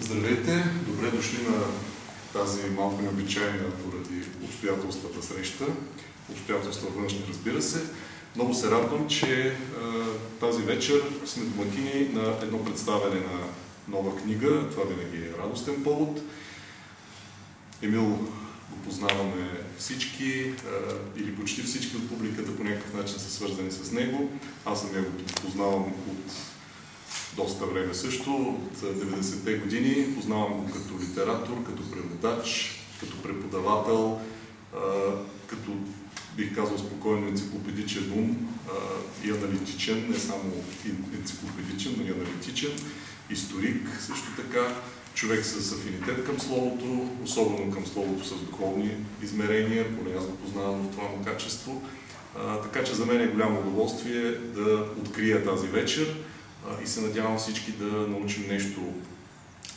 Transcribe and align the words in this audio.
Здравейте! 0.00 0.64
Добре 0.86 1.10
дошли 1.10 1.38
на 1.48 1.64
тази 2.32 2.70
малко 2.70 3.02
необичайна 3.02 3.70
поради 3.70 4.22
обстоятелствата 4.44 5.22
среща. 5.26 5.64
Обстоятелства 6.30 6.88
външни, 6.90 7.24
разбира 7.28 7.62
се. 7.62 7.82
Много 8.36 8.54
се 8.54 8.70
радвам, 8.70 9.08
че 9.08 9.56
тази 10.40 10.62
вечер 10.62 11.02
сме 11.26 11.44
домакини 11.44 12.08
на 12.12 12.36
едно 12.42 12.64
представяне 12.64 13.20
на 13.20 13.46
нова 13.88 14.16
книга. 14.16 14.70
Това 14.70 14.84
винаги 14.84 15.16
е 15.16 15.42
радостен 15.42 15.82
повод. 15.82 16.20
Емил 17.82 18.04
го 18.70 18.76
познаваме 18.84 19.60
всички 19.78 20.52
или 21.16 21.36
почти 21.36 21.62
всички 21.62 21.96
от 21.96 22.08
публиката 22.08 22.56
по 22.56 22.64
някакъв 22.64 22.94
начин 22.94 23.18
са 23.18 23.30
свързани 23.30 23.70
с 23.70 23.92
него. 23.92 24.30
Аз 24.64 24.80
съм 24.80 24.90
го 24.90 25.24
познавам 25.42 25.82
от 25.86 26.32
доста 27.36 27.66
време 27.66 27.94
също, 27.94 28.30
от 28.30 28.76
90-те 28.78 29.54
години. 29.54 30.14
Познавам 30.14 30.52
го 30.52 30.66
като 30.66 31.00
литератор, 31.00 31.64
като 31.66 31.90
преводач, 31.90 32.76
като 33.00 33.22
преподавател, 33.22 34.20
като 35.46 35.70
бих 36.36 36.54
казал 36.54 36.78
спокойно 36.78 37.28
енциклопедичен 37.28 38.12
ум 38.12 38.48
и 39.24 39.30
аналитичен, 39.30 40.06
не 40.10 40.18
само 40.18 40.52
енциклопедичен, 41.14 41.94
но 41.98 42.06
и 42.06 42.10
аналитичен, 42.10 42.72
историк 43.30 43.88
също 44.00 44.26
така, 44.36 44.74
човек 45.14 45.44
с 45.44 45.72
афинитет 45.72 46.24
към 46.26 46.40
словото, 46.40 47.08
особено 47.24 47.70
към 47.72 47.86
словото 47.86 48.24
с 48.24 48.34
духовни 48.34 48.90
измерения, 49.22 49.96
поне 49.96 50.16
аз 50.18 50.26
го 50.26 50.36
познавам 50.36 50.82
в 50.82 50.90
това 50.90 51.04
му 51.04 51.24
качество. 51.24 51.82
така 52.62 52.84
че 52.84 52.94
за 52.94 53.06
мен 53.06 53.20
е 53.20 53.26
голямо 53.26 53.60
удоволствие 53.60 54.30
да 54.30 54.86
открия 55.00 55.44
тази 55.44 55.66
вечер 55.66 56.16
и 56.84 56.86
се 56.86 57.00
надявам 57.00 57.38
всички 57.38 57.72
да 57.72 57.84
научим 57.86 58.44
нещо 58.48 58.80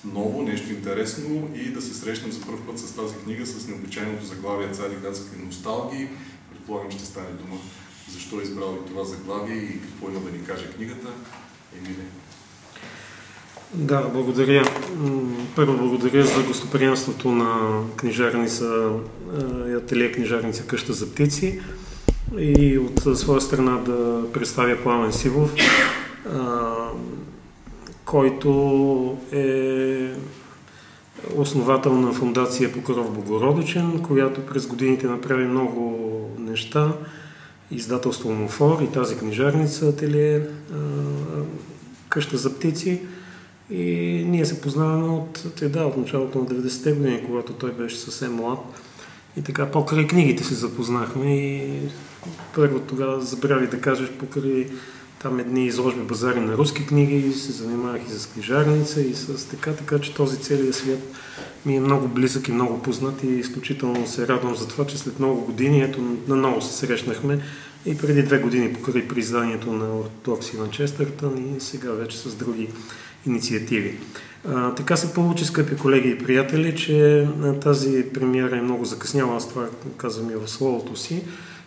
ново, 0.06 0.42
нещо 0.42 0.72
интересно 0.72 1.50
и 1.56 1.70
да 1.70 1.82
се 1.82 1.94
срещнем 1.94 2.32
за 2.32 2.42
първ 2.42 2.58
път 2.68 2.80
с 2.80 2.96
тази 2.96 3.16
книга 3.16 3.46
с 3.46 3.68
необичайното 3.68 4.26
заглавие 4.26 4.72
Цари 4.72 4.96
градски 5.02 5.46
носталгии. 5.46 6.08
Предполагам 6.52 6.92
ще 6.92 7.06
стане 7.06 7.30
дума 7.30 7.58
защо 8.10 8.40
е 8.40 8.44
избрал 8.44 8.78
и 8.82 8.90
това 8.90 9.04
заглавие 9.04 9.56
и 9.56 9.82
какво 9.82 10.10
има 10.10 10.20
да 10.20 10.32
ни 10.32 10.44
каже 10.44 10.72
книгата. 10.76 11.08
Емиле. 11.78 12.04
Да, 13.74 14.10
благодаря. 14.14 14.64
Първо 15.56 15.78
благодаря 15.78 16.26
за 16.26 16.44
гостоприемството 16.44 17.32
на 17.32 17.82
книжарница 17.96 18.90
и 19.68 19.74
ателие 19.74 20.12
книжарница 20.12 20.68
Къща 20.68 20.94
за 20.94 21.12
птици 21.12 21.62
и 22.38 22.78
от 22.78 23.18
своя 23.18 23.42
страна 23.42 23.78
да 23.78 24.24
представя 24.34 24.84
Пламен 24.84 25.14
Сивов, 25.14 25.54
който 28.06 29.18
е 29.32 30.14
основател 31.36 31.94
на 31.94 32.14
фундация 32.14 32.74
Покров 32.74 33.14
Богородичен, 33.14 34.00
която 34.00 34.46
през 34.46 34.68
годините 34.68 35.08
направи 35.08 35.46
много 35.46 36.00
неща. 36.40 36.94
Издателство 37.72 38.32
Мофор 38.32 38.82
и 38.82 38.92
тази 38.92 39.18
книжарница 39.18 39.90
ателие 39.90 40.42
Къща 42.10 42.38
за 42.38 42.56
птици. 42.56 43.02
И 43.70 44.24
ние 44.28 44.46
се 44.46 44.62
познаваме 44.62 45.08
от, 45.08 45.44
да, 45.62 45.86
от 45.86 45.98
началото 45.98 46.40
на 46.40 46.46
90-те 46.46 46.92
години, 46.92 47.24
когато 47.26 47.54
той 47.54 47.72
беше 47.72 47.98
съвсем 47.98 48.34
млад. 48.36 48.60
И 49.38 49.42
така, 49.42 49.72
покрай 49.72 50.08
книгите 50.08 50.44
се 50.44 50.54
запознахме 50.54 51.36
и 51.36 51.80
първо 52.56 52.80
тогава 52.80 53.22
забрави 53.22 53.68
да 53.68 53.82
кажеш 53.82 54.10
покрай 54.10 54.68
там 55.24 55.40
едни 55.40 55.66
изложби 55.66 56.02
базари 56.02 56.40
на 56.40 56.58
руски 56.58 56.86
книги, 56.86 57.34
се 57.34 57.52
занимавах 57.52 58.02
и 58.08 58.12
с 58.12 58.28
книжарница 58.28 59.02
и 59.02 59.14
с 59.14 59.50
така, 59.50 59.72
така 59.72 60.00
че 60.00 60.14
този 60.14 60.38
целият 60.38 60.76
свят 60.76 61.00
ми 61.66 61.76
е 61.76 61.80
много 61.80 62.08
близък 62.08 62.48
и 62.48 62.52
много 62.52 62.82
познат 62.82 63.24
и 63.24 63.28
изключително 63.28 64.08
се 64.08 64.28
радвам 64.28 64.56
за 64.56 64.68
това, 64.68 64.86
че 64.88 64.98
след 64.98 65.20
много 65.20 65.46
години, 65.46 65.82
ето 65.82 66.18
наново 66.28 66.62
се 66.62 66.74
срещнахме 66.74 67.40
и 67.86 67.98
преди 67.98 68.24
две 68.24 68.40
години 68.40 68.74
покрай 68.74 69.08
при 69.08 69.20
изданието 69.20 69.74
на 69.74 70.00
ортодокси 70.00 70.58
на 70.58 70.70
Честъртън 70.70 71.56
и 71.58 71.62
сега 71.62 71.92
вече 71.92 72.18
с 72.18 72.36
други 72.36 72.70
инициативи. 73.28 74.00
А, 74.50 74.76
така 74.76 74.96
се 74.96 75.14
получи, 75.14 75.46
скъпи 75.46 75.76
колеги 75.76 76.10
и 76.10 76.18
приятели, 76.18 76.76
че 76.76 77.28
тази 77.62 78.06
премиера 78.14 78.58
е 78.58 78.62
много 78.62 78.86
закъсняла, 78.86 79.36
аз 79.38 79.50
това 79.50 79.66
казвам 79.98 80.30
и 80.30 80.36
в 80.36 80.48
словото 80.48 80.96
си, 80.96 81.24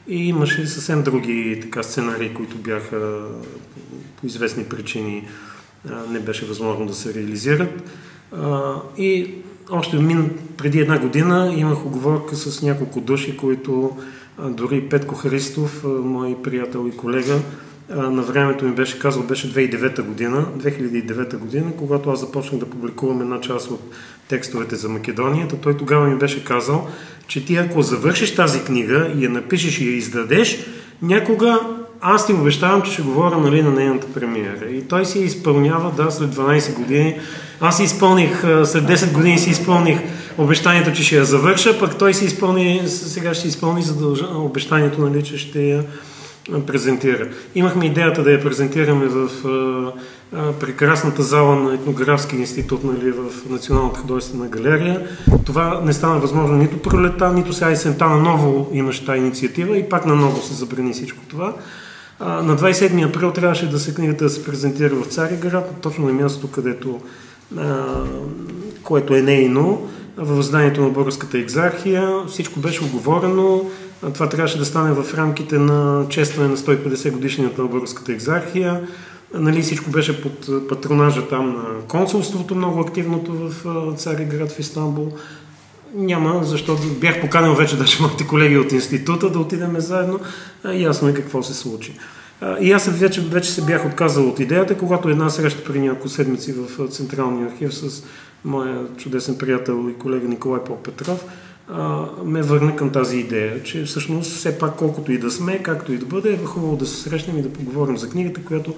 и 0.08 0.28
имаше 0.28 0.66
съвсем 0.66 1.02
други 1.02 1.58
така, 1.62 1.82
сценарии, 1.82 2.34
които 2.34 2.56
бяха 2.56 3.24
по 4.20 4.26
известни 4.26 4.64
причини 4.64 5.28
не 6.10 6.20
беше 6.20 6.46
възможно 6.46 6.86
да 6.86 6.94
се 6.94 7.14
реализират. 7.14 7.82
И 8.98 9.34
още 9.70 9.96
мин, 9.96 10.30
преди 10.56 10.80
една 10.80 10.98
година 10.98 11.54
имах 11.56 11.86
оговорка 11.86 12.36
с 12.36 12.62
няколко 12.62 13.00
души, 13.00 13.36
които 13.36 13.96
дори 14.48 14.88
Петко 14.88 15.14
Христов, 15.14 15.84
мой 15.84 16.36
приятел 16.42 16.90
и 16.92 16.96
колега, 16.96 17.38
на 17.88 18.22
времето 18.22 18.64
ми 18.64 18.72
беше 18.72 18.98
казал, 18.98 19.22
беше 19.22 19.54
2009 19.54 20.02
година, 20.02 20.46
2009 20.58 21.36
година, 21.36 21.72
когато 21.78 22.10
аз 22.10 22.20
започнах 22.20 22.60
да 22.60 22.70
публикувам 22.70 23.20
една 23.20 23.40
част 23.40 23.70
от 23.70 23.80
текстовете 24.28 24.76
за 24.76 24.88
Македония, 24.88 25.48
той 25.62 25.76
тогава 25.76 26.06
ми 26.06 26.18
беше 26.18 26.44
казал, 26.44 26.88
че 27.26 27.44
ти 27.44 27.56
ако 27.56 27.82
завършиш 27.82 28.34
тази 28.34 28.64
книга 28.64 29.12
и 29.16 29.24
я 29.24 29.30
напишеш 29.30 29.80
и 29.80 29.88
я 29.88 29.96
издадеш, 29.96 30.58
някога 31.02 31.60
аз 32.00 32.26
ти 32.26 32.32
обещавам, 32.32 32.82
че 32.82 32.92
ще 32.92 33.02
говоря 33.02 33.38
нали, 33.38 33.62
на 33.62 33.70
нейната 33.70 34.06
премиера. 34.06 34.70
И 34.70 34.82
той 34.82 35.04
си 35.04 35.18
изпълнява, 35.18 35.92
да, 35.96 36.10
след 36.10 36.30
12 36.30 36.74
години. 36.74 37.18
Аз 37.60 37.76
си 37.76 37.82
изпълних, 37.82 38.40
след 38.40 38.84
10 38.84 39.12
години 39.12 39.38
си 39.38 39.50
изпълних 39.50 39.98
обещанието, 40.38 40.92
че 40.92 41.02
ще 41.02 41.16
я 41.16 41.24
завърша, 41.24 41.78
пък 41.78 41.98
той 41.98 42.14
си 42.14 42.24
изпълни, 42.24 42.82
сега 42.86 43.34
ще 43.34 43.48
изпълни 43.48 43.82
задълж... 43.82 44.22
обещанието, 44.34 45.00
нали, 45.00 45.22
че 45.22 45.38
ще 45.38 45.62
я 45.62 45.84
презентира. 46.66 47.28
Имахме 47.54 47.86
идеята 47.86 48.22
да 48.22 48.32
я 48.32 48.42
презентираме 48.42 49.06
в 49.06 49.30
прекрасната 50.60 51.22
зала 51.22 51.56
на 51.56 51.74
етнографски 51.74 52.36
институт 52.36 52.84
нали, 52.84 53.10
в 53.10 53.50
Националната 53.50 54.00
художествена 54.00 54.48
галерия. 54.48 55.08
Това 55.44 55.80
не 55.84 55.92
стана 55.92 56.18
възможно 56.18 56.56
нито 56.56 56.78
пролета, 56.78 57.32
нито 57.32 57.52
сега 57.52 57.70
есента 57.70 58.06
на 58.06 58.16
ново 58.16 58.70
имаше 58.72 59.06
тази 59.06 59.18
инициатива 59.18 59.78
и 59.78 59.88
пак 59.88 60.06
на 60.06 60.14
ново 60.14 60.42
се 60.42 60.54
забрани 60.54 60.92
всичко 60.92 61.18
това. 61.28 61.54
на 62.20 62.56
27 62.56 63.08
април 63.08 63.32
трябваше 63.32 63.70
да 63.70 63.78
се 63.78 63.94
книгата 63.94 64.24
да 64.24 64.30
се 64.30 64.44
презентира 64.44 64.94
в 64.94 65.06
Цариград, 65.06 65.74
точно 65.82 66.06
на 66.06 66.12
мястото, 66.12 66.50
където 66.50 67.00
което 68.82 69.14
е 69.14 69.22
нейно, 69.22 69.88
в 70.16 70.42
зданието 70.42 70.82
на 70.82 70.88
Българската 70.88 71.38
екзархия. 71.38 72.10
Всичко 72.28 72.60
беше 72.60 72.84
оговорено. 72.84 73.70
Това 74.14 74.28
трябваше 74.28 74.58
да 74.58 74.64
стане 74.64 74.92
в 74.92 75.14
рамките 75.14 75.58
на 75.58 76.06
честване 76.08 76.48
на 76.48 76.56
150 76.56 77.12
годишнината 77.12 77.62
на 77.62 77.68
Българската 77.68 78.12
екзархия. 78.12 78.88
Нали, 79.34 79.62
всичко 79.62 79.90
беше 79.90 80.22
под 80.22 80.68
патронажа 80.68 81.28
там 81.28 81.48
на 81.48 81.64
консулството, 81.88 82.54
много 82.54 82.80
активното 82.80 83.32
в 83.32 83.52
Цариград 83.96 84.52
в 84.52 84.58
Истанбул. 84.58 85.12
Няма, 85.94 86.44
защото 86.44 86.82
бях 87.00 87.20
поканил 87.20 87.54
вече 87.54 87.76
даже 87.76 88.02
моите 88.02 88.26
колеги 88.26 88.58
от 88.58 88.72
института 88.72 89.30
да 89.30 89.38
отидем 89.38 89.80
заедно. 89.80 90.20
Ясно 90.72 91.08
е 91.08 91.14
какво 91.14 91.42
се 91.42 91.54
случи. 91.54 91.98
И 92.60 92.72
аз 92.72 92.88
вече, 92.88 93.20
вече 93.20 93.50
се 93.50 93.64
бях 93.64 93.86
отказал 93.86 94.28
от 94.28 94.40
идеята, 94.40 94.78
когато 94.78 95.08
една 95.08 95.30
среща 95.30 95.64
при 95.64 95.80
няколко 95.80 96.08
седмици 96.08 96.52
в 96.52 96.88
Централния 96.88 97.46
архив 97.46 97.74
с 97.74 98.02
моя 98.44 98.78
чудесен 98.96 99.38
приятел 99.38 99.88
и 99.90 99.98
колега 99.98 100.28
Николай 100.28 100.64
Попетров, 100.64 101.24
ме 102.24 102.42
върна 102.42 102.76
към 102.76 102.90
тази 102.90 103.18
идея, 103.18 103.62
че 103.62 103.84
всъщност 103.84 104.32
все 104.32 104.58
пак 104.58 104.76
колкото 104.76 105.12
и 105.12 105.18
да 105.18 105.30
сме, 105.30 105.62
както 105.62 105.92
и 105.92 105.98
да 105.98 106.06
бъде, 106.06 106.32
е 106.32 106.44
хубаво 106.44 106.76
да 106.76 106.86
се 106.86 107.02
срещнем 107.02 107.38
и 107.38 107.42
да 107.42 107.52
поговорим 107.52 107.98
за 107.98 108.10
книгата, 108.10 108.44
която 108.44 108.74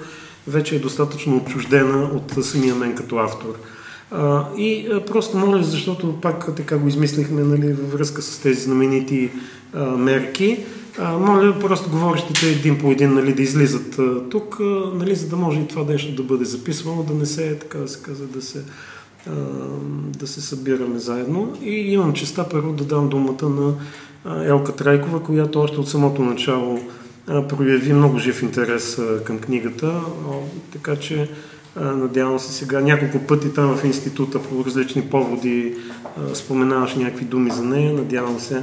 вече 0.47 0.77
е 0.77 0.79
достатъчно 0.79 1.37
отчуждена 1.37 2.11
от 2.15 2.45
самия 2.45 2.75
мен 2.75 2.95
като 2.95 3.17
автор. 3.17 3.55
А, 4.11 4.45
и 4.57 4.89
а, 4.93 5.05
просто 5.05 5.37
моля, 5.37 5.63
защото 5.63 6.21
пак 6.21 6.57
така 6.57 6.79
го 6.79 6.89
измислихме 6.89 7.43
нали, 7.43 7.73
във 7.73 7.93
връзка 7.93 8.23
с 8.23 8.39
тези 8.39 8.61
знаменити 8.61 9.31
а, 9.75 9.85
мерки, 9.85 10.65
а, 10.99 11.19
моля 11.19 11.59
просто 11.61 11.91
говорещите 11.91 12.51
един 12.51 12.79
по 12.79 12.91
един 12.91 13.15
нали, 13.15 13.35
да 13.35 13.43
излизат 13.43 13.99
а, 13.99 14.29
тук, 14.29 14.57
а, 14.61 14.65
нали, 14.95 15.15
за 15.15 15.29
да 15.29 15.37
може 15.37 15.61
и 15.61 15.69
това 15.69 15.93
нещо 15.93 16.15
да 16.15 16.23
бъде 16.23 16.45
записвано, 16.45 17.03
да 17.03 17.15
не 17.15 17.27
се, 17.27 17.59
така 17.59 17.79
да 17.79 17.89
се 17.89 18.03
казва, 18.03 18.27
да 18.27 18.43
се, 18.43 18.63
да 20.19 20.27
се 20.27 20.41
събираме 20.41 20.99
заедно. 20.99 21.57
И 21.63 21.71
имам 21.71 22.13
честа 22.13 22.49
първо 22.49 22.73
да 22.73 22.85
дам 22.85 23.09
думата 23.09 23.49
на 23.49 23.75
Елка 24.45 24.73
Трайкова, 24.73 25.23
която 25.23 25.61
още 25.61 25.81
от 25.81 25.89
самото 25.89 26.23
начало 26.23 26.81
прояви 27.27 27.93
много 27.93 28.19
жив 28.19 28.43
интерес 28.43 29.01
към 29.25 29.39
книгата, 29.39 30.01
така 30.73 30.97
че 30.97 31.31
надявам 31.77 32.39
се 32.39 32.53
сега 32.53 32.81
няколко 32.81 33.27
пъти 33.27 33.55
там 33.55 33.77
в 33.77 33.85
института 33.85 34.43
по 34.43 34.65
различни 34.65 35.03
поводи 35.03 35.75
споменаваш 36.35 36.95
някакви 36.95 37.25
думи 37.25 37.51
за 37.51 37.65
нея, 37.65 37.93
надявам 37.93 38.41
се 38.41 38.63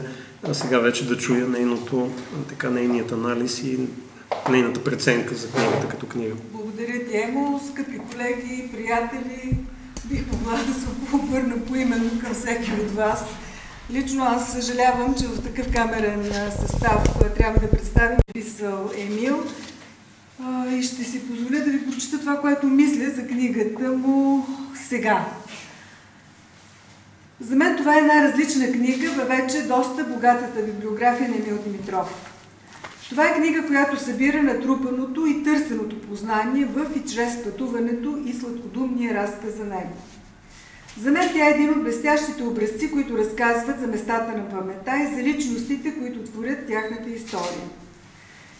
сега 0.51 0.79
вече 0.79 1.07
да 1.07 1.17
чуя 1.17 1.47
нейното, 1.47 2.09
така, 2.49 2.69
нейният 2.69 3.11
анализ 3.11 3.63
и 3.63 3.79
нейната 4.51 4.83
преценка 4.83 5.35
за 5.35 5.47
книгата 5.47 5.87
като 5.87 6.05
книга. 6.05 6.33
Благодаря 6.53 7.05
ти, 7.11 7.17
Емо, 7.17 7.61
скъпи 7.71 7.99
колеги, 8.11 8.69
приятели. 8.73 9.57
Бих 10.05 10.31
могла 10.31 10.53
да 10.53 10.73
се 10.73 10.87
обърна 11.13 11.65
поименно 11.65 12.19
към 12.19 12.33
всеки 12.33 12.71
от 12.71 12.91
вас. 12.91 13.25
Лично 13.91 14.23
аз 14.23 14.51
съжалявам, 14.51 15.15
че 15.15 15.27
в 15.27 15.43
такъв 15.43 15.73
камерен 15.73 16.31
състав 16.61 17.03
трябва 17.37 17.59
да 17.59 17.69
представим 17.69 18.17
писал 18.33 18.91
Емил 18.97 19.43
и 20.71 20.83
ще 20.83 21.03
си 21.03 21.27
позволя 21.27 21.59
да 21.59 21.71
ви 21.71 21.91
прочита 21.91 22.19
това, 22.19 22.41
което 22.41 22.67
мисля 22.67 23.09
за 23.09 23.27
книгата 23.27 23.91
му 23.91 24.47
сега. 24.87 25.25
За 27.39 27.55
мен 27.55 27.77
това 27.77 27.95
е 27.95 27.99
една 27.99 28.23
различна 28.23 28.71
книга 28.71 29.11
във 29.11 29.27
вече 29.27 29.61
доста 29.61 30.03
богатата 30.03 30.61
библиография 30.61 31.29
на 31.29 31.35
Емил 31.35 31.57
Димитров. 31.57 32.34
Това 33.09 33.25
е 33.25 33.35
книга, 33.35 33.67
която 33.67 34.03
събира 34.03 34.43
натрупаното 34.43 35.25
и 35.25 35.43
търсеното 35.43 36.01
познание 36.01 36.65
в 36.65 36.85
и 36.95 37.09
чрез 37.09 37.43
пътуването 37.43 38.17
и 38.25 38.33
сладкодумния 38.33 39.13
разказ 39.13 39.57
за 39.57 39.65
него. 39.65 39.97
За 41.01 41.11
мен 41.11 41.29
тя 41.33 41.47
е 41.47 41.51
един 41.51 41.69
от 41.69 41.83
блестящите 41.83 42.43
образци, 42.43 42.91
които 42.91 43.17
разказват 43.17 43.79
за 43.79 43.87
местата 43.87 44.37
на 44.37 44.49
паметта 44.49 44.91
и 44.97 45.15
за 45.15 45.23
личностите, 45.23 45.93
които 45.99 46.19
творят 46.19 46.67
тяхната 46.67 47.09
история. 47.09 47.65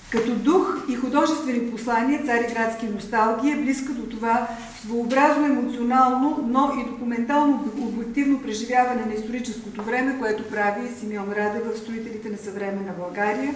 Като 0.10 0.36
дух 0.36 0.78
и 0.90 0.96
художествени 0.96 1.72
послания 1.72 2.26
Цариградски 2.26 2.86
носталгия 2.86 3.58
е 3.58 3.62
близка 3.62 3.94
до 3.94 4.10
това 4.10 4.48
своеобразно 4.82 5.46
емоционално, 5.46 6.40
но 6.48 6.72
и 6.82 6.90
документално 6.90 7.72
обективно 7.80 8.42
преживяване 8.42 9.06
на 9.06 9.14
историческото 9.14 9.84
време, 9.84 10.20
което 10.20 10.50
прави 10.50 10.90
Симеон 11.00 11.32
Раде 11.32 11.60
в 11.60 11.78
строителите 11.78 12.30
на 12.30 12.38
съвременна 12.38 12.94
България 13.00 13.56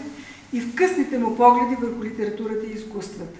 и 0.54 0.62
в 0.62 0.76
късните 0.76 1.18
му 1.18 1.36
погледи 1.36 1.76
върху 1.82 2.04
литературата 2.04 2.66
и 2.68 2.76
изкуствата. 2.76 3.40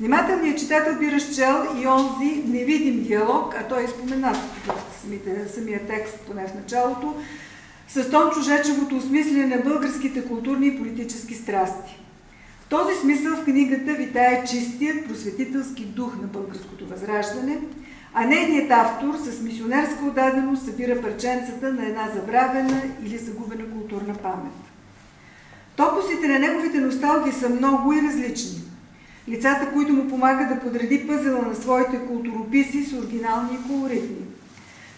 Внимателният 0.00 0.58
читател 0.58 0.98
би 0.98 1.12
разчел 1.12 1.66
и 1.82 1.86
онзи 1.86 2.42
невидим 2.46 3.02
диалог, 3.02 3.54
а 3.58 3.68
той 3.68 3.84
е 3.84 3.88
споменат 3.88 4.36
в 4.36 5.00
самите, 5.02 5.48
самия 5.54 5.86
текст, 5.86 6.18
поне 6.26 6.46
в 6.48 6.54
началото, 6.54 7.14
с 7.88 8.10
Тон 8.10 8.30
Чужечевото 8.30 8.96
осмислене 8.96 9.56
на 9.56 9.62
българските 9.62 10.24
културни 10.24 10.66
и 10.66 10.78
политически 10.78 11.34
страсти. 11.34 12.00
В 12.60 12.68
този 12.68 12.94
смисъл 13.00 13.36
в 13.36 13.44
книгата 13.44 13.92
витае 13.92 14.44
чистият 14.44 15.06
просветителски 15.06 15.84
дух 15.84 16.16
на 16.22 16.26
българското 16.26 16.86
възраждане, 16.86 17.58
а 18.14 18.24
нейният 18.24 18.70
автор 18.70 19.14
с 19.16 19.40
мисионерска 19.40 20.04
отдаденост 20.04 20.64
събира 20.64 21.02
парченцата 21.02 21.72
на 21.72 21.86
една 21.86 22.08
забравена 22.14 22.82
или 23.04 23.18
загубена 23.18 23.70
културна 23.70 24.14
памет. 24.14 24.63
Топосите 25.76 26.28
на 26.28 26.38
неговите 26.38 26.78
носталги 26.78 27.32
са 27.32 27.48
много 27.48 27.92
и 27.92 28.02
различни. 28.02 28.60
Лицата, 29.28 29.72
които 29.72 29.92
му 29.92 30.08
помагат 30.08 30.48
да 30.48 30.60
подреди 30.60 31.06
пъзела 31.06 31.42
на 31.42 31.54
своите 31.54 31.98
културописи 31.98 32.84
са 32.84 32.96
оригинални 32.96 33.54
и 33.54 33.68
колоритни. 33.68 34.26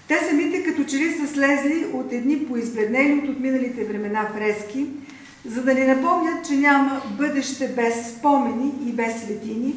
Те 0.08 0.19
самите 0.28 0.62
като 0.62 0.84
че 0.84 0.96
ли 0.96 1.12
са 1.12 1.26
слезли 1.26 1.87
от 1.93 2.12
едни 2.12 2.46
поизбледнели 2.46 3.20
от 3.23 3.28
отминалите 3.28 3.84
времена 3.84 4.28
фрески, 4.34 4.87
за 5.46 5.62
да 5.62 5.75
ни 5.75 5.84
напомнят, 5.84 6.46
че 6.49 6.56
няма 6.56 7.02
бъдеще 7.19 7.69
без 7.69 8.11
спомени 8.11 8.73
и 8.87 8.93
без 8.93 9.23
светини, 9.23 9.75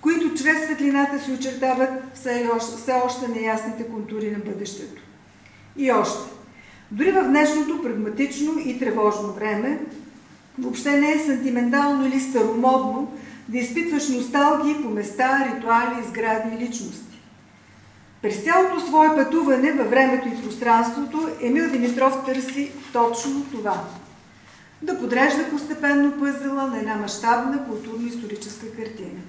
които 0.00 0.34
чрез 0.34 0.64
светлината 0.64 1.18
се 1.18 1.32
очертават 1.32 1.90
все 2.14 2.50
все 2.76 2.92
още 3.04 3.28
неясните 3.28 3.84
контури 3.84 4.30
на 4.30 4.38
бъдещето. 4.38 5.02
И 5.76 5.92
още. 5.92 6.30
Дори 6.90 7.12
в 7.12 7.28
днешното 7.28 7.82
прагматично 7.82 8.52
и 8.64 8.78
тревожно 8.78 9.32
време, 9.32 9.78
въобще 10.58 11.00
не 11.00 11.12
е 11.12 11.18
сантиментално 11.18 12.06
или 12.06 12.20
старомодно 12.20 13.12
да 13.48 13.58
изпитваш 13.58 14.08
носталгии 14.08 14.82
по 14.82 14.90
места, 14.90 15.54
ритуали, 15.54 16.04
сгради 16.08 16.56
и 16.56 16.58
личности. 16.58 17.20
През 18.22 18.44
цялото 18.44 18.80
свое 18.80 19.08
пътуване 19.16 19.72
във 19.72 19.90
времето 19.90 20.28
и 20.28 20.42
пространството 20.42 21.28
Емил 21.42 21.70
Димитров 21.70 22.24
търси 22.24 22.72
точно 22.92 23.44
това. 23.50 23.84
Да 24.82 24.98
подрежда 24.98 25.50
постепенно 25.50 26.12
пъзела 26.18 26.66
на 26.66 26.78
една 26.78 26.96
мащабна 26.96 27.66
културно-историческа 27.66 28.76
картина. 28.76 29.20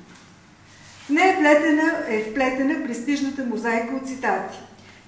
В 1.05 1.09
нея 1.09 1.29
е 1.29 1.35
вплетена, 1.35 1.93
е 2.07 2.21
вплетена 2.21 2.85
престижната 2.85 3.45
мозайка 3.45 3.95
от 3.95 4.07
цитати. 4.07 4.57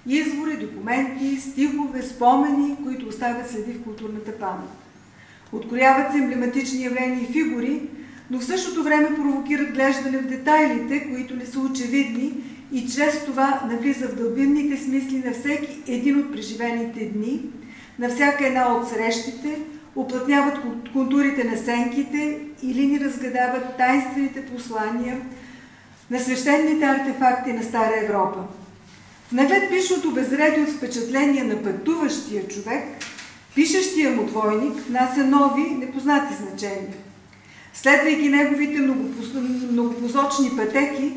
Извори, 0.07 0.57
документи, 0.57 1.37
стихове, 1.41 2.01
спомени, 2.01 2.77
които 2.83 3.07
оставят 3.07 3.49
следи 3.49 3.73
в 3.73 3.83
културната 3.83 4.31
памет. 4.39 4.69
Открояват 5.53 6.11
се 6.11 6.17
емблематични 6.17 6.83
явления 6.83 7.21
и 7.21 7.33
фигури, 7.33 7.81
но 8.31 8.39
в 8.39 8.45
същото 8.45 8.83
време 8.83 9.15
провокират 9.15 9.73
глеждане 9.73 10.17
в 10.17 10.27
детайлите, 10.27 11.07
които 11.09 11.35
не 11.35 11.45
са 11.45 11.59
очевидни 11.59 12.33
и 12.71 12.87
чрез 12.87 13.25
това 13.25 13.61
навлиза 13.71 14.07
в 14.07 14.15
дълбинните 14.15 14.83
смисли 14.83 15.23
на 15.25 15.33
всеки 15.33 15.81
един 15.87 16.19
от 16.19 16.31
преживените 16.31 17.05
дни, 17.05 17.41
на 17.99 18.09
всяка 18.09 18.47
една 18.47 18.75
от 18.75 18.89
срещите, 18.89 19.59
оплътняват 19.95 20.57
контурите 20.93 21.43
на 21.43 21.57
сенките 21.57 22.37
или 22.63 22.87
ни 22.87 22.99
разгадават 22.99 23.77
тайнствените 23.77 24.45
послания 24.45 25.21
на 26.11 26.19
свещените 26.19 26.85
артефакти 26.85 27.53
на 27.53 27.63
Стара 27.63 27.93
Европа. 28.03 28.39
В 29.29 29.31
наглед 29.31 29.69
пишното 29.69 30.11
безредие 30.11 30.63
от 30.63 30.69
впечатление 30.69 31.43
на 31.43 31.63
пътуващия 31.63 32.47
човек– 32.47 32.83
Пишещия 33.57 34.11
му 34.11 34.23
двойник 34.23 34.73
внася 34.87 35.23
нови, 35.23 35.61
непознати 35.61 36.33
значения. 36.33 36.97
Следвайки 37.73 38.29
неговите 38.29 38.79
многопосочни 39.71 40.51
пътеки, 40.57 41.13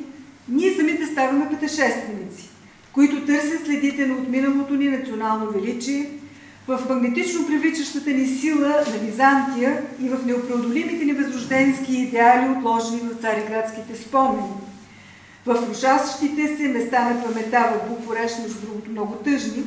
ние 0.49 0.75
самите 0.75 1.07
ставаме 1.07 1.51
пътешественици, 1.51 2.49
които 2.93 3.27
търсят 3.27 3.65
следите 3.65 4.07
на 4.07 4.15
отминалото 4.15 4.75
ни 4.75 4.89
национално 4.89 5.51
величие, 5.51 6.11
в 6.69 6.81
магнетично 6.89 7.47
привличащата 7.47 8.11
ни 8.11 8.27
сила 8.27 8.69
на 8.69 8.99
Византия 8.99 9.83
и 10.03 10.09
в 10.09 10.27
неопреодолимите 10.27 11.05
ни 11.05 11.13
възрожденски 11.13 11.93
идеали, 11.95 12.59
отложени 12.59 13.01
в 13.01 13.21
цариградските 13.21 13.97
спомени. 13.97 14.49
В 15.47 15.69
рушащите 15.69 16.57
се 16.57 16.69
места 16.69 17.11
на 17.11 17.25
памета 17.25 17.73
в 17.75 17.89
Букуреш, 17.89 18.33
между 18.43 18.61
другото 18.61 18.91
много 18.91 19.15
тъжни, 19.15 19.63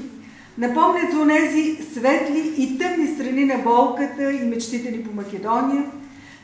Напомнят 0.58 1.12
за 1.12 1.20
онези 1.20 1.78
светли 1.94 2.54
и 2.58 2.78
тъмни 2.78 3.08
страни 3.08 3.46
на 3.46 3.58
болката 3.58 4.34
и 4.34 4.46
мечтите 4.46 4.92
ни 4.92 5.04
по 5.04 5.14
Македония, 5.16 5.84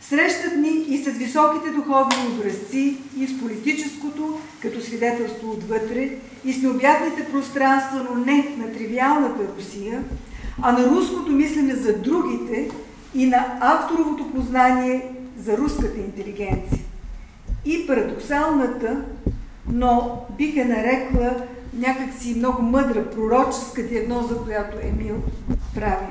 срещат 0.02 0.58
ни 0.58 0.70
и 0.88 1.04
с 1.04 1.10
високите 1.10 1.70
духовни 1.70 2.16
образци, 2.34 2.98
и 3.18 3.28
с 3.28 3.40
политическото, 3.40 4.40
като 4.62 4.82
свидетелство 4.82 5.52
отвътре, 5.52 6.10
и 6.46 6.54
с 6.54 6.62
необятните 6.62 7.26
пространства, 7.32 8.08
но 8.10 8.26
не 8.26 8.56
на 8.58 8.74
тривиалната 8.74 9.44
Русия, 9.58 10.04
а 10.62 10.72
на 10.72 10.90
руското 10.90 11.32
мислене 11.32 11.76
за 11.76 11.98
другите 11.98 12.70
и 13.16 13.26
на 13.26 13.58
авторовото 13.62 14.32
познание 14.32 15.06
за 15.38 15.58
руската 15.58 16.00
интелигенция. 16.00 16.80
И 17.66 17.88
парадоксалната, 17.88 19.02
но 19.72 20.22
бих 20.38 20.56
е 20.56 20.66
нарекла 20.66 21.36
някакси 21.74 22.36
много 22.36 22.62
мъдра 22.62 23.10
пророческа 23.10 23.84
диагноза, 23.84 24.36
която 24.36 24.78
Емил 24.82 25.16
прави. 25.76 26.08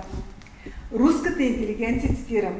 Руската 0.95 1.43
интелигенция, 1.43 2.15
цитирам, 2.15 2.55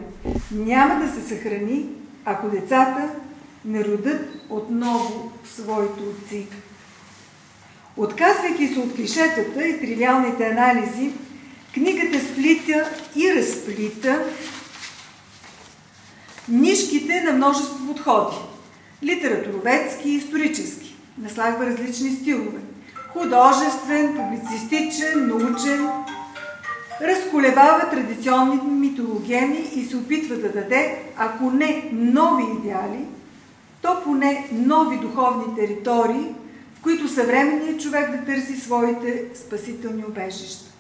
няма 0.51 1.05
да 1.05 1.13
се 1.13 1.29
съхрани, 1.29 1.89
ако 2.25 2.49
децата 2.49 3.11
не 3.65 3.85
родят 3.85 4.29
отново 4.51 5.33
своите 5.55 6.01
отци. 6.01 6.47
Отказвайки 7.97 8.67
се 8.69 8.81
от 8.81 8.95
клишетата 8.95 9.69
и 9.69 9.81
тривиалните 9.81 10.47
анализи, 10.47 11.13
книгата 11.75 12.21
сплита 12.21 12.91
и 13.17 13.35
разплита 13.35 14.25
нишките 16.49 17.21
на 17.21 17.33
множество 17.33 17.87
подходи– 17.87 18.37
литературоведски 19.05 20.11
и 20.11 20.15
исторически, 20.15 20.97
наслагва 21.19 21.67
различни 21.67 22.11
стилове 22.11 22.59
художествен, 23.13 24.17
публицистичен, 24.17 25.27
научен, 25.27 25.89
разколебава 27.01 27.91
традиционни 27.91 28.61
митологеми 28.71 29.71
и 29.75 29.85
се 29.85 29.97
опитва 29.97 30.37
да 30.37 30.53
даде, 30.53 30.99
ако 31.17 31.51
не 31.51 31.91
нови 31.93 32.45
идеали, 32.59 33.05
то 33.83 34.03
поне 34.05 34.49
нови 34.53 34.99
духовни 34.99 35.55
територии, 35.57 36.35
в 36.79 36.83
които 36.83 37.09
съвременният 37.09 37.81
човек 37.81 38.11
да 38.11 38.25
търси 38.25 38.61
своите 38.61 39.25
спасителни 39.35 40.05
обежища. 40.09 40.71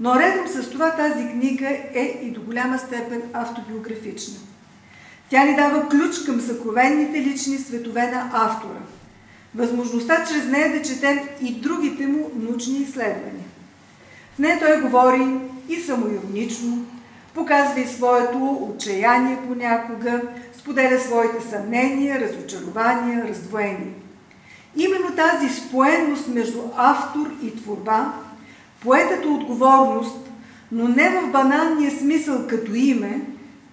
Но 0.00 0.16
редом 0.16 0.46
с 0.48 0.70
това 0.70 0.90
тази 0.90 1.28
книга 1.28 1.68
е 1.94 2.20
и 2.22 2.30
до 2.30 2.40
голяма 2.40 2.78
степен 2.78 3.22
автобиографична. 3.32 4.34
Тя 5.30 5.44
ни 5.44 5.56
дава 5.56 5.88
ключ 5.88 6.18
към 6.26 6.40
съкровенните 6.40 7.20
лични 7.20 7.58
светове 7.58 8.10
на 8.10 8.30
автора– 8.32 8.80
възможността 9.54 10.24
чрез 10.24 10.44
нея 10.44 10.72
да 10.72 10.82
четем 10.82 11.20
и 11.42 11.52
другите 11.52 12.06
му 12.06 12.30
научни 12.36 12.78
изследвания. 12.78 13.44
В 14.34 14.38
нея 14.38 14.58
той 14.58 14.80
говори 14.80 15.26
и 15.68 15.76
самоиронично, 15.76 16.86
показва 17.34 17.80
и 17.80 17.86
своето 17.86 18.68
отчаяние 18.70 19.38
понякога, 19.48 20.22
споделя 20.58 21.00
своите 21.00 21.44
съмнения, 21.50 22.20
разочарования, 22.20 23.28
раздвоения. 23.28 23.94
Именно 24.76 25.16
тази 25.16 25.48
споеност 25.48 26.28
между 26.28 26.58
автор 26.76 27.30
и 27.42 27.56
творба, 27.56 28.12
поетата 28.80 29.28
отговорност, 29.28 30.16
но 30.72 30.88
не 30.88 31.10
в 31.10 31.30
баналния 31.32 31.90
смисъл 31.90 32.46
като 32.46 32.74
име, 32.74 33.20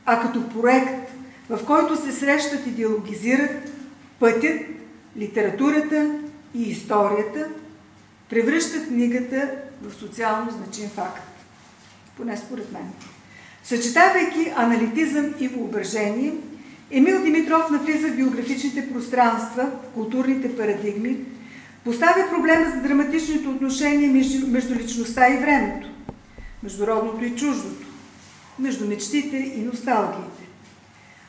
а 0.05 0.22
като 0.22 0.50
проект, 0.50 1.12
в 1.50 1.65
който 1.65 1.96
се 1.96 2.12
срещат 2.12 2.67
и 2.67 2.72
диалогизират 2.72 3.72
пътят, 4.20 4.62
литературата 5.17 6.19
и 6.55 6.62
историята, 6.62 7.48
превръщат 8.29 8.88
книгата 8.88 9.51
в 9.81 9.93
социално 9.93 10.51
значим 10.51 10.89
факт. 10.89 11.24
Поне 12.17 12.38
според 12.38 12.72
мен. 12.72 12.91
Съчетавайки 13.63 14.53
аналитизъм 14.55 15.34
и 15.39 15.48
въображение, 15.48 16.34
Емил 16.91 17.24
Димитров 17.24 17.72
навлиза 17.72 18.07
в 18.07 18.15
биографичните 18.15 18.93
пространства, 18.93 19.63
в 19.63 19.93
културните 19.93 20.57
парадигми, 20.57 21.17
поставя 21.84 22.29
проблема 22.29 22.72
за 22.72 22.81
драматичното 22.81 23.50
отношение 23.50 24.10
между, 24.10 24.48
между 24.48 24.75
личността 24.75 25.34
и 25.34 25.38
времето, 25.38 25.88
между 26.63 26.88
родното 26.88 27.25
и 27.25 27.36
чуждото, 27.36 27.86
между 28.60 28.88
мечтите 28.88 29.38
и 29.38 29.62
носталгиите. 29.62 30.43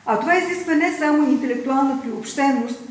А 0.05 0.19
това 0.19 0.37
изисква 0.37 0.75
не 0.75 0.97
само 0.97 1.29
интелектуална 1.29 2.01
приобщеност, 2.01 2.81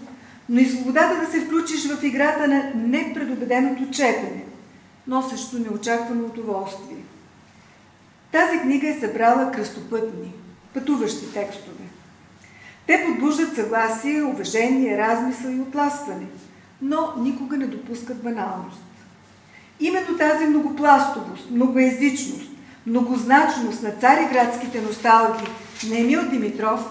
но 0.49 0.61
и 0.61 0.67
свободата 0.67 1.21
да 1.21 1.31
се 1.31 1.41
включиш 1.41 1.91
в 1.91 2.05
играта 2.05 2.49
на 2.49 2.73
непредобеденото 2.75 3.91
четене, 3.91 4.45
носещо 5.07 5.59
неочаквано 5.59 6.25
удоволствие. 6.25 7.05
Тази 8.33 8.59
книга 8.59 8.89
е 8.89 9.01
събрала 9.01 9.53
кръстопътни, 9.53 10.33
пътуващи 10.75 11.33
текстове. 11.33 11.85
Те 12.87 13.05
подбуждат 13.07 13.55
съгласие, 13.55 14.23
уважение, 14.23 14.99
размисъл 14.99 15.51
и 15.51 15.61
отласкване, 15.61 16.27
но 16.83 17.13
никога 17.19 17.57
не 17.57 17.67
допускат 17.67 18.23
баналност. 18.23 18.83
Именно 19.81 20.19
тази 20.19 20.47
многопластовост, 20.47 21.51
многоязичност, 21.51 22.51
многозначност 22.87 23.83
на 23.83 23.91
цариградските 23.91 24.81
носталги 24.81 25.45
на 25.89 25.99
Емил 25.99 26.31
Димитров 26.31 26.91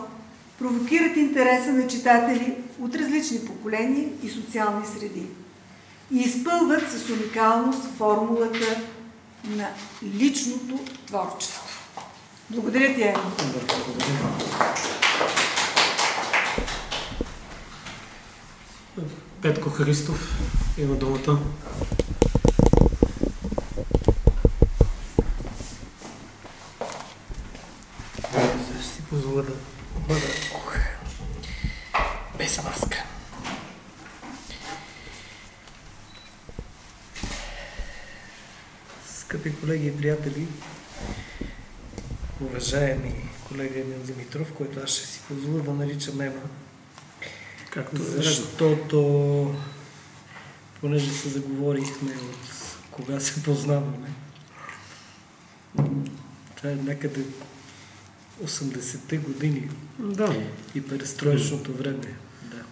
провокират 0.59 1.17
интереса 1.17 1.74
на 1.74 1.88
читатели 1.88 2.55
от 2.79 2.95
различни 2.95 3.45
поколения 3.45 4.09
и 4.24 4.29
социални 4.29 4.85
среди 4.85 5.25
и 6.12 6.17
изпълват 6.19 6.91
с 6.91 7.09
уникалност 7.09 7.88
формулата 7.97 8.81
на 9.45 9.67
личното 10.03 10.79
творчество. 11.07 11.63
Благодаря 12.50 12.95
ти, 12.95 13.01
Ема. 13.01 13.31
Петко 19.41 19.69
Христов 19.69 20.39
има 20.77 20.95
думата. 20.95 21.39
Ще 28.79 28.83
си 28.83 29.01
позволя 29.09 29.41
да 29.41 29.53
бъда 30.07 30.27
ох, 30.55 30.75
без 32.38 32.63
маска. 32.63 33.03
Скъпи 39.95 40.01
приятели, 40.01 40.47
уважаеми 42.41 43.29
колега 43.47 43.79
Емил 43.79 43.99
Димитров, 43.99 44.53
който 44.53 44.79
аз 44.79 44.89
ще 44.89 45.07
си 45.07 45.21
позволя 45.27 45.63
да 45.63 45.73
наричам 45.73 46.21
Ема, 46.21 46.41
Както 47.69 47.95
е. 47.95 48.05
Защото 48.05 49.55
понеже 50.81 51.11
се 51.11 51.29
заговорихме 51.29 52.11
от 52.11 52.77
кога 52.91 53.19
се 53.19 53.43
познаваме, 53.43 54.09
това 56.55 56.69
е 56.69 56.75
някъде 56.75 57.25
80-те 58.43 59.17
години 59.17 59.69
Да, 59.99 60.35
и 60.75 60.87
перестроечното 60.87 61.73
време. 61.73 62.15
Да. 62.43 62.63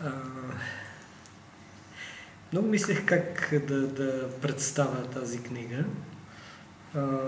А, 0.00 0.12
много 2.52 2.68
мислех 2.68 3.04
как 3.06 3.54
да, 3.66 3.86
да 3.86 4.30
представя 4.40 5.06
тази 5.10 5.42
книга. 5.42 5.84
А, 6.94 7.18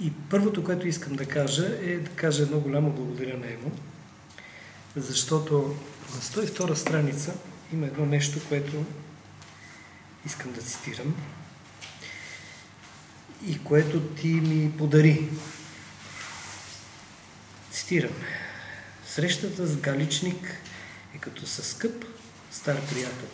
и 0.00 0.12
първото, 0.30 0.64
което 0.64 0.88
искам 0.88 1.12
да 1.12 1.26
кажа, 1.26 1.66
е 1.82 1.98
да 1.98 2.10
кажа 2.10 2.42
едно 2.42 2.60
голямо 2.60 2.90
благодаря 2.92 3.38
на 3.38 3.46
Емо, 3.46 3.72
защото 4.96 5.76
на 6.14 6.20
102 6.20 6.74
страница 6.74 7.34
има 7.72 7.86
едно 7.86 8.06
нещо, 8.06 8.40
което 8.48 8.84
искам 10.26 10.52
да 10.52 10.60
цитирам 10.60 11.14
и 13.46 13.64
което 13.64 14.00
ти 14.00 14.28
ми 14.28 14.72
подари. 14.78 15.28
Цитирам. 17.70 18.12
Срещата 19.06 19.66
с 19.66 19.76
Галичник 19.76 20.56
е 21.14 21.18
като 21.18 21.46
със 21.46 21.68
скъп 21.70 22.04
стар 22.50 22.86
приятел, 22.86 23.28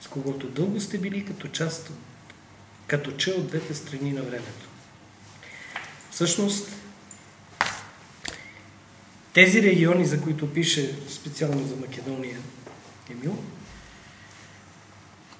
с 0.00 0.06
когото 0.06 0.48
дълго 0.48 0.80
сте 0.80 0.98
били 0.98 1.24
като 1.24 1.48
част, 1.48 1.92
като 2.86 3.12
че 3.12 3.30
от 3.30 3.46
двете 3.46 3.74
страни 3.74 4.12
на 4.12 4.22
времето. 4.22 4.68
Всъщност, 6.10 6.68
тези 9.32 9.62
региони, 9.62 10.06
за 10.06 10.20
които 10.20 10.52
пише 10.52 10.98
специално 11.08 11.66
за 11.66 11.76
Македония 11.76 12.38
Емил, 13.10 13.44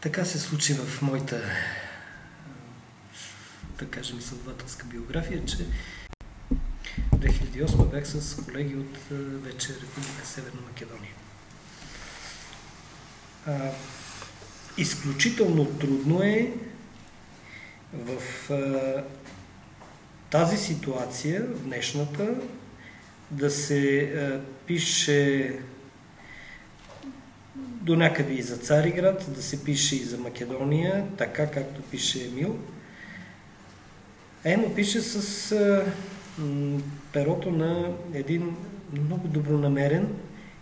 така 0.00 0.24
се 0.24 0.38
случи 0.38 0.74
в 0.74 1.02
моята, 1.02 1.42
да 3.78 3.86
кажем, 3.90 4.18
изследователска 4.18 4.86
биография, 4.86 5.44
че 5.46 5.66
2008 7.16 7.90
бях 7.90 8.08
с 8.08 8.36
колеги 8.44 8.76
от 8.76 8.98
вече 9.42 9.68
Република 9.68 10.26
Северна 10.26 10.60
Македония. 10.60 11.12
Изключително 14.78 15.64
трудно 15.64 16.22
е 16.22 16.52
в 17.92 18.22
тази 20.30 20.56
ситуация, 20.56 21.46
днешната, 21.46 22.34
да 23.30 23.50
се 23.50 24.12
пише 24.66 25.52
до 27.56 27.96
някъде 27.96 28.34
и 28.34 28.42
за 28.42 28.56
Цариград, 28.56 29.26
да 29.34 29.42
се 29.42 29.64
пише 29.64 29.96
и 29.96 30.04
за 30.04 30.18
Македония, 30.18 31.06
така 31.16 31.50
както 31.50 31.82
пише 31.82 32.24
Емил. 32.26 32.58
Емо 34.44 34.74
пише 34.74 35.00
с 35.00 35.52
а, 35.52 35.84
м, 36.38 36.80
перото 37.12 37.50
на 37.50 37.92
един 38.14 38.56
много 38.92 39.28
добронамерен, 39.28 40.08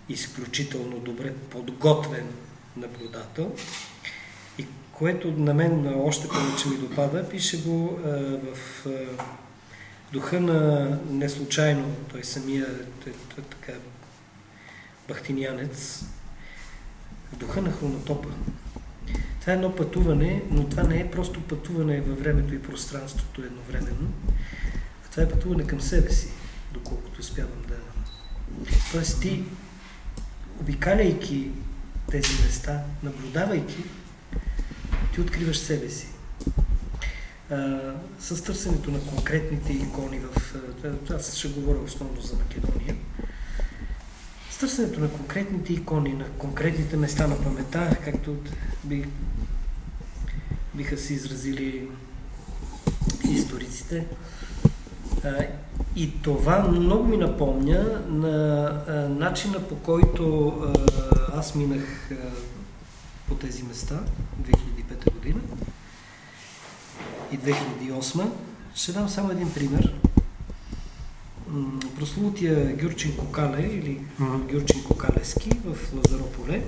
изключително 0.08 0.98
добре 0.98 1.32
подготвен 1.34 2.26
наблюдател, 2.76 3.52
и 4.58 4.66
което 4.92 5.32
на 5.32 5.54
мен 5.54 5.94
още 5.96 6.28
повече 6.28 6.68
ми 6.68 6.76
допада, 6.76 7.28
пише 7.28 7.62
го 7.62 7.98
а, 8.04 8.08
в 8.54 8.86
а, 8.86 8.90
духа 10.12 10.40
на 10.40 10.88
не 11.10 11.28
случайно, 11.28 11.96
той 12.12 12.24
самия 12.24 12.66
е, 13.06 13.10
е, 13.10 13.42
така 13.42 13.72
бахтинянец, 15.08 16.04
в 17.32 17.36
духа 17.36 17.62
на 17.62 17.72
хронотопа. 17.72 18.28
Това 19.40 19.52
е 19.52 19.56
едно 19.56 19.76
пътуване, 19.76 20.42
но 20.50 20.68
това 20.68 20.82
не 20.82 21.00
е 21.00 21.10
просто 21.10 21.42
пътуване 21.42 22.00
във 22.00 22.18
времето 22.18 22.54
и 22.54 22.62
пространството 22.62 23.42
едновременно. 23.42 24.08
А 25.06 25.10
това 25.10 25.22
е 25.22 25.28
пътуване 25.28 25.66
към 25.66 25.80
себе 25.80 26.10
си, 26.10 26.28
доколкото 26.72 27.20
успявам 27.20 27.62
да... 27.68 27.76
Тоест 28.92 29.20
ти, 29.20 29.44
обикаляйки 30.60 31.50
тези 32.10 32.42
места, 32.44 32.84
наблюдавайки, 33.02 33.84
ти 35.14 35.20
откриваш 35.20 35.58
себе 35.58 35.90
си. 35.90 36.06
А, 37.50 37.80
с 38.20 38.42
търсенето 38.42 38.90
на 38.90 39.00
конкретните 39.00 39.72
икони 39.72 40.18
в... 40.18 40.54
Аз 41.10 41.36
ще 41.36 41.48
говоря 41.48 41.78
основно 41.78 42.20
за 42.20 42.36
Македония. 42.36 42.96
С 44.50 44.58
търсенето 44.58 45.00
на 45.00 45.10
конкретните 45.10 45.72
икони, 45.72 46.12
на 46.12 46.28
конкретните 46.30 46.96
места 46.96 47.26
на 47.26 47.42
памета, 47.42 47.96
както 48.04 48.36
би, 48.84 49.06
биха 50.74 50.98
се 50.98 51.14
изразили 51.14 51.88
историците. 53.30 54.06
И 55.96 56.22
това 56.22 56.58
много 56.58 57.04
ми 57.04 57.16
напомня 57.16 58.02
на 58.08 58.70
начина 59.08 59.68
по 59.68 59.76
който 59.76 60.54
аз 61.34 61.54
минах 61.54 62.10
по 63.28 63.34
тези 63.34 63.62
места 63.62 64.00
2005 64.42 65.12
година 65.12 65.40
и 67.32 67.38
2008. 67.38 68.30
Ще 68.74 68.92
дам 68.92 69.08
само 69.08 69.30
един 69.30 69.52
пример. 69.52 69.94
прословутия 71.98 72.76
Гюрчин 72.76 73.16
Кокале 73.16 73.62
или 73.62 74.00
Мгм. 74.18 74.46
Гюрчин 74.52 74.84
Кокалески 74.84 75.50
в 75.64 75.92
Лазарополе. 75.94 76.64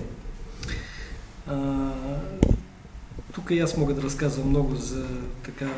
Тук 3.33 3.51
и 3.51 3.61
аз 3.61 3.77
мога 3.77 3.95
да 3.95 4.03
разказвам 4.03 4.49
много 4.49 4.75
за 4.75 5.07
така 5.45 5.71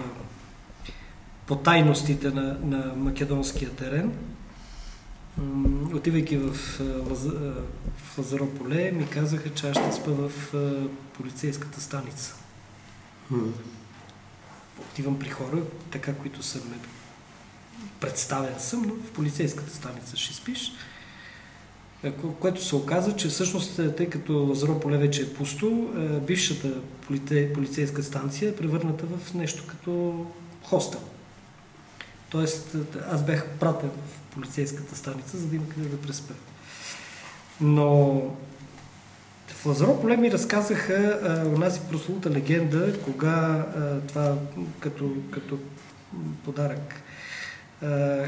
по 1.51 1.57
тайностите 1.57 2.31
на, 2.31 2.57
на 2.63 2.95
македонския 2.97 3.71
терен. 3.71 4.13
Отивайки 5.95 6.37
в, 6.37 6.55
в 7.99 8.19
Лазарополе, 8.19 8.91
ми 8.91 9.07
казаха, 9.09 9.55
че 9.55 9.69
аз 9.69 9.79
ще 9.79 9.93
спа 9.93 10.11
в 10.11 10.31
полицейската 11.13 11.81
станица. 11.81 12.35
Отивам 14.81 15.19
при 15.19 15.29
хора, 15.29 15.63
така, 15.91 16.15
които 16.15 16.43
са 16.43 16.59
ме 16.59 16.77
представен 18.01 18.55
съм, 18.59 18.83
но 18.83 18.95
в 18.95 19.11
полицейската 19.13 19.75
станица 19.75 20.17
ще 20.17 20.35
спиш. 20.35 20.73
Ко- 22.05 22.35
Което 22.41 22.65
се 22.65 22.77
оказа, 22.77 23.17
че 23.17 23.29
всъщност, 23.29 23.81
тъй 23.97 24.11
като 24.11 24.33
Лазарополе 24.33 24.99
вече 24.99 25.23
е 25.23 25.35
пусто, 25.35 25.91
бившата 26.27 26.81
полицейска 27.55 28.03
станция 28.03 28.49
е 28.51 28.57
превърната 28.57 29.07
в 29.07 29.35
нещо 29.35 29.65
като 29.67 30.27
хостел. 30.63 31.01
Тоест, 32.31 32.77
аз 33.11 33.25
бях 33.25 33.49
пратен 33.61 33.91
в 33.91 34.35
полицейската 34.35 34.97
станица, 34.97 35.37
за 35.37 35.47
да 35.47 35.57
има 35.57 35.69
къде 35.69 35.89
да 35.89 36.01
преспя. 36.01 36.35
Но 37.61 38.23
в 39.49 39.67
Лазарополе 39.67 40.17
ми 40.17 40.33
разказаха 40.33 41.21
а, 41.23 41.49
онази 41.49 41.81
прослута 41.91 42.31
легенда, 42.31 43.01
кога 43.01 43.29
а, 43.29 44.01
това 44.01 44.35
като, 44.81 45.13
като 45.31 45.59
подарък, 46.45 46.95
а, 47.83 48.19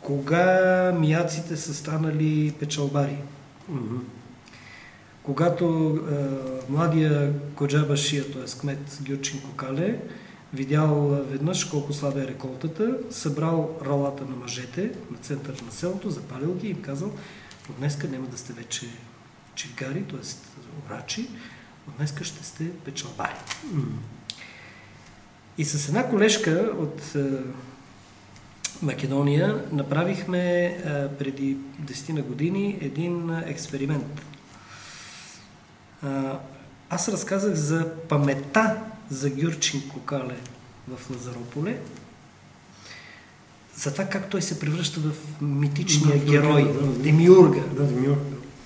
кога 0.00 0.92
мияците 0.98 1.56
са 1.56 1.74
станали 1.74 2.54
печалбари. 2.60 3.16
Мгм. 3.68 3.96
Когато 5.22 5.94
а, 5.94 6.28
младия 6.72 7.32
Коджаба 7.54 7.96
Шия, 7.96 8.32
т.е. 8.32 8.58
кмет 8.60 8.98
Гюрчин 9.02 9.40
Кокале, 9.40 10.00
видял 10.54 11.08
веднъж 11.30 11.64
колко 11.64 11.92
слаба 11.92 12.22
е 12.22 12.26
реколтата, 12.26 12.98
събрал 13.10 13.78
ралата 13.86 14.24
на 14.24 14.36
мъжете 14.36 14.92
на 15.10 15.18
центъра 15.18 15.56
на 15.66 15.72
селото, 15.72 16.10
запалил 16.10 16.54
ги 16.54 16.66
и 16.66 16.70
им 16.70 16.82
казал, 16.82 17.12
от 17.70 17.76
днеска 17.76 18.08
няма 18.08 18.26
да 18.26 18.38
сте 18.38 18.52
вече 18.52 18.86
чивгари, 19.54 20.04
т.е. 20.04 20.18
орачи, 20.86 21.30
от 21.88 21.96
днеска 21.96 22.24
ще 22.24 22.44
сте 22.44 22.70
печалбари. 22.70 23.34
И 25.58 25.64
с 25.64 25.88
една 25.88 26.08
колежка 26.08 26.72
от 26.78 27.16
Македония 28.82 29.64
направихме 29.72 30.76
преди 31.18 31.56
10 31.82 32.12
на 32.12 32.22
години 32.22 32.78
един 32.80 33.30
експеримент. 33.30 34.22
Аз 36.90 37.08
разказах 37.08 37.54
за 37.54 37.94
паметта 38.08 38.82
за 39.12 39.30
Гюрчин 39.30 39.82
Кокале 39.88 40.36
в 40.88 41.10
Лазарополе, 41.10 41.78
за 43.76 43.92
това 43.92 44.04
как 44.04 44.30
той 44.30 44.42
се 44.42 44.60
превръща 44.60 45.00
в 45.00 45.12
митичния 45.40 46.18
Да, 46.18 46.24
герой, 46.24 46.62
да, 46.62 46.72
да. 46.72 46.78
в 46.78 47.02
демиурга. 47.02 47.60
Да, 47.60 47.82
Демиур. 47.84 48.16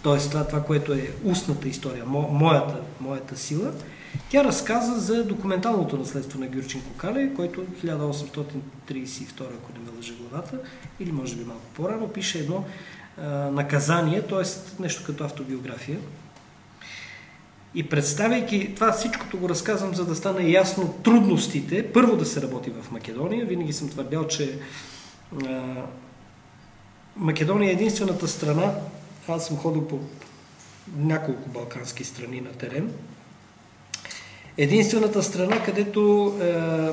Т.е. 0.03 0.19
Това, 0.19 0.47
това, 0.47 0.63
което 0.63 0.93
е 0.93 1.11
устната 1.25 1.69
история, 1.69 2.05
мо, 2.07 2.29
моята, 2.31 2.81
моята 3.01 3.37
сила, 3.37 3.73
тя 4.31 4.45
разказа 4.45 5.01
за 5.01 5.25
документалното 5.25 5.97
наследство 5.97 6.39
на 6.39 6.47
Гюрчин 6.47 6.83
Кокале, 6.83 7.35
който 7.37 7.61
1832, 7.61 8.45
ако 9.41 9.73
не 9.73 9.79
ме 9.79 9.97
лъжа 9.97 10.15
главата, 10.15 10.59
или 11.01 11.13
може 11.13 11.37
би 11.37 11.45
малко 11.45 11.63
по-рано, 11.75 12.09
пише 12.09 12.39
едно 12.39 12.65
а, 13.19 13.27
наказание, 13.51 14.23
т.е. 14.23 14.83
нещо 14.83 15.03
като 15.07 15.25
автобиография. 15.25 15.99
И 17.77 17.89
представяйки 17.89 18.75
това, 18.75 18.93
всичкото 18.93 19.39
го 19.39 19.49
разказвам, 19.49 19.95
за 19.95 20.05
да 20.05 20.15
стане 20.15 20.51
ясно 20.51 20.95
трудностите, 21.05 21.93
първо 21.93 22.17
да 22.17 22.25
се 22.27 22.43
работи 22.43 22.71
в 22.71 22.91
Македония. 22.91 23.47
Винаги 23.47 23.73
съм 23.73 23.89
твърдял, 23.89 24.27
че 24.27 24.59
а, 25.47 25.63
Македония 27.17 27.71
е 27.71 27.73
единствената 27.73 28.29
страна, 28.29 28.75
аз 29.29 29.47
съм 29.47 29.57
ходил 29.57 29.89
по 29.89 30.01
няколко 30.97 31.49
балкански 31.49 32.05
страни 32.05 32.41
на 32.41 32.53
терен. 32.53 32.93
Единствената 34.57 35.23
страна, 35.23 35.63
където 35.63 36.35
е, 36.41 36.45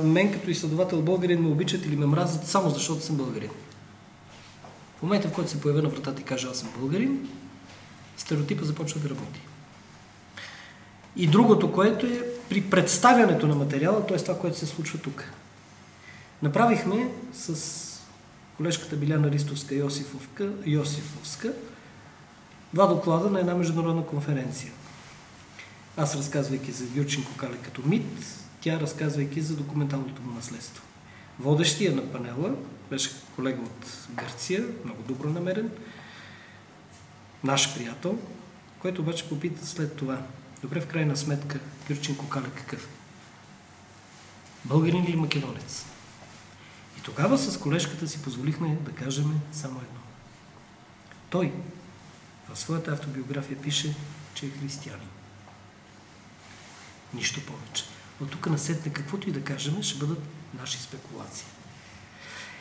мен 0.04 0.32
като 0.32 0.50
изследовател 0.50 1.02
българин 1.02 1.42
ме 1.42 1.50
обичат 1.50 1.86
или 1.86 1.96
ме 1.96 2.06
мразят 2.06 2.48
само 2.48 2.70
защото 2.70 3.02
съм 3.02 3.16
българин. 3.16 3.50
В 5.00 5.02
момента, 5.02 5.28
в 5.28 5.34
който 5.34 5.50
се 5.50 5.62
появя 5.62 5.82
на 5.82 5.90
вратата 5.90 6.22
и 6.22 6.26
кажа 6.26 6.48
аз 6.52 6.58
съм 6.58 6.70
българин, 6.80 7.30
стереотипа 8.18 8.66
започва 8.66 9.00
да 9.00 9.10
работи. 9.10 9.40
И 11.16 11.28
другото, 11.28 11.72
което 11.72 12.06
е 12.06 12.22
при 12.50 12.62
представянето 12.62 13.48
на 13.48 13.56
материала, 13.56 14.06
т.е. 14.08 14.18
това, 14.18 14.40
което 14.40 14.58
се 14.58 14.66
случва 14.66 15.00
тук. 15.00 15.32
Направихме 16.42 17.12
с 17.34 17.84
колежката 18.58 18.96
Биляна 18.96 19.32
Ристовска 19.32 19.76
Йосифовка, 19.76 20.52
Йосифовска 20.66 21.54
два 22.74 22.88
доклада 22.88 23.30
на 23.30 23.40
една 23.40 23.56
международна 23.56 24.06
конференция. 24.06 24.72
Аз 25.98 26.16
разказвайки 26.16 26.72
за 26.72 26.86
Гюрчин 26.86 27.24
Кокале 27.24 27.58
като 27.58 27.82
мит, 27.86 28.26
тя 28.62 28.80
разказвайки 28.80 29.42
за 29.42 29.56
документалното 29.56 30.22
му 30.22 30.34
наследство. 30.34 30.84
Водещия 31.40 31.96
на 31.96 32.12
панела 32.12 32.56
беше 32.90 33.10
колега 33.36 33.62
от 33.62 34.08
Гърция, 34.10 34.66
много 34.86 35.04
добро 35.04 35.30
намерен, 35.30 35.72
наш 37.44 37.76
приятел, 37.76 38.18
който 38.80 39.02
обаче 39.02 39.30
попита 39.30 39.66
след 39.66 39.96
това. 39.96 40.22
Добре, 40.64 40.82
в 40.82 40.88
крайна 40.88 41.18
сметка, 41.18 41.60
Гюрчин 41.88 42.18
Кокале 42.18 42.50
какъв? 42.56 42.88
Българин 44.66 45.04
или 45.04 45.16
македонец? 45.16 45.86
И 47.00 47.02
тогава 47.02 47.38
с 47.38 47.60
колежката 47.60 48.08
си 48.08 48.22
позволихме 48.22 48.78
да 48.82 48.92
кажем 48.92 49.42
само 49.52 49.80
едно. 49.80 50.00
Той 51.30 51.54
в 52.54 52.60
своята 52.60 52.92
автобиография 52.92 53.62
пише, 53.62 53.96
че 54.34 54.46
е 54.46 54.50
християнин. 54.50 55.08
Нищо 57.14 57.42
повече. 57.46 57.84
От 58.22 58.32
тук 58.32 58.50
насетне 58.50 58.94
каквото 58.94 59.30
и 59.30 59.32
да 59.32 59.44
кажем, 59.44 59.82
ще 59.82 60.00
бъдат 60.00 60.22
наши 60.60 60.78
спекулации. 60.78 61.48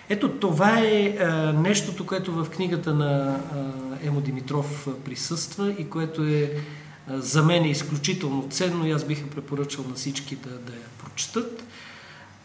Ето 0.08 0.38
това 0.38 0.80
е 0.80 1.16
а, 1.20 1.52
нещото, 1.52 2.06
което 2.06 2.32
в 2.32 2.50
книгата 2.50 2.94
на 2.94 3.40
а, 3.54 4.06
Емо 4.06 4.20
Димитров 4.20 4.88
присъства 5.04 5.72
и 5.78 5.90
което 5.90 6.24
е 6.24 6.62
за 7.08 7.42
мен 7.42 7.64
е 7.64 7.70
изключително 7.70 8.48
ценно 8.50 8.86
и 8.86 8.90
аз 8.90 9.04
бих 9.04 9.28
препоръчал 9.28 9.84
на 9.88 9.94
всички 9.94 10.36
да, 10.36 10.50
да 10.50 10.72
я 10.72 10.88
прочетат. 10.98 11.64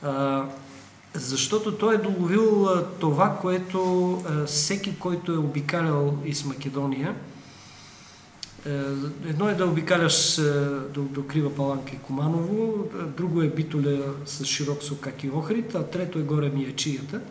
А, 0.03 0.45
защото 1.13 1.71
той 1.71 1.95
е 1.95 1.97
доловил 1.97 2.67
това, 2.99 3.37
което 3.41 4.23
всеки, 4.47 4.99
който 4.99 5.31
е 5.31 5.37
обикалял 5.37 6.17
из 6.25 6.45
Македония, 6.45 7.15
едно 9.25 9.49
е 9.49 9.53
да 9.53 9.65
обикаляш 9.65 10.37
е, 10.37 10.41
до, 10.93 11.01
до 11.01 11.27
Крива 11.27 11.55
Паланка 11.55 11.95
и 11.95 11.99
Команово, 11.99 12.89
друго 13.17 13.41
е 13.41 13.47
Битоля 13.47 14.13
с 14.25 14.45
широк 14.45 14.83
сокак 14.83 15.23
и 15.23 15.29
Охрид, 15.29 15.75
а 15.75 15.83
трето 15.83 16.19
е 16.19 16.21
горе 16.21 16.49
Миячията. 16.49 17.21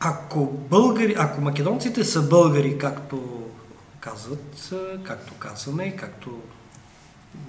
Ако, 0.00 0.46
българи, 0.46 1.14
ако 1.18 1.40
македонците 1.40 2.04
са 2.04 2.22
българи, 2.22 2.78
както 2.78 3.46
казват, 4.00 4.72
както 5.04 5.34
казваме 5.34 5.96
както 5.96 6.42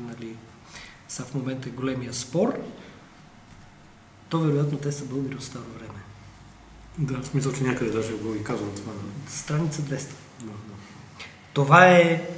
нали, 0.02 0.36
са 1.08 1.24
в 1.24 1.34
момента 1.34 1.70
големия 1.70 2.14
спор, 2.14 2.60
то 4.30 4.40
вероятно 4.40 4.78
те 4.78 4.92
са 4.92 5.06
българи 5.06 5.36
от 5.36 5.44
старо 5.44 5.64
време. 5.80 6.00
Да, 6.98 7.22
в 7.22 7.26
смисъл, 7.26 7.54
че 7.54 7.64
някъде 7.64 7.92
даже 7.92 8.14
го 8.14 8.36
и 8.36 8.44
казвам 8.44 8.76
това. 8.76 8.92
Страница 9.28 9.82
200. 9.82 9.90
Да, 9.90 10.46
да. 10.46 10.52
Това 11.54 11.88
е 11.88 12.30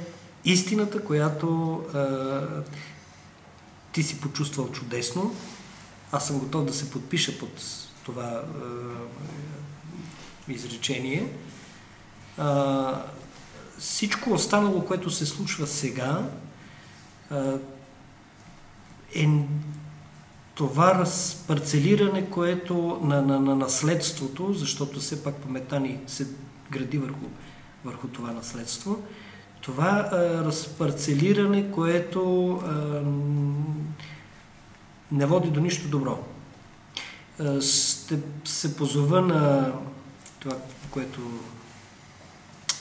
истината, 0.44 1.04
която 1.04 1.76
а, 1.94 2.40
ти 3.92 4.02
си 4.02 4.20
почувствал 4.20 4.72
чудесно. 4.72 5.34
Аз 6.12 6.26
съм 6.26 6.38
готов 6.38 6.64
да 6.64 6.74
се 6.74 6.90
подпиша 6.90 7.38
под 7.38 7.62
това 8.04 8.22
а, 8.22 8.44
изречение. 10.48 11.28
А, 12.38 13.02
всичко 13.78 14.32
останало, 14.32 14.84
което 14.84 15.10
се 15.10 15.26
случва 15.26 15.66
сега, 15.66 16.28
а, 17.30 17.58
е 19.14 19.28
това 20.54 20.94
разпарцелиране, 20.94 22.30
което 22.30 23.00
на, 23.02 23.22
на, 23.22 23.40
на 23.40 23.54
наследството, 23.54 24.52
защото 24.52 25.00
все 25.00 25.24
пак 25.24 25.36
паметта 25.36 25.80
ни 25.80 25.98
се 26.06 26.26
гради 26.70 26.98
върху, 26.98 27.26
върху 27.84 28.08
това 28.08 28.32
наследство, 28.32 29.02
това 29.60 30.08
а, 30.12 30.16
разпарцелиране, 30.44 31.70
което 31.70 32.50
а, 32.52 33.02
не 35.12 35.26
води 35.26 35.50
до 35.50 35.60
нищо 35.60 35.88
добро. 35.88 36.24
А, 37.40 37.60
ще 37.60 38.18
се 38.44 38.76
позова 38.76 39.20
на 39.20 39.72
това, 40.44 40.56
което 40.90 41.20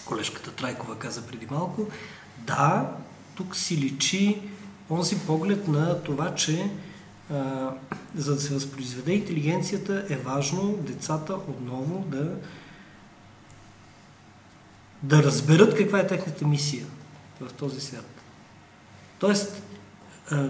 колежката 0.05 0.51
Трайкова 0.51 0.99
каза 0.99 1.27
преди 1.27 1.47
малко. 1.51 1.87
Да, 2.37 2.91
тук 3.35 3.55
си 3.55 3.77
личи 3.77 4.41
онзи 4.89 5.19
поглед 5.19 5.67
на 5.67 6.03
това, 6.03 6.35
че 6.35 6.71
а, 7.31 7.69
за 8.15 8.35
да 8.35 8.41
се 8.41 8.53
възпроизведе 8.53 9.13
интелигенцията 9.13 10.05
е 10.09 10.15
важно 10.15 10.77
децата 10.77 11.33
отново 11.33 12.05
да 12.07 12.35
да 15.03 15.23
разберат 15.23 15.77
каква 15.77 15.99
е 15.99 16.07
техната 16.07 16.47
мисия 16.47 16.85
в 17.41 17.53
този 17.53 17.81
свят. 17.81 18.05
Тоест, 19.19 19.63
а, 20.31 20.49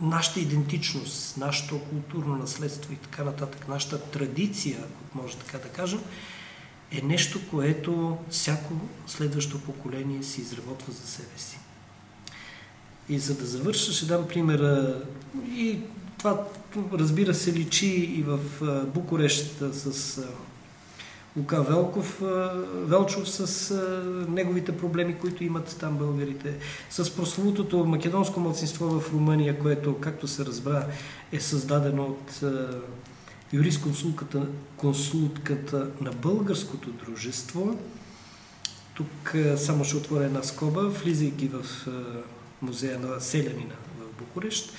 нашата 0.00 0.40
идентичност, 0.40 1.36
нашето 1.36 1.80
културно 1.80 2.36
наследство 2.36 2.92
и 2.92 2.96
така 2.96 3.24
нататък, 3.24 3.68
нашата 3.68 4.00
традиция, 4.00 4.78
ако 4.78 5.22
може 5.22 5.36
така 5.36 5.58
да 5.58 5.68
кажем, 5.68 6.00
е 6.92 7.02
нещо, 7.02 7.40
което 7.50 8.18
всяко 8.30 8.74
следващо 9.06 9.60
поколение 9.60 10.22
си 10.22 10.40
изработва 10.40 10.92
за 10.92 11.06
себе 11.06 11.38
си. 11.38 11.58
И 13.08 13.18
за 13.18 13.34
да 13.34 13.46
завърша, 13.46 13.92
ще 13.92 14.06
дам 14.06 14.28
примера 14.28 15.02
и 15.48 15.78
това 16.18 16.46
разбира 16.92 17.34
се 17.34 17.52
личи 17.52 17.86
и 17.86 18.22
в 18.22 18.38
Букурещ 18.94 19.58
с 19.72 20.22
Лука 21.36 21.62
Велков, 21.62 22.22
Велчов 22.74 23.28
с 23.28 23.74
неговите 24.28 24.76
проблеми, 24.76 25.18
които 25.18 25.44
имат 25.44 25.76
там 25.80 25.98
българите, 25.98 26.58
с 26.90 27.16
прословутото 27.16 27.84
македонско 27.84 28.40
младсинство 28.40 29.00
в 29.00 29.12
Румъния, 29.12 29.58
което, 29.58 29.96
както 30.00 30.28
се 30.28 30.44
разбра, 30.44 30.86
е 31.32 31.40
създадено 31.40 32.04
от 32.04 32.40
юрисконсултката 33.52 34.46
консултката 34.76 35.90
на 36.00 36.10
българското 36.10 36.90
дружество. 36.90 37.78
Тук 38.94 39.34
само 39.56 39.84
ще 39.84 39.96
отворя 39.96 40.24
една 40.24 40.42
скоба, 40.42 40.80
влизайки 40.80 41.48
в 41.48 41.86
музея 42.62 42.98
на 42.98 43.20
Селянина 43.20 43.74
в 43.98 44.18
Букурещ. 44.18 44.72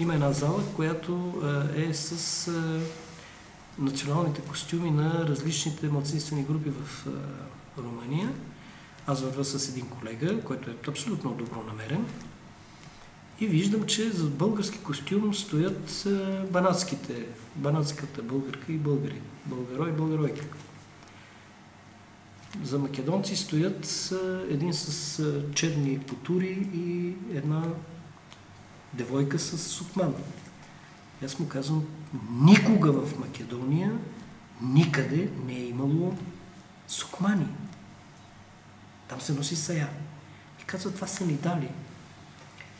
Има 0.00 0.14
една 0.14 0.32
зала, 0.32 0.62
която 0.76 1.42
е 1.76 1.94
с 1.94 2.50
националните 3.78 4.40
костюми 4.40 4.90
на 4.90 5.26
различните 5.28 5.88
младсинствени 5.88 6.44
групи 6.44 6.70
в 6.70 7.06
Румъния. 7.78 8.32
Аз 9.06 9.22
вървя 9.22 9.44
с 9.44 9.68
един 9.68 9.88
колега, 9.88 10.40
който 10.40 10.70
е 10.70 10.76
абсолютно 10.88 11.34
добро 11.34 11.62
намерен. 11.66 12.06
И 13.40 13.46
виждам, 13.46 13.86
че 13.86 14.10
за 14.10 14.24
български 14.24 14.78
костюм 14.78 15.34
стоят 15.34 16.08
банатските, 16.50 17.26
банатската 17.56 18.22
българка 18.22 18.72
и 18.72 18.76
българи. 18.76 19.20
Българой 19.46 19.88
и 19.88 19.92
българойка. 19.92 20.46
За 22.64 22.78
македонци 22.78 23.36
стоят 23.36 24.12
един 24.50 24.74
с 24.74 25.24
черни 25.54 25.98
потури 25.98 26.68
и 26.74 27.14
една 27.36 27.62
девойка 28.94 29.38
с 29.38 29.58
сукман. 29.58 30.14
Аз 31.24 31.38
му 31.38 31.48
казвам, 31.48 31.84
никога 32.30 32.92
в 32.92 33.18
Македония 33.18 33.92
никъде 34.62 35.28
не 35.46 35.52
е 35.52 35.64
имало 35.66 36.14
сукмани. 36.88 37.46
Там 39.08 39.20
се 39.20 39.32
носи 39.32 39.56
сая. 39.56 39.88
И 40.60 40.64
казва, 40.64 40.92
това 40.92 41.06
са 41.06 41.26
ни 41.26 41.32
дали. 41.32 41.68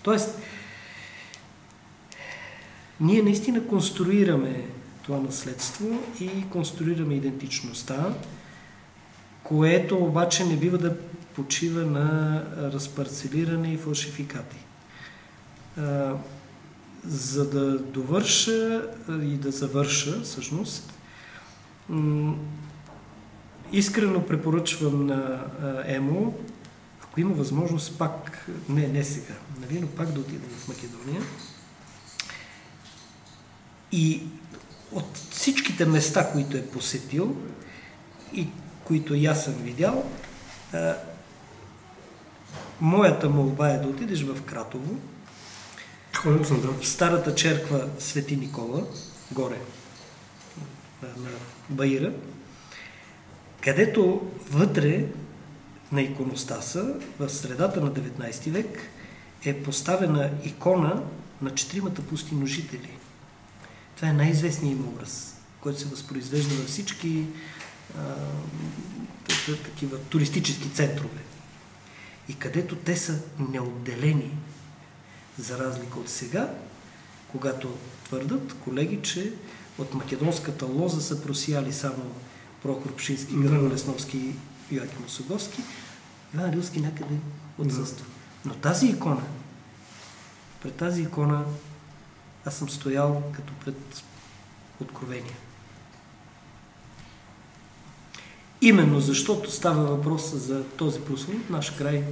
Тоест, 0.03 0.39
ние 3.01 3.23
наистина 3.23 3.67
конструираме 3.67 4.69
това 5.03 5.19
наследство 5.19 5.99
и 6.21 6.49
конструираме 6.51 7.15
идентичността, 7.15 8.15
което 9.43 10.05
обаче 10.05 10.45
не 10.45 10.57
бива 10.57 10.79
да 10.79 10.97
почива 11.35 11.87
на 11.87 12.43
разпарцелиране 12.57 13.73
и 13.73 13.79
фалшификати. 13.79 14.57
За 17.07 17.51
да 17.51 17.79
довърша 17.79 18.89
и 19.09 19.37
да 19.37 19.51
завърша, 19.51 20.23
всъщност, 20.23 20.93
искрено 23.73 24.27
препоръчвам 24.27 25.07
на 25.07 25.45
ЕМО, 25.87 26.35
ако 27.03 27.21
има 27.21 27.35
възможност 27.35 27.99
пак, 27.99 28.47
не, 28.69 28.89
не 28.89 29.05
сега, 29.05 29.35
нали, 29.61 29.81
но 29.81 29.87
пак 29.87 30.13
да 30.13 30.21
отида 30.21 30.47
в 30.59 30.69
Македония. 30.69 31.23
И 33.93 34.23
от 34.93 35.17
всичките 35.31 35.87
места, 35.87 36.33
които 36.33 36.57
е 36.57 36.67
посетил 36.67 37.37
и 38.33 38.49
които 38.85 39.15
и 39.15 39.27
аз 39.27 39.45
съм 39.45 39.55
видял, 39.55 40.11
моята 42.81 43.29
молба 43.29 43.69
е 43.69 43.79
да 43.79 43.89
отидеш 43.89 44.23
в 44.23 44.43
Кратово, 44.43 44.97
Съм, 46.23 46.61
да. 46.61 46.87
старата 46.87 47.35
черква 47.35 47.89
Свети 47.99 48.37
Никола, 48.37 48.87
горе 49.33 49.61
на 51.03 51.31
Баира, 51.71 52.13
където 53.61 54.31
вътре 54.51 55.07
на 55.93 56.03
иконостаса, 56.03 56.95
в 57.19 57.29
средата 57.29 57.81
на 57.81 57.93
19 57.93 58.51
век, 58.51 58.79
е 59.45 59.63
поставена 59.63 60.31
икона 60.45 61.03
на 61.43 61.55
четиримата 61.55 62.03
пустиножители. 62.03 62.91
Това 63.97 64.09
е 64.09 64.13
най-известният 64.13 64.79
им 64.79 64.89
образ, 64.89 65.37
който 65.61 65.81
се 65.81 65.87
възпроизвежда 65.87 66.55
във 66.55 66.67
всички 66.67 67.27
а, 67.99 68.03
такива 69.65 69.99
туристически 69.99 70.71
центрове. 70.71 71.21
И 72.29 72.35
където 72.35 72.77
те 72.77 72.97
са 72.97 73.19
неотделени 73.51 74.31
за 75.39 75.59
разлика 75.59 75.99
от 75.99 76.09
сега, 76.09 76.55
когато 77.29 77.77
твърдат 78.05 78.55
колеги, 78.65 79.01
че 79.03 79.33
от 79.79 79.95
македонската 79.95 80.67
лоза 80.67 81.01
са 81.01 81.23
просияли 81.23 81.73
само 81.73 82.15
Прохор 82.63 82.95
Пшински, 82.95 83.35
Григор 83.35 83.73
Лесновски 83.73 84.19
и 84.19 84.77
Йоаким 84.77 85.05
Осоговски, 85.07 85.63
Иван 86.35 86.51
Рилски 86.51 86.81
някъде 86.81 87.15
отсъства. 87.59 88.07
Но 88.45 88.55
тази 88.55 88.87
икона, 88.87 89.23
пред 90.63 90.75
тази 90.75 91.03
икона 91.03 91.45
аз 92.45 92.55
съм 92.55 92.69
стоял 92.69 93.23
като 93.33 93.53
пред 93.65 94.03
откровение. 94.81 95.37
Именно 98.61 99.01
защото 99.01 99.51
става 99.51 99.85
въпрос 99.85 100.35
за 100.35 100.65
този 100.65 101.01
прословут 101.01 101.51
наш 101.51 101.71
край, 101.71 102.05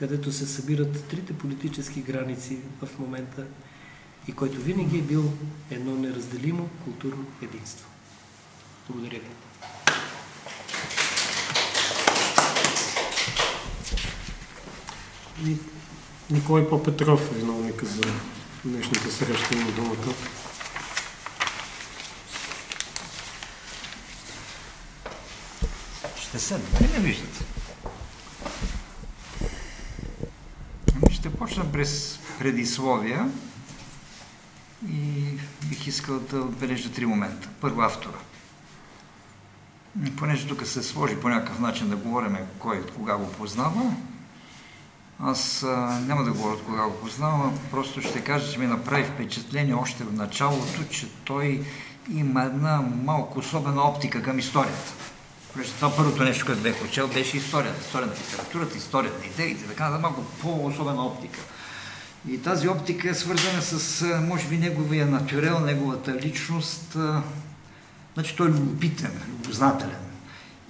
където 0.00 0.32
се 0.32 0.46
събират 0.46 1.04
трите 1.04 1.32
политически 1.32 2.00
граници 2.00 2.58
в 2.82 2.98
момента 2.98 3.46
и 4.28 4.32
който 4.32 4.60
винаги 4.60 4.98
е 4.98 5.02
бил 5.02 5.32
едно 5.70 5.96
неразделимо 5.96 6.68
културно 6.84 7.24
единство. 7.42 7.86
Благодаря 8.88 9.20
ви. 15.44 15.56
Николай 16.30 16.68
Попетров, 16.68 17.36
виновника 17.36 17.86
за 17.86 18.02
днешната 18.64 19.12
среща 19.12 19.56
на 19.56 19.72
думата. 19.72 20.14
Ще 26.20 26.38
седна, 26.38 26.66
нали 26.80 26.92
не 26.92 26.98
виждате? 26.98 27.59
Ами 31.50 31.54
ще 31.54 31.60
почна 31.60 31.72
през 31.72 32.18
предисловия 32.38 33.28
и 34.88 35.24
бих 35.68 35.86
искал 35.86 36.18
да 36.18 36.40
отбележа 36.40 36.92
три 36.92 37.06
момента. 37.06 37.48
Първо 37.60 37.80
автора. 37.80 38.18
Понеже 40.16 40.46
тук 40.46 40.66
се 40.66 40.82
сложи 40.82 41.16
по 41.16 41.28
някакъв 41.28 41.60
начин 41.60 41.88
да 41.88 41.96
говорим 41.96 42.36
кой 42.58 42.86
кога 42.86 43.16
го 43.16 43.32
познава, 43.32 43.94
аз 45.20 45.62
а, 45.62 46.00
няма 46.06 46.24
да 46.24 46.32
говоря 46.32 46.54
от 46.54 46.64
кога 46.64 46.82
го 46.82 47.00
познавам, 47.00 47.58
просто 47.70 48.02
ще 48.02 48.24
кажа, 48.24 48.52
че 48.52 48.58
ми 48.58 48.66
направи 48.66 49.04
впечатление 49.04 49.74
още 49.74 50.04
в 50.04 50.12
началото, 50.12 50.84
че 50.90 51.08
той 51.24 51.64
има 52.10 52.42
една 52.42 52.80
малко 53.04 53.38
особена 53.38 53.82
оптика 53.82 54.22
към 54.22 54.38
историята. 54.38 54.92
Понеже 55.52 55.72
това 55.72 55.96
първото 55.96 56.24
нещо, 56.24 56.46
което 56.46 56.62
бех 56.62 56.84
учил, 56.84 57.08
беше 57.08 57.36
историята. 57.36 57.80
История 57.80 58.06
на 58.06 58.14
литературата, 58.14 58.78
история 58.78 59.12
на 59.18 59.26
идеите, 59.26 59.66
така 59.66 59.84
да 59.84 59.98
малко 59.98 60.24
по-особена 60.40 61.06
оптика. 61.06 61.40
И 62.28 62.42
тази 62.42 62.68
оптика 62.68 63.10
е 63.10 63.14
свързана 63.14 63.62
с, 63.62 64.04
може 64.20 64.48
би, 64.48 64.58
неговия 64.58 65.06
натюрел, 65.06 65.60
неговата 65.60 66.14
личност. 66.14 66.96
Значи 68.14 68.36
той 68.36 68.48
е 68.48 68.50
любопитен, 68.50 69.12
любознателен. 69.28 70.00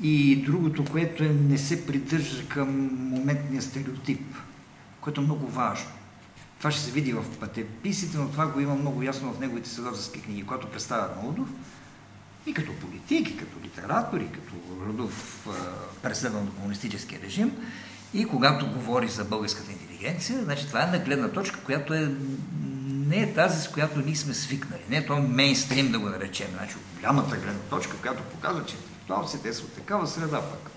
И 0.02 0.36
другото, 0.46 0.84
което 0.84 1.24
е, 1.24 1.28
не 1.28 1.58
се 1.58 1.86
придържа 1.86 2.48
към 2.48 2.68
моментния 2.94 3.62
стереотип, 3.62 4.34
което 5.00 5.20
е 5.20 5.24
много 5.24 5.46
важно. 5.46 5.90
Това 6.58 6.70
ще 6.70 6.82
се 6.82 6.90
види 6.90 7.12
в 7.12 7.24
пътеписите, 7.40 8.18
но 8.18 8.28
това 8.28 8.46
го 8.46 8.60
има 8.60 8.74
много 8.74 9.02
ясно 9.02 9.32
в 9.32 9.40
неговите 9.40 9.70
следователски 9.70 10.22
книги, 10.22 10.46
които 10.46 10.66
представят 10.66 11.22
Молдов 11.22 11.48
и 12.46 12.55
като 12.55 12.72
политик, 12.72 13.31
и 13.31 13.37
като 13.37 13.61
литератор, 13.64 14.20
и 14.20 14.33
като 14.33 14.53
родов 14.87 15.46
преследван 16.03 16.46
до 16.46 16.53
комунистическия 16.53 17.20
режим. 17.20 17.53
И 18.14 18.24
когато 18.24 18.66
говори 18.66 19.09
за 19.09 19.24
българската 19.24 19.72
интелигенция, 19.72 20.44
значи 20.44 20.66
това 20.66 20.81
е 20.81 20.85
една 20.85 20.98
гледна 20.98 21.29
точка, 21.29 21.61
която 21.61 21.94
е 21.94 22.14
не 23.11 23.22
е 23.22 23.35
тази, 23.35 23.62
с 23.62 23.68
която 23.68 24.00
ние 24.00 24.16
сме 24.16 24.35
свикнали. 24.35 24.83
Не 24.88 24.96
е 24.96 25.07
то 25.07 25.16
мейнстрим 25.16 25.92
да 25.92 25.98
го 25.98 26.09
наречем. 26.09 26.48
Значи 26.57 26.74
голямата 26.96 27.37
гледна 27.37 27.61
точка, 27.70 27.96
която 27.96 28.22
показва, 28.22 28.66
че 28.66 28.76
интелектуалците 28.76 29.53
са 29.53 29.62
от 29.62 29.72
такава 29.72 30.07
среда 30.07 30.40
пък. 30.40 30.70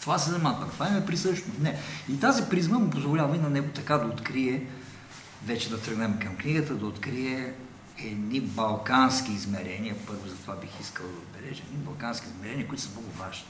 Това 0.00 0.18
се 0.18 0.30
занимават, 0.30 0.72
това 0.72 0.88
им 0.88 0.96
е 0.96 1.06
присъщо. 1.06 1.48
Не. 1.60 1.78
И 2.08 2.20
тази 2.20 2.42
призма 2.50 2.78
му 2.78 2.90
позволява 2.90 3.36
и 3.36 3.40
на 3.40 3.50
него 3.50 3.68
така 3.74 3.98
да 3.98 4.06
открие, 4.06 4.66
вече 5.46 5.70
да 5.70 5.80
тръгнем 5.80 6.18
към 6.18 6.36
книгата, 6.36 6.74
да 6.74 6.86
открие 6.86 7.52
едни 7.98 8.40
балкански 8.40 9.32
измерения, 9.32 9.96
първо 10.06 10.28
за 10.28 10.36
това 10.36 10.56
бих 10.56 10.80
искал 10.80 11.06
да 11.06 11.18
отбележа, 11.18 11.62
едни 11.62 11.84
балкански 11.84 12.26
измерения, 12.26 12.68
които 12.68 12.82
са 12.82 12.90
много 12.90 13.10
важни. 13.18 13.46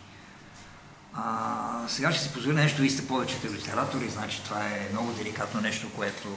А, 1.14 1.84
сега 1.88 2.12
ще 2.12 2.22
си 2.22 2.32
позволя 2.32 2.54
нещо, 2.54 2.82
вие 2.82 2.90
сте 2.90 3.06
повечето 3.08 3.54
литератори, 3.54 4.08
значи 4.08 4.44
това 4.44 4.66
е 4.66 4.88
много 4.92 5.12
деликатно 5.12 5.60
нещо, 5.60 5.92
което 5.96 6.36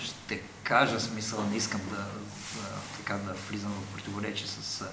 ще 0.00 0.40
кажа 0.62 1.00
смисъл, 1.00 1.46
не 1.50 1.56
искам 1.56 1.80
да, 1.90 1.96
да, 1.96 2.68
така, 2.96 3.14
да 3.14 3.32
влизам 3.32 3.72
в 3.72 3.94
противоречие 3.94 4.46
с 4.46 4.84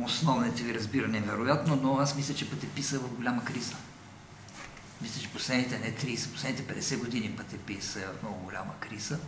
основните 0.00 0.62
ви 0.62 0.74
разбирания, 0.74 1.22
вероятно, 1.22 1.76
но 1.82 1.98
аз 1.98 2.16
мисля, 2.16 2.34
че 2.34 2.50
пътеписа 2.50 2.96
е 2.96 2.98
в 2.98 3.08
голяма 3.08 3.44
криза. 3.44 3.74
Мисля, 5.02 5.20
че 5.20 5.28
последните 5.28 5.78
не 5.78 5.94
30, 5.94 6.32
последните 6.32 6.80
50 6.80 6.98
години 6.98 7.36
пътеписа 7.36 8.00
е 8.00 8.04
в 8.04 8.22
много 8.22 8.38
голяма 8.44 8.72
криза, 8.80 9.18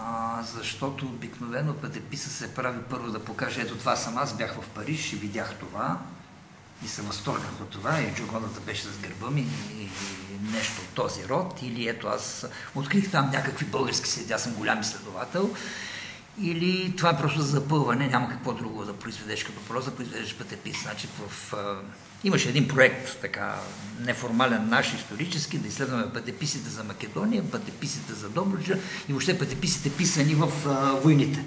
а, 0.00 0.42
защото 0.42 1.06
обикновено 1.06 1.74
пътеписа 1.74 2.30
се 2.30 2.54
прави 2.54 2.78
първо 2.90 3.10
да 3.10 3.24
покаже, 3.24 3.60
ето 3.60 3.76
това 3.76 3.96
съм 3.96 4.18
аз, 4.18 4.36
бях 4.36 4.60
в 4.60 4.68
Париж 4.68 5.12
и 5.12 5.16
видях 5.16 5.54
това, 5.60 5.98
и 6.84 6.88
се 6.88 7.02
възторгнах 7.02 7.60
от 7.60 7.70
това, 7.70 8.00
и 8.00 8.14
джогоната 8.14 8.60
беше 8.60 8.82
с 8.82 8.98
гърба 8.98 9.30
ми, 9.30 9.46
и 9.78 9.88
нещо 10.52 10.80
от 10.80 10.88
този 10.88 11.28
род, 11.28 11.62
или 11.62 11.88
ето 11.88 12.08
аз 12.08 12.46
открих 12.74 13.10
там 13.10 13.30
някакви 13.30 13.64
български 13.64 14.08
следи, 14.08 14.32
аз 14.32 14.42
съм 14.42 14.54
голям 14.54 14.80
изследовател, 14.80 15.54
или 16.40 16.96
това 16.96 17.10
е 17.10 17.18
просто 17.18 17.40
за 17.40 17.48
запълване, 17.48 18.08
няма 18.08 18.28
какво 18.28 18.52
друго 18.52 18.84
да 18.84 18.92
произведеш 18.92 19.44
като 19.44 19.60
проза, 19.60 19.96
произведеш 19.96 20.34
пътепис. 20.34 20.82
Значи 20.82 21.08
в, 21.18 21.54
имаше 22.26 22.48
един 22.48 22.68
проект, 22.68 23.20
така 23.20 23.54
неформален 24.00 24.68
наш 24.68 24.94
исторически, 24.94 25.58
да 25.58 25.68
изследваме 25.68 26.12
пътеписите 26.12 26.68
за 26.68 26.84
Македония, 26.84 27.50
пътеписите 27.50 28.12
за 28.12 28.28
Добруджа 28.28 28.78
и 29.08 29.12
въобще 29.12 29.38
пътеписите 29.38 29.96
писани 29.96 30.34
в 30.34 30.52
а, 30.66 30.92
войните. 30.92 31.44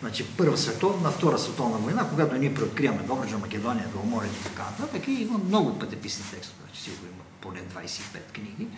Значи 0.00 0.26
Първа 0.36 0.56
световна, 0.56 1.10
Втора 1.10 1.38
световна 1.38 1.78
война, 1.78 2.08
когато 2.10 2.36
ние 2.36 2.54
преоткриваме 2.54 3.02
Добруджа, 3.02 3.38
Македония, 3.38 3.88
Беломорието 3.88 4.36
и 4.40 4.44
така 4.44 4.62
нататък, 4.62 5.08
и 5.08 5.12
има 5.12 5.38
много 5.38 5.78
пътеписни 5.78 6.24
текстове, 6.30 6.62
значи 6.64 6.82
сигурно 6.82 7.06
има 7.06 7.24
поне 7.40 7.60
25 7.60 8.32
книги. 8.32 8.68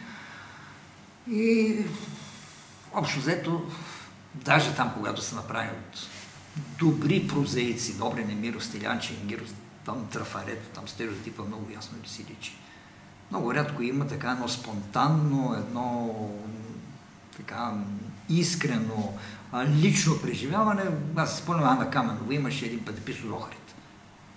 И 1.30 1.76
общо 2.94 3.20
взето 3.20 3.70
Даже 4.34 4.74
там, 4.74 4.92
когато 4.94 5.22
са 5.22 5.36
направени 5.36 5.70
от 5.70 6.08
добри 6.78 7.28
прозаици, 7.28 7.98
добри 7.98 8.24
Немиро, 8.24 8.60
Стилянче, 8.60 9.14
Ингиров, 9.14 9.48
там 9.86 10.06
трафарето, 10.12 10.68
там 10.74 10.88
стереотипа 10.88 11.42
много 11.42 11.66
ясно 11.74 11.98
ли 12.04 12.08
си 12.08 12.26
личи. 12.30 12.56
Много 13.30 13.54
рядко 13.54 13.82
има 13.82 14.06
така 14.06 14.30
едно 14.30 14.48
спонтанно, 14.48 15.54
едно 15.58 16.14
така 17.36 17.72
искрено, 18.28 19.12
лично 19.68 20.22
преживяване. 20.22 20.82
Аз 21.16 21.36
си 21.36 21.42
спомням 21.42 21.68
Ана 21.68 21.90
Каменова, 21.90 22.34
имаше 22.34 22.66
един 22.66 22.84
пътепис 22.84 23.24
от 23.24 23.30
Охрид, 23.30 23.74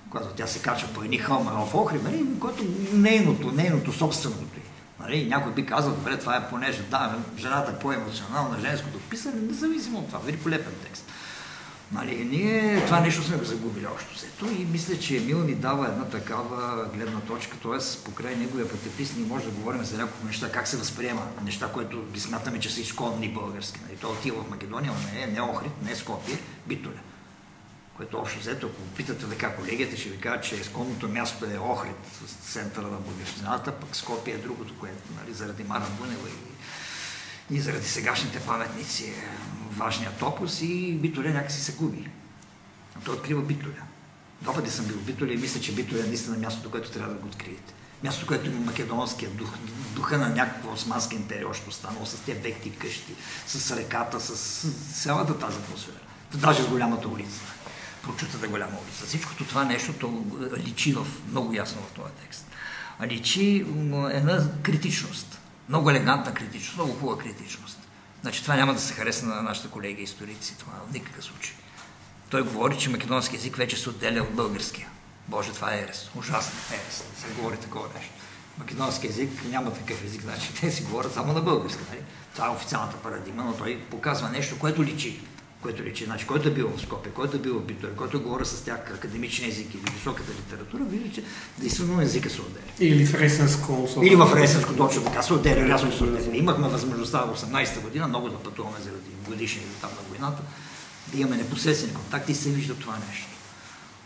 когато 0.09 0.27
тя 0.27 0.47
се 0.47 0.61
качва 0.61 0.93
по 0.93 1.03
едни 1.03 1.17
хълма 1.17 1.51
в 1.51 1.75
Охрид, 1.75 2.03
нали, 2.03 2.25
което 2.39 2.63
нейното, 2.93 3.51
нейното 3.51 3.93
собственото 3.93 4.45
Нали, 4.99 5.27
някой 5.27 5.53
би 5.53 5.65
казал, 5.65 5.93
добре, 5.93 6.19
това 6.19 6.35
е 6.35 6.49
понеже 6.49 6.83
да, 6.83 7.15
жената 7.37 7.71
е 7.71 7.79
по-емоционална, 7.79 8.59
женското 8.59 8.99
писане, 8.99 9.41
независимо 9.41 9.99
от 9.99 10.07
това, 10.07 10.19
великолепен 10.19 10.73
текст. 10.83 11.11
Нали, 11.91 12.25
ние 12.25 12.85
това 12.85 12.99
нещо 12.99 13.23
сме 13.23 13.37
го 13.37 13.45
загубили 13.45 13.85
още 13.95 14.15
взето 14.15 14.45
и 14.45 14.65
мисля, 14.65 14.99
че 14.99 15.17
Емил 15.17 15.43
ни 15.43 15.55
дава 15.55 15.87
една 15.87 16.05
такава 16.05 16.85
гледна 16.93 17.19
точка, 17.19 17.57
т.е. 17.57 18.03
покрай 18.05 18.35
неговия 18.35 18.69
пътепис 18.69 19.15
ние 19.15 19.25
може 19.25 19.45
да 19.45 19.51
говорим 19.51 19.83
за 19.83 19.97
няколко 19.97 20.25
неща, 20.25 20.51
как 20.51 20.67
се 20.67 20.77
възприема 20.77 21.21
неща, 21.43 21.71
които 21.73 22.05
ги 22.13 22.19
смятаме, 22.19 22.59
че 22.59 22.69
са 22.69 22.81
изконни 22.81 23.29
български. 23.29 23.79
Нали. 23.87 23.97
Той 23.97 24.11
отива 24.11 24.43
в 24.43 24.49
Македония, 24.49 24.91
но 24.93 25.13
не 25.13 25.23
е 25.23 25.27
не 25.27 25.41
Охрид, 25.41 25.71
не 25.85 25.91
е 25.91 25.95
Скопие, 25.95 26.37
Битоля 26.67 26.99
което 27.99 28.17
общо 28.17 28.39
взето, 28.39 28.67
ако 28.67 28.81
питате 28.81 29.29
така 29.29 29.55
колегията, 29.55 29.97
ще 29.97 30.09
ви 30.09 30.17
кажа, 30.17 30.41
че 30.41 30.55
изконното 30.55 31.09
място 31.09 31.45
е 31.45 31.57
Охрид, 31.57 31.95
центъра 32.41 32.87
на 32.87 32.97
българщината, 32.97 33.71
пък 33.71 33.95
Скопия 33.95 34.35
е 34.35 34.37
другото, 34.37 34.73
което 34.79 34.97
нали, 35.21 35.33
заради 35.33 35.63
Мара 35.63 35.85
Бунева 35.99 36.29
и, 36.29 36.48
и 37.51 37.59
заради 37.59 37.87
сегашните 37.87 38.39
паметници 38.39 39.05
е 39.05 39.27
важният 39.71 40.17
топос 40.17 40.61
и 40.61 40.93
Битоля 40.93 41.29
някакси 41.29 41.61
се 41.61 41.73
губи. 41.73 42.09
Той 43.05 43.15
открива 43.15 43.41
Битоля. 43.41 43.83
Два 44.41 44.53
пъти 44.53 44.71
съм 44.71 44.85
бил 44.85 44.97
в 44.97 45.05
Битоля 45.05 45.33
и 45.33 45.37
мисля, 45.37 45.61
че 45.61 45.75
Битоля 45.75 45.99
е 45.99 46.07
наистина 46.07 46.37
мястото, 46.37 46.71
което 46.71 46.91
трябва 46.91 47.13
да 47.13 47.19
го 47.19 47.27
откриете. 47.27 47.73
Място, 48.03 48.27
което 48.27 48.49
има 48.49 48.59
македонския 48.59 49.31
дух, 49.31 49.49
духа 49.95 50.17
на 50.17 50.29
някаква 50.29 50.71
османска 50.71 51.15
империя, 51.15 51.49
още 51.49 51.69
останало 51.69 52.05
с 52.05 52.17
тези 52.25 52.39
векти 52.39 52.71
къщи, 52.71 53.13
с 53.47 53.77
реката, 53.77 54.19
с 54.19 54.67
цялата 55.03 55.39
тази 55.39 55.57
атмосфера. 55.57 55.99
Даже 56.33 56.63
с 56.63 56.67
голямата 56.67 57.07
улица 57.07 57.41
прочутата 58.09 58.47
голяма 58.47 58.77
улица. 58.85 59.05
Всичкото 59.05 59.45
това 59.45 59.63
нещо 59.63 59.93
то 59.93 60.23
личи 60.57 60.93
в, 60.93 61.07
много 61.31 61.53
ясно 61.53 61.81
в 61.81 61.91
този 61.91 62.13
текст. 62.23 62.47
А 62.99 63.07
личи 63.07 63.65
една 64.11 64.47
критичност. 64.63 65.38
Много 65.69 65.89
елегантна 65.89 66.33
критичност, 66.33 66.75
много 66.75 66.93
хубава 66.93 67.17
критичност. 67.17 67.79
Значи 68.21 68.41
това 68.41 68.55
няма 68.55 68.73
да 68.73 68.79
се 68.79 68.93
хареса 68.93 69.25
на 69.25 69.41
нашите 69.41 69.67
колеги 69.67 70.03
историци, 70.03 70.57
това 70.57 70.73
в 70.73 70.93
никакъв 70.93 71.23
случай. 71.23 71.55
Той 72.29 72.43
говори, 72.43 72.77
че 72.77 72.89
македонски 72.89 73.35
език 73.35 73.55
вече 73.55 73.77
се 73.77 73.89
отделя 73.89 74.21
от 74.21 74.35
българския. 74.35 74.87
Боже, 75.27 75.53
това 75.53 75.73
е 75.73 75.79
ерес. 75.79 76.09
Ужасен 76.15 76.59
ерес. 76.71 77.03
се 77.17 77.33
говори 77.37 77.57
такова 77.57 77.87
нещо. 77.95 78.13
Македонски 78.57 79.07
език 79.07 79.45
няма 79.45 79.73
такъв 79.73 80.03
език, 80.03 80.21
значи 80.21 80.53
те 80.61 80.71
си 80.71 80.83
говорят 80.83 81.13
само 81.13 81.33
на 81.33 81.41
български. 81.41 81.83
Нали? 81.89 82.03
Това 82.33 82.47
е 82.47 82.49
официалната 82.51 82.97
парадигма, 82.97 83.43
но 83.43 83.53
той 83.53 83.79
показва 83.91 84.29
нещо, 84.29 84.59
което 84.59 84.83
личи 84.83 85.21
което 85.61 85.83
рече, 85.83 86.05
значи, 86.05 86.27
който 86.27 86.47
е 86.47 86.51
бил 86.51 86.71
в 86.77 86.81
Скопия, 86.81 87.13
който 87.13 87.37
е 87.37 87.39
бил 87.39 87.59
в 87.59 87.63
Битоля, 87.63 87.91
който 87.95 88.17
е 88.17 88.19
говори 88.19 88.45
с 88.45 88.61
тях 88.61 88.93
академичен 88.95 89.49
език 89.49 89.73
или 89.73 89.91
високата 89.93 90.31
литература, 90.31 90.83
вижда, 90.83 91.11
че 91.11 91.23
действително 91.57 92.01
езика 92.01 92.29
се 92.29 92.41
отделя. 92.41 92.63
Или 92.79 93.05
в 93.05 93.13
Ресенско. 93.13 93.89
Или 94.03 94.15
в 94.15 94.35
Ресенско, 94.35 94.73
точно 94.73 95.03
така 95.03 95.21
се 95.21 95.33
отделя, 95.33 95.69
ясно 95.69 95.91
се 95.91 96.03
отделя. 96.03 96.37
Имахме 96.37 96.67
възможността 96.67 97.19
в 97.19 97.41
18-та 97.41 97.81
година 97.81 98.07
много 98.07 98.29
да 98.29 98.37
пътуваме 98.37 98.77
заради 98.83 99.09
годишни 99.27 99.61
етап 99.61 99.91
на 99.91 100.09
войната, 100.09 100.41
да 101.07 101.21
имаме 101.21 101.37
непосредствени 101.37 101.93
контакти 101.93 102.31
и 102.31 102.35
се 102.35 102.49
вижда 102.49 102.75
това 102.75 102.97
нещо. 103.09 103.27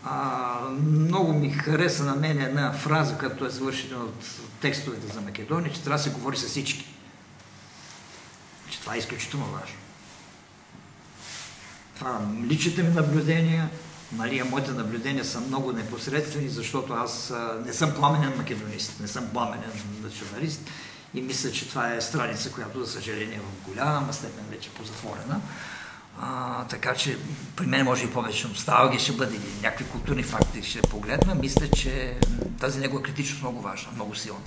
А, 0.04 0.60
много 0.86 1.32
ми 1.32 1.50
хареса 1.50 2.04
на 2.04 2.14
мен 2.14 2.40
една 2.40 2.72
фраза, 2.72 3.18
която 3.18 3.46
е 3.46 3.50
свършена 3.50 3.96
от 3.96 4.24
текстовете 4.60 5.12
за 5.12 5.20
Македония, 5.20 5.72
че 5.72 5.82
трябва 5.82 5.96
да 5.96 6.02
се 6.02 6.10
говори 6.10 6.36
с 6.36 6.46
всички. 6.46 6.94
Че 8.70 8.80
това 8.80 8.94
е 8.94 8.98
изключително 8.98 9.46
важно 9.46 9.83
това 11.94 12.20
личните 12.44 12.82
ми 12.82 12.94
наблюдения, 12.94 13.70
нали, 14.12 14.42
моите 14.42 14.70
наблюдения 14.70 15.24
са 15.24 15.40
много 15.40 15.72
непосредствени, 15.72 16.48
защото 16.48 16.92
аз 16.92 17.32
не 17.66 17.72
съм 17.72 17.94
пламенен 17.94 18.32
македонист, 18.36 19.00
не 19.00 19.08
съм 19.08 19.28
пламенен 19.32 19.70
националист 20.02 20.60
и 21.14 21.22
мисля, 21.22 21.52
че 21.52 21.68
това 21.68 21.94
е 21.94 22.00
страница, 22.00 22.50
която, 22.50 22.84
за 22.84 22.92
съжаление, 22.92 23.36
е 23.36 23.40
в 23.40 23.68
голяма 23.68 24.12
степен 24.12 24.44
вече 24.50 24.70
позатворена. 24.70 25.40
А, 26.20 26.64
така 26.64 26.94
че 26.94 27.18
при 27.56 27.66
мен 27.66 27.84
може 27.84 28.04
и 28.04 28.10
повече 28.10 28.48
носталгия 28.48 29.00
ще 29.00 29.12
бъде 29.12 29.36
или 29.36 29.62
някакви 29.62 29.84
културни 29.84 30.22
факти 30.22 30.62
ще 30.62 30.82
погледна. 30.82 31.34
Мисля, 31.34 31.68
че 31.70 32.16
тази 32.60 32.80
негова 32.80 33.02
критичност 33.02 33.40
е 33.40 33.44
много 33.44 33.60
важна, 33.60 33.92
много 33.94 34.14
силна. 34.14 34.40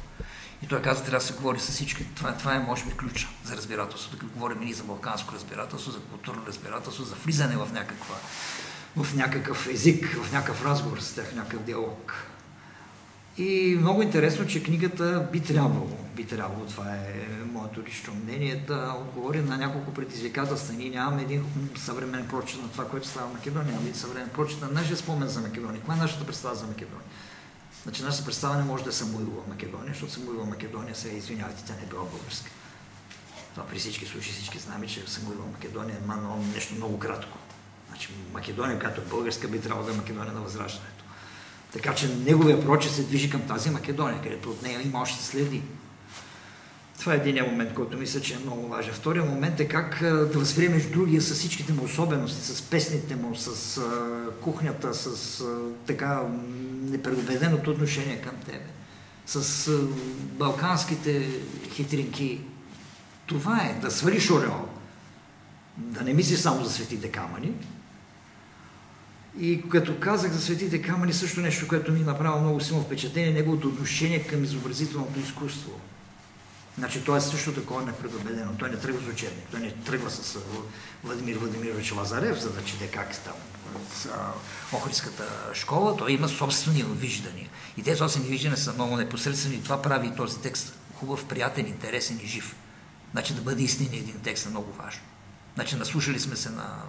И 0.63 0.67
той 0.67 0.81
каза, 0.81 1.03
трябва 1.03 1.19
да 1.19 1.25
се 1.25 1.33
говори 1.33 1.59
с 1.59 1.71
всички. 1.71 2.05
Това, 2.15 2.33
това 2.33 2.55
е, 2.55 2.59
може 2.59 2.85
би, 2.85 2.91
ключа 2.91 3.27
за 3.43 3.57
разбирателство. 3.57 4.17
Тук 4.17 4.29
говорим 4.29 4.67
и 4.67 4.73
за 4.73 4.83
балканско 4.83 5.35
разбирателство, 5.35 5.91
за 5.91 5.99
културно 5.99 6.41
разбирателство, 6.47 7.03
за 7.03 7.15
влизане 7.15 7.57
в, 7.57 7.69
някаква, 7.73 8.15
в 8.95 9.15
някакъв 9.15 9.67
език, 9.67 10.17
в 10.23 10.33
някакъв 10.33 10.65
разговор 10.65 10.99
с 10.99 11.13
тях, 11.13 11.35
някакъв 11.35 11.63
диалог. 11.63 12.13
И 13.37 13.77
много 13.79 14.01
интересно, 14.01 14.47
че 14.47 14.63
книгата 14.63 15.27
би 15.31 15.39
трябвало, 15.39 15.97
би 16.15 16.23
трябвало, 16.23 16.65
това 16.65 16.95
е 16.95 17.27
моето 17.51 17.83
лично 17.87 18.13
мнение, 18.15 18.63
да 18.67 18.95
отговори 19.01 19.41
на 19.41 19.57
няколко 19.57 19.93
предизвикателства. 19.93 20.73
Ние 20.73 20.89
нямаме 20.89 21.21
един 21.21 21.45
съвременен 21.75 22.27
прочит 22.27 22.61
на 22.61 22.69
това, 22.69 22.87
което 22.87 23.07
става 23.07 23.27
в 23.27 23.33
Македония, 23.33 23.65
нямаме 23.65 23.89
един 23.89 23.99
съвременен 23.99 24.29
прочит 24.29 24.61
на 24.61 24.67
нашия 24.67 24.97
спомен 24.97 25.27
за 25.27 25.41
Македония. 25.41 25.77
Каква 25.77 25.93
е 25.93 25.97
нашата 25.97 26.25
представа 26.25 26.55
за 26.55 26.67
Македония? 26.67 27.05
Значи 27.87 28.03
нашата 28.03 28.25
представа 28.25 28.57
не 28.57 28.63
може 28.63 28.83
да 28.83 28.89
е 28.89 28.93
Самуилова 28.93 29.41
Македония, 29.47 29.87
защото 29.87 30.13
Самуилова 30.13 30.45
Македония 30.45 30.95
се 30.95 31.09
извинявайте, 31.09 31.63
тя 31.67 31.73
не 31.73 31.83
е 31.83 31.85
била 31.85 32.03
българска. 32.03 32.51
Това 33.53 33.67
при 33.67 33.79
всички 33.79 34.05
случаи 34.05 34.31
всички 34.31 34.59
знаем, 34.59 34.87
че 34.87 35.03
говорил 35.21 35.45
Македония, 35.51 35.97
но 36.07 36.37
нещо 36.53 36.75
много 36.75 36.99
кратко. 36.99 37.37
Значи 37.87 38.09
Македония, 38.33 38.79
която 38.79 39.01
е 39.01 39.05
българска, 39.05 39.47
би 39.47 39.61
трябвало 39.61 39.87
да 39.87 39.93
е 39.93 39.97
Македония 39.97 40.33
на 40.33 40.41
Възраждането. 40.41 41.03
Така 41.73 41.95
че 41.95 42.07
неговия 42.07 42.65
прочет 42.65 42.91
се 42.91 43.03
движи 43.03 43.29
към 43.29 43.47
тази 43.47 43.69
Македония, 43.69 44.21
където 44.21 44.49
от 44.49 44.61
нея 44.61 44.81
има 44.81 45.01
още 45.01 45.23
следи. 45.23 45.63
Това 46.99 47.13
е 47.13 47.17
един 47.17 47.45
момент, 47.45 47.73
който 47.73 47.97
мисля, 47.97 48.21
че 48.21 48.33
е 48.33 48.39
много 48.39 48.67
важен. 48.67 48.93
Втория 48.93 49.25
момент 49.25 49.59
е 49.59 49.67
как 49.67 49.97
да 50.01 50.39
възприемеш 50.39 50.83
другия 50.83 51.21
с 51.21 51.33
всичките 51.33 51.73
му 51.73 51.83
особености, 51.83 52.41
с 52.41 52.61
песните 52.61 53.15
му, 53.15 53.35
с 53.35 53.81
кухнята, 54.41 54.93
с 54.93 55.43
така 55.87 56.21
непредобеденото 56.81 57.71
отношение 57.71 58.21
към 58.21 58.35
тебе, 58.45 58.65
с 59.25 59.71
балканските 60.21 61.29
хитринки. 61.71 62.41
Това 63.25 63.57
е 63.57 63.79
да 63.81 63.91
свалиш 63.91 64.31
ореол, 64.31 64.67
да 65.77 66.01
не 66.01 66.13
мислиш 66.13 66.39
само 66.39 66.63
за 66.63 66.71
светите 66.71 67.11
камъни. 67.11 67.53
И 69.39 69.69
като 69.69 69.99
казах 69.99 70.31
за 70.31 70.41
светите 70.41 70.81
камъни, 70.81 71.13
също 71.13 71.39
нещо, 71.39 71.67
което 71.67 71.91
ми 71.91 71.99
направи 71.99 72.39
много 72.39 72.61
силно 72.61 72.83
впечатление, 72.83 73.33
неговото 73.33 73.67
отношение 73.67 74.23
към 74.23 74.43
изобразителното 74.43 75.19
изкуство. 75.19 75.71
Значи 76.77 77.03
той 77.03 77.17
е 77.17 77.21
също 77.21 77.53
такова 77.53 77.81
непредобедено. 77.81 78.53
Той 78.53 78.69
не 78.69 78.77
тръгва 78.77 79.01
с 79.01 79.13
учебник. 79.13 79.45
Той 79.51 79.59
не 79.59 79.71
тръгва 79.71 80.11
с 80.11 80.37
Владимир 81.03 81.37
Владимирович 81.37 81.91
Лазарев, 81.91 82.39
за 82.39 82.49
да 82.49 82.63
чете 82.63 82.87
как 82.87 83.13
е 83.13 83.17
там 83.17 83.33
с 83.93 84.09
Охридската 84.73 85.23
школа. 85.53 85.97
Той 85.97 86.11
има 86.11 86.29
собствени 86.29 86.83
виждания. 86.83 87.49
И 87.77 87.83
тези 87.83 87.97
собствени 87.97 88.29
виждания 88.29 88.57
са 88.57 88.73
много 88.73 88.97
непосредствени. 88.97 89.63
Това 89.63 89.81
прави 89.81 90.15
този 90.15 90.39
текст 90.39 90.73
хубав, 90.95 91.25
приятен, 91.25 91.67
интересен 91.67 92.19
и 92.23 92.27
жив. 92.27 92.55
Значи 93.11 93.33
да 93.33 93.41
бъде 93.41 93.63
истинен 93.63 93.93
един 93.93 94.19
текст 94.19 94.45
е 94.45 94.49
много 94.49 94.71
важно. 94.71 95.01
Значи 95.55 95.75
наслушали 95.75 96.19
сме 96.19 96.35
се 96.35 96.49
на 96.49 96.81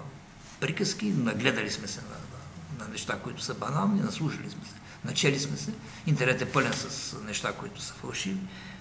приказки, 0.60 1.06
нагледали 1.06 1.70
сме 1.70 1.88
се 1.88 2.00
на, 2.00 2.08
на, 2.78 2.84
на 2.84 2.92
неща, 2.92 3.18
които 3.24 3.42
са 3.42 3.54
банални, 3.54 4.00
наслушали 4.00 4.50
сме 4.50 4.64
се, 4.64 4.74
начели 5.08 5.40
сме 5.40 5.56
се. 5.56 5.70
Интернет 6.06 6.42
е 6.42 6.52
пълен 6.52 6.72
с 6.72 7.16
неща, 7.26 7.52
които 7.52 7.82
са 7.82 7.94
фалшиви. 7.94 8.36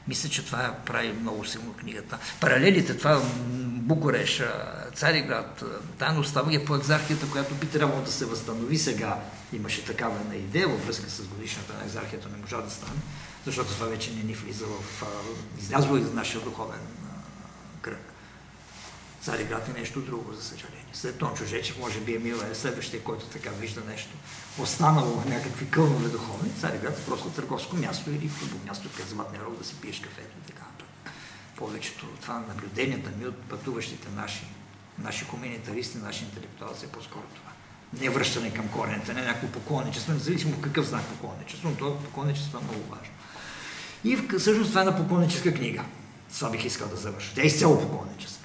Мисля, 0.08 0.30
че 0.30 0.46
това 0.46 0.76
прави 0.86 1.14
много 1.14 1.46
силно 1.46 1.74
книгата. 1.74 2.18
Паралелите, 2.42 2.98
това 2.98 3.22
Букуреш, 3.88 4.44
Цариград, 4.96 5.64
тая 5.98 6.14
носталгия 6.14 6.66
по 6.66 6.76
екзархията, 6.76 7.30
която 7.32 7.56
би 7.56 7.68
трябвало 7.68 8.02
да 8.02 8.12
се 8.12 8.26
възстанови 8.26 8.78
сега. 8.78 9.20
Имаше 9.54 9.86
такава 9.86 10.20
една 10.22 10.36
идея 10.36 10.68
във 10.68 10.86
връзка 10.86 11.10
с 11.10 11.28
годишната 11.28 11.74
на 11.74 11.84
екзархията, 11.84 12.30
не 12.30 12.38
можа 12.42 12.62
да 12.62 12.72
стане, 12.72 13.00
защото 13.46 13.74
това 13.74 13.88
вече 13.88 14.12
не 14.12 14.24
ни 14.24 14.34
влиза 14.34 14.66
в... 14.66 15.04
излязло 15.60 15.98
из 15.98 16.12
нашия 16.14 16.42
духовен 16.42 16.80
кръг. 17.82 18.17
Цариград 19.28 19.70
е 19.70 19.80
нещо 19.80 20.02
друго, 20.02 20.34
за 20.34 20.44
съжаление. 20.44 20.86
След 20.94 21.18
Тончо 21.18 21.46
Жечев, 21.46 21.80
може 21.80 22.00
би 22.00 22.16
Емил 22.16 22.36
е 22.36 22.56
следващия, 22.56 23.04
който 23.04 23.26
така 23.26 23.50
вижда 23.50 23.82
нещо. 23.90 24.10
Останало 24.60 25.24
някакви 25.26 25.70
кълнове 25.70 26.10
духовни. 26.10 26.52
Цариград 26.62 27.00
е 27.00 27.06
просто 27.06 27.30
търговско 27.30 27.76
място 27.76 28.10
или 28.10 28.30
хубаво 28.30 28.66
място, 28.66 28.90
където 28.92 29.10
златния 29.10 29.42
рог 29.44 29.58
да 29.58 29.66
си 29.66 29.76
пиеш 29.82 30.00
кафето 30.00 30.36
и 30.44 30.48
така 30.48 30.62
нататък. 30.62 31.12
Повечето 31.56 32.06
това 32.22 32.44
наблюденията 32.48 33.10
ми 33.20 33.26
от 33.26 33.42
пътуващите 33.42 34.08
наши, 34.16 34.46
наши 35.00 35.26
хуманитаристи, 35.26 35.98
наши 35.98 36.24
интелектуалци 36.24 36.86
е 36.86 36.90
по-скоро 36.90 37.24
това. 37.36 37.52
Не 38.02 38.10
връщане 38.10 38.54
към 38.54 38.68
корените, 38.68 39.14
не 39.14 39.22
някакво 39.22 39.48
поклонничество, 39.48 40.14
независимо 40.14 40.54
в 40.54 40.62
какъв 40.62 40.86
знак 40.86 41.04
поклонничество, 41.04 41.70
но 41.70 41.76
това 41.76 42.00
поклонничество 42.00 42.58
е 42.58 42.64
много 42.64 42.90
важно. 42.90 43.14
И 44.04 44.38
всъщност 44.40 44.70
това 44.70 44.82
е 44.82 44.86
на 44.86 44.98
поклонническа 44.98 45.54
книга. 45.54 45.84
Това 46.36 46.50
бих 46.50 46.66
искал 46.66 46.88
да 46.88 46.96
завърша. 46.96 47.32
Тя 47.36 47.42
е 47.42 47.46
изцяло 47.46 47.82
поклонническа. 47.82 48.37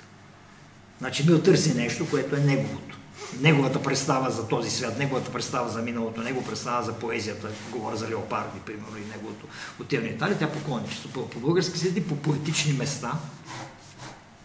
Значи 1.03 1.27
бил 1.27 1.43
търси 1.43 1.75
нещо, 1.75 2.11
което 2.11 2.37
е 2.37 2.41
неговото. 2.41 2.97
Неговата 3.41 3.83
представа 3.83 4.31
за 4.31 4.49
този 4.49 4.71
свят, 4.71 4.99
неговата 4.99 5.33
представа 5.33 5.69
за 5.69 5.83
миналото, 5.83 6.21
негова 6.21 6.47
представа 6.47 6.83
за 6.83 6.93
поезията, 6.93 7.49
говоря 7.71 7.97
за 7.97 8.09
Леопарди, 8.09 8.61
примерно, 8.67 8.97
и 8.97 9.11
неговото 9.11 9.47
отиване 9.81 10.09
Италия, 10.09 10.39
тя 10.39 10.51
поклонничество. 10.51 11.29
По, 11.29 11.41
български 11.41 11.79
седи 11.79 12.05
по 12.05 12.17
поетични 12.17 12.73
места. 12.73 13.13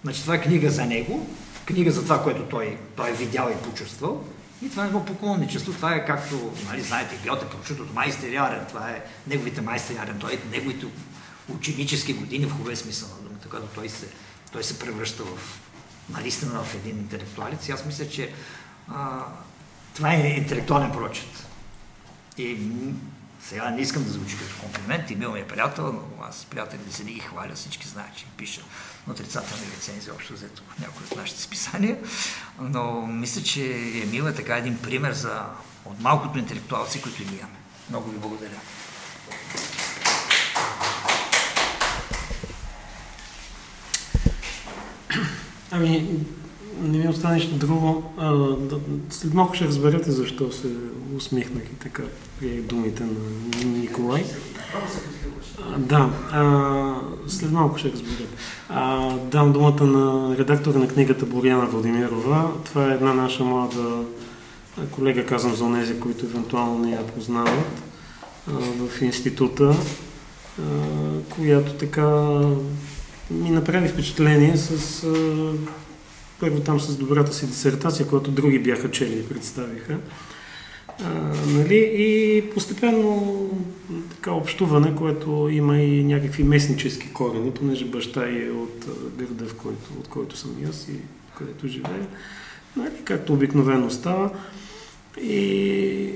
Значи 0.04 0.22
това 0.22 0.36
е 0.36 0.42
книга 0.42 0.70
за 0.70 0.86
него, 0.86 1.30
книга 1.66 1.92
за 1.92 2.04
това, 2.04 2.24
което 2.24 2.44
той, 2.44 2.78
той 2.96 3.10
е 3.10 3.14
видял 3.14 3.52
и 3.54 3.64
почувствал. 3.64 4.24
И 4.66 4.70
това 4.70 4.84
е 4.84 4.88
едно 4.88 5.06
поклонничество. 5.06 5.74
Това 5.74 5.96
е 5.96 6.06
както, 6.06 6.52
нали, 6.70 6.82
знаете, 6.82 7.20
Гьоте, 7.26 7.46
прочутото 7.46 7.94
майстер 7.94 8.32
Ярен. 8.32 8.66
Това 8.70 8.90
е 8.90 9.04
неговите 9.28 9.62
майстер 9.62 9.96
Ярен. 9.96 10.20
Той 10.20 10.34
е 10.34 10.40
неговите 10.52 10.86
ученически 11.50 12.14
години 12.14 12.46
в 12.46 12.52
хубавия 12.52 12.78
смисъл 12.78 13.10
на 13.10 13.30
думата, 13.30 13.44
когато 13.50 13.68
той 13.76 13.90
се, 13.90 14.08
той 14.52 14.64
се 14.64 14.80
превръща 14.80 15.24
в 15.24 15.60
наистина 16.10 16.64
в 16.64 16.76
един 16.76 16.98
интелектуалец. 16.98 17.70
Аз 17.70 17.86
мисля, 17.86 18.10
че 18.10 18.34
а, 18.90 19.26
това 19.96 20.14
е 20.14 20.28
интелектуален 20.28 20.92
прочет. 20.92 21.48
И 22.38 22.58
сега 23.42 23.70
не 23.70 23.82
искам 23.82 24.04
да 24.04 24.10
звучи 24.10 24.38
като 24.38 24.62
комплимент, 24.62 25.12
Емил 25.12 25.32
ми 25.32 25.40
е 25.40 25.48
приятел, 25.48 25.94
но 25.94 26.24
аз 26.24 26.46
приятелите 26.46 26.96
си 26.96 27.04
не 27.04 27.12
ги 27.12 27.20
хваля, 27.20 27.52
всички 27.56 27.88
знаят, 27.88 28.16
че 28.16 28.26
пиша 28.38 28.62
отрицателни 29.10 29.64
рецензии 29.76 30.12
общо 30.12 30.34
взето 30.34 30.64
в 30.70 30.80
някои 30.80 31.06
от 31.06 31.16
нашите 31.16 31.42
списания. 31.42 31.98
Но 32.60 33.08
мисля, 33.08 33.44
че 33.44 33.64
Емил 34.04 34.24
е 34.24 34.36
така 34.36 34.58
един 34.58 34.78
пример 34.78 35.14
за 35.14 35.46
от 35.86 36.00
малкото 36.02 36.40
интелектуалци, 36.40 37.02
които 37.02 37.24
ние 37.24 37.40
имаме. 37.40 37.58
Много 37.90 38.10
ви 38.10 38.18
благодаря. 38.18 38.60
Ами, 45.78 46.10
не 46.82 46.98
ми 46.98 47.08
остане 47.08 47.36
нищо 47.36 47.56
друго. 47.56 48.04
А, 48.18 48.34
да, 48.56 48.80
след 49.10 49.34
малко 49.34 49.54
ще 49.56 49.66
разберете 49.66 50.12
защо 50.12 50.52
се 50.52 50.68
усмихнах 51.16 51.64
и 51.64 51.76
така 51.76 52.04
приех 52.40 52.62
думите 52.62 53.04
на 53.04 53.66
Николай. 53.66 54.24
А, 55.62 55.78
да, 55.78 56.10
а, 56.32 56.96
след 57.28 57.52
малко 57.52 57.78
ще 57.78 57.92
разберете. 57.92 58.36
А, 58.70 59.12
дам 59.18 59.54
думата 59.54 59.84
на 59.84 60.36
редактора 60.38 60.80
на 60.80 60.88
книгата 60.88 61.26
Боряна 61.26 61.66
Владимирова. 61.66 62.52
Това 62.66 62.92
е 62.92 62.94
една 62.94 63.14
наша 63.14 63.44
млада 63.44 64.04
колега, 64.92 65.26
казвам 65.26 65.56
за 65.56 65.64
онези, 65.64 66.00
които 66.00 66.26
евентуално 66.26 66.80
не 66.80 66.92
я 66.92 67.08
познават, 67.08 67.82
а, 68.48 68.52
в 68.88 69.02
института, 69.02 69.76
а, 70.60 70.64
която 71.36 71.74
така 71.74 72.40
ми 73.32 73.50
направи 73.50 73.88
впечатление 73.88 74.58
с 74.58 75.04
първо 76.40 76.60
там 76.60 76.80
с 76.80 76.98
добрата 76.98 77.34
си 77.34 77.48
дисертация, 77.48 78.08
която 78.08 78.32
други 78.32 78.60
бяха 78.60 78.92
чели 78.92 79.20
и 79.20 79.28
представиха. 79.28 79.98
А, 81.04 81.10
нали? 81.48 81.92
И 81.98 82.44
постепенно 82.54 83.50
така 84.10 84.32
общуване, 84.32 84.96
което 84.96 85.50
има 85.52 85.78
и 85.78 86.04
някакви 86.04 86.44
местнически 86.44 87.14
корени, 87.14 87.52
понеже 87.52 87.86
баща 87.86 88.30
е 88.30 88.50
от 88.50 88.86
града, 89.18 89.46
в 89.46 89.56
който, 89.56 89.92
от 90.00 90.08
който 90.08 90.38
съм 90.38 90.56
и 90.62 90.66
аз 90.66 90.88
и 90.88 91.00
където 91.38 91.68
живея. 91.68 92.08
Нали? 92.76 92.92
Както 93.04 93.34
обикновено 93.34 93.90
става. 93.90 94.30
И 95.22 96.10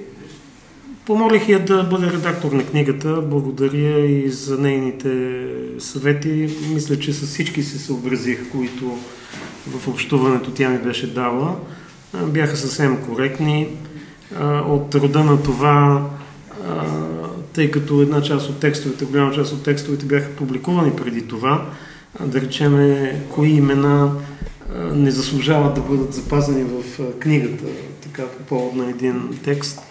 помолих 1.11 1.49
я 1.49 1.65
да 1.65 1.83
бъде 1.83 2.07
редактор 2.07 2.51
на 2.51 2.65
книгата. 2.65 3.21
Благодаря 3.21 4.05
и 4.05 4.29
за 4.29 4.57
нейните 4.57 5.45
съвети. 5.79 6.49
Мисля, 6.73 6.99
че 6.99 7.13
с 7.13 7.25
всички 7.25 7.63
се 7.63 7.79
съобразих, 7.79 8.51
които 8.51 8.97
в 9.67 9.87
общуването 9.87 10.51
тя 10.51 10.69
ми 10.69 10.77
беше 10.77 11.13
дала, 11.13 11.55
бяха 12.27 12.57
съвсем 12.57 12.97
коректни. 13.05 13.67
От 14.67 14.95
рода 14.95 15.23
на 15.23 15.43
това, 15.43 16.09
тъй 17.53 17.71
като 17.71 18.01
една 18.01 18.21
част 18.21 18.49
от 18.49 18.59
текстовете, 18.59 19.05
голяма 19.05 19.33
част 19.33 19.53
от 19.53 19.63
текстовете 19.63 20.05
бяха 20.05 20.29
публикувани 20.29 20.95
преди 20.95 21.21
това, 21.21 21.65
да 22.25 22.41
речеме 22.41 23.15
кои 23.29 23.49
имена 23.49 24.11
не 24.93 25.11
заслужават 25.11 25.75
да 25.75 25.81
бъдат 25.81 26.13
запазени 26.13 26.63
в 26.63 26.99
книгата, 27.19 27.63
така 28.01 28.23
по 28.23 28.43
повод 28.43 28.75
на 28.75 28.89
един 28.89 29.39
текст. 29.43 29.81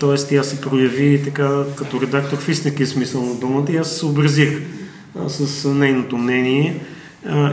Тоест 0.00 0.28
тя 0.28 0.42
се 0.42 0.60
прояви 0.60 1.22
така 1.24 1.64
като 1.76 2.00
редактор 2.00 2.38
в 2.38 2.48
истински 2.48 2.86
смисъл 2.86 3.22
на 3.22 3.34
думата 3.34 3.66
и 3.70 3.76
аз 3.76 3.90
се 3.90 3.98
съобразих 3.98 4.62
с 5.28 5.68
нейното 5.68 6.16
мнение 6.16 6.80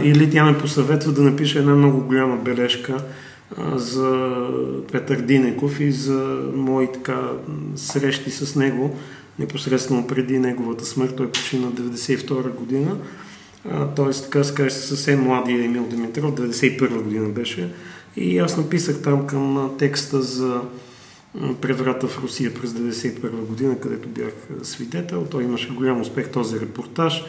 или 0.03 0.29
тя 0.29 0.45
ме 0.45 0.57
посъветва 0.57 1.11
да 1.11 1.21
напиша 1.21 1.59
една 1.59 1.75
много 1.75 2.01
голяма 2.01 2.37
бележка 2.37 2.97
за 3.75 4.37
Петър 4.91 5.21
Динеков 5.21 5.79
и 5.79 5.91
за 5.91 6.39
мои 6.55 6.91
така 6.91 7.21
срещи 7.75 8.31
с 8.31 8.55
него 8.55 8.97
непосредствено 9.39 10.07
преди 10.07 10.39
неговата 10.39 10.85
смърт. 10.85 11.15
Той 11.15 11.31
почина 11.31 11.67
1992 11.67 12.49
година. 12.49 12.97
Т.е. 13.95 14.21
така 14.23 14.43
се 14.43 14.53
каже 14.53 14.69
съвсем 14.69 15.23
младия 15.23 15.65
Емил 15.65 15.87
Димитров, 15.89 16.31
1991 16.31 17.01
година 17.01 17.29
беше. 17.29 17.69
И 18.15 18.37
аз 18.37 18.57
написах 18.57 19.01
там 19.01 19.27
към 19.27 19.71
текста 19.79 20.21
за 20.21 20.61
преврата 21.61 22.07
в 22.07 22.23
Русия 22.23 22.53
през 22.53 22.73
1991 22.73 23.29
година, 23.29 23.79
където 23.79 24.09
бях 24.09 24.33
свидетел. 24.63 25.27
Той 25.31 25.43
имаше 25.43 25.73
голям 25.73 26.01
успех 26.01 26.29
този 26.29 26.59
репортаж 26.59 27.23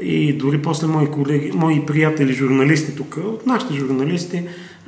И 0.00 0.32
дори 0.32 0.62
после 0.62 0.86
мои 0.86 1.10
колеги, 1.10 1.52
мои 1.54 1.86
приятели 1.86 2.32
журналисти 2.32 2.96
тук, 2.96 3.16
от 3.16 3.46
нашите 3.46 3.74
журналисти, 3.74 4.42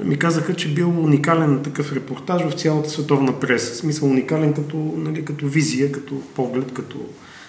ми 0.05 0.19
казаха, 0.19 0.55
че 0.55 0.75
бил 0.75 0.91
уникален 0.91 1.63
такъв 1.63 1.93
репортаж 1.93 2.43
в 2.43 2.61
цялата 2.61 2.91
световна 2.91 3.41
преса. 3.41 3.75
Смисъл 3.75 4.09
уникален 4.09 4.53
като, 4.53 4.77
нали, 4.97 5.25
като 5.25 5.47
визия, 5.47 5.93
като 5.93 6.23
поглед, 6.35 6.73
като 6.73 6.97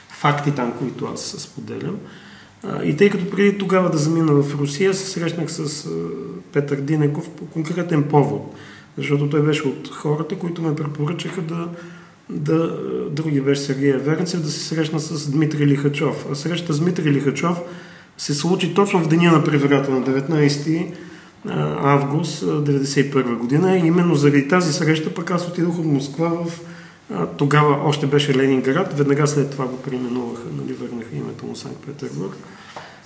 факти 0.10 0.52
там, 0.52 0.74
които 0.80 1.06
аз 1.14 1.36
споделям. 1.38 1.98
И 2.84 2.98
тъй 2.98 3.10
като 3.10 3.30
преди 3.30 3.58
тогава 3.58 3.90
да 3.90 3.98
замина 3.98 4.34
в 4.34 4.60
Русия, 4.60 4.94
се 4.94 5.06
срещнах 5.06 5.52
с 5.52 5.90
Петър 6.54 6.76
Динеков 6.76 7.30
по 7.30 7.46
конкретен 7.46 8.04
повод, 8.04 8.56
защото 9.00 9.30
той 9.30 9.42
беше 9.42 9.68
от 9.68 9.90
хората, 9.94 10.36
които 10.36 10.62
ме 10.62 10.76
препоръчаха 10.76 11.42
да, 11.42 11.68
да 12.30 12.78
други 13.10 13.42
беше 13.42 13.62
Сергей 13.62 13.92
Веренцев, 13.92 14.42
да 14.42 14.50
се 14.50 14.60
срещна 14.60 15.00
с 15.00 15.32
Дмитрий 15.32 15.68
Лихачов. 15.68 16.26
А 16.32 16.36
среща 16.36 16.74
с 16.74 16.80
Дмитрий 16.80 17.12
Лихачов 17.12 17.58
се 18.18 18.34
случи 18.34 18.74
точно 18.74 19.00
в 19.00 19.08
деня 19.08 19.32
на 19.32 19.44
преврата 19.44 19.92
на 19.92 20.02
19 20.02 20.92
август 21.84 22.44
1991 22.44 23.38
година. 23.38 23.78
И 23.78 23.88
именно 23.88 24.16
заради 24.16 24.48
тази 24.48 24.74
среща 24.74 25.14
пък 25.14 25.32
аз 25.32 25.48
отидох 25.48 25.80
от 25.80 25.86
Москва 25.86 26.30
в 26.30 26.60
тогава 27.38 27.78
още 27.84 28.08
беше 28.08 28.38
Ленинград, 28.38 28.98
веднага 28.98 29.28
след 29.28 29.52
това 29.52 29.66
го 29.66 29.78
преименуваха, 29.78 30.44
нали, 30.58 30.74
върнаха 30.74 31.16
името 31.16 31.46
му 31.46 31.56
Санкт-Петербург. 31.56 32.38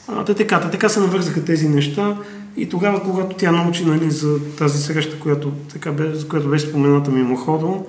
А, 0.07 0.25
те 0.25 0.33
така, 0.33 0.59
така 0.59 0.89
се 0.89 0.99
навързаха 0.99 1.45
тези 1.45 1.69
неща 1.69 2.17
и 2.57 2.69
тогава, 2.69 3.03
когато 3.03 3.35
тя 3.35 3.51
научи 3.51 3.85
нали, 3.85 4.11
за 4.11 4.39
тази 4.57 4.83
среща, 4.83 5.19
която, 5.19 5.51
така 5.73 5.93
за 6.13 6.27
която 6.27 6.49
беше 6.49 6.67
спомената 6.67 7.11
мимоходом, 7.11 7.83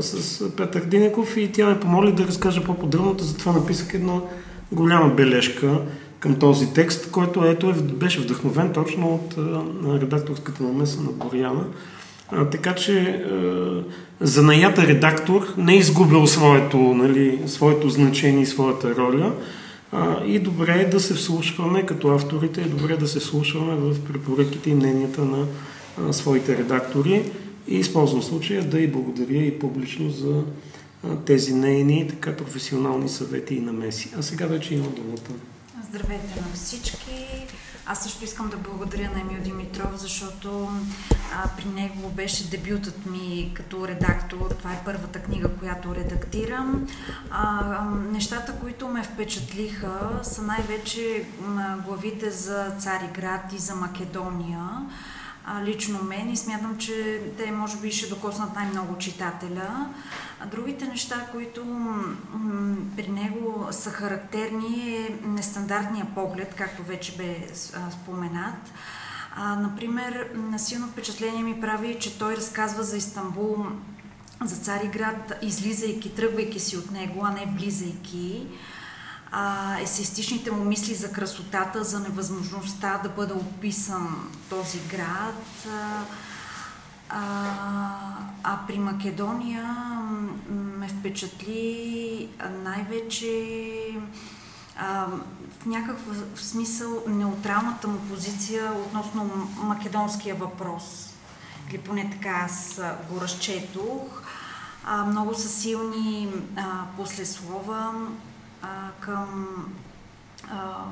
с 0.00 0.56
Петър 0.56 0.84
Динеков 0.84 1.36
и 1.36 1.52
тя 1.52 1.66
ме 1.66 1.80
помоли 1.80 2.12
да 2.12 2.26
разкажа 2.26 2.64
по-подробното, 2.64 3.24
затова 3.24 3.52
написах 3.52 3.94
една 3.94 4.20
голяма 4.72 5.14
бележка 5.14 5.80
към 6.20 6.34
този 6.34 6.72
текст, 6.72 7.10
който 7.10 7.44
ето 7.44 7.70
е, 7.70 7.72
беше 7.72 8.20
вдъхновен 8.20 8.72
точно 8.72 9.14
от 9.14 9.34
а, 9.38 10.00
редакторската 10.00 10.62
намеса 10.62 11.00
на 11.00 11.10
Боряна. 11.10 11.64
А, 12.30 12.44
така 12.44 12.74
че 12.74 13.00
а, 13.00 13.82
занаята 14.20 14.86
редактор 14.86 15.54
не 15.56 15.74
е 15.74 15.78
изгубил 15.78 16.26
своето, 16.26 16.78
нали, 16.78 17.38
своето 17.46 17.88
значение 17.88 18.42
и 18.42 18.46
своята 18.46 18.96
роля. 18.96 19.32
И 20.26 20.38
добре 20.38 20.72
е 20.80 20.90
да 20.90 21.00
се 21.00 21.14
вслушваме, 21.14 21.86
като 21.86 22.08
авторите, 22.08 22.62
е 22.62 22.68
добре 22.68 22.96
да 22.96 23.08
се 23.08 23.20
вслушваме 23.20 23.74
в 23.74 24.04
препоръките 24.04 24.70
и 24.70 24.74
мненията 24.74 25.24
на 25.24 25.46
своите 26.12 26.58
редактори. 26.58 27.30
И 27.68 27.76
използвам 27.76 28.22
случая 28.22 28.64
да 28.64 28.80
и 28.80 28.86
благодаря 28.86 29.42
и 29.42 29.58
публично 29.58 30.10
за 30.10 30.42
тези 31.24 31.54
нейни 31.54 32.08
така 32.08 32.36
професионални 32.36 33.08
съвети 33.08 33.54
и 33.54 33.60
намеси. 33.60 34.10
А 34.18 34.22
сега 34.22 34.46
вече 34.46 34.74
имам 34.74 34.92
думата. 34.96 35.40
Здравейте 35.90 36.40
на 36.40 36.54
всички! 36.54 37.44
Аз 37.86 38.02
също 38.02 38.24
искам 38.24 38.48
да 38.48 38.56
благодаря 38.56 39.10
на 39.10 39.20
Емил 39.20 39.42
Димитров, 39.42 39.90
защото 39.96 40.70
а, 41.34 41.48
при 41.56 41.64
него 41.64 42.10
беше 42.10 42.50
дебютът 42.50 43.06
ми 43.06 43.52
като 43.54 43.88
редактор. 43.88 44.50
Това 44.58 44.72
е 44.72 44.82
първата 44.84 45.22
книга, 45.22 45.48
която 45.48 45.94
редактирам. 45.94 46.86
А, 47.30 47.80
нещата, 48.12 48.52
които 48.60 48.88
ме 48.88 49.02
впечатлиха, 49.02 50.20
са 50.22 50.42
най-вече 50.42 51.24
главите 51.86 52.30
за 52.30 52.70
Цариград 52.78 53.52
и 53.52 53.58
за 53.58 53.74
Македония 53.74 54.68
лично 55.64 56.02
мен 56.02 56.30
и 56.30 56.36
смятам, 56.36 56.78
че 56.78 57.22
те 57.38 57.52
може 57.52 57.76
би 57.76 57.92
ще 57.92 58.08
докоснат 58.08 58.54
най-много 58.54 58.98
читателя. 58.98 59.88
А 60.40 60.46
другите 60.46 60.86
неща, 60.86 61.26
които 61.32 61.64
при 62.96 63.08
него 63.08 63.68
са 63.70 63.90
характерни 63.90 64.96
е 64.96 65.18
нестандартния 65.24 66.06
поглед, 66.14 66.54
както 66.54 66.82
вече 66.82 67.16
бе 67.16 67.46
споменат. 67.90 68.72
А, 69.36 69.56
например, 69.56 70.30
силно 70.56 70.86
впечатление 70.86 71.42
ми 71.42 71.60
прави, 71.60 71.96
че 72.00 72.18
той 72.18 72.36
разказва 72.36 72.82
за 72.82 72.96
Истанбул, 72.96 73.66
за 74.44 74.56
Цариград, 74.56 75.32
излизайки, 75.42 76.14
тръгвайки 76.14 76.60
си 76.60 76.76
от 76.76 76.90
него, 76.90 77.20
а 77.24 77.30
не 77.30 77.52
влизайки 77.58 78.46
а, 79.36 79.76
есеистичните 79.80 80.50
му 80.50 80.64
мисли 80.64 80.94
за 80.94 81.12
красотата, 81.12 81.84
за 81.84 82.00
невъзможността 82.00 83.00
да 83.02 83.08
бъде 83.08 83.32
описан 83.32 84.30
този 84.50 84.78
град. 84.80 85.66
А, 85.72 86.04
а, 87.08 87.20
а 88.42 88.58
при 88.66 88.78
Македония 88.78 89.64
ме 90.50 90.88
впечатли 90.88 92.28
най-вече 92.64 93.28
а, 94.78 95.06
в 95.60 95.66
някакъв 95.66 96.00
смисъл 96.34 97.02
неутралната 97.06 97.88
му 97.88 97.98
позиция 97.98 98.72
относно 98.72 99.48
македонския 99.56 100.34
въпрос. 100.34 101.10
Или 101.70 101.78
поне 101.78 102.10
така 102.10 102.30
аз 102.30 102.80
го 103.10 103.20
разчетох. 103.20 104.22
А, 104.84 105.04
много 105.04 105.34
са 105.34 105.48
силни 105.48 106.28
а, 106.56 106.84
послеслова, 106.96 107.94
а, 108.64 108.90
към 109.00 109.56
а, 110.50 110.84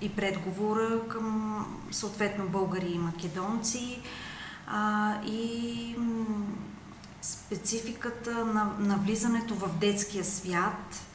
и 0.00 0.08
предговора 0.08 1.08
към 1.08 1.66
съответно 1.90 2.48
българи 2.48 2.92
и 2.92 2.98
македонци 2.98 4.02
а, 4.66 5.14
и 5.26 5.96
спецификата 7.22 8.44
на, 8.44 8.70
на 8.78 8.96
влизането 8.96 9.54
в 9.54 9.68
детския 9.80 10.24
свят 10.24 11.06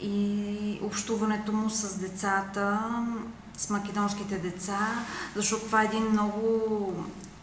и 0.00 0.78
общуването 0.82 1.52
му 1.52 1.70
с 1.70 1.98
децата, 1.98 2.80
с 3.56 3.70
македонските 3.70 4.38
деца, 4.38 4.88
защото 5.36 5.64
това 5.64 5.82
е 5.82 5.84
един 5.84 6.10
много 6.10 6.94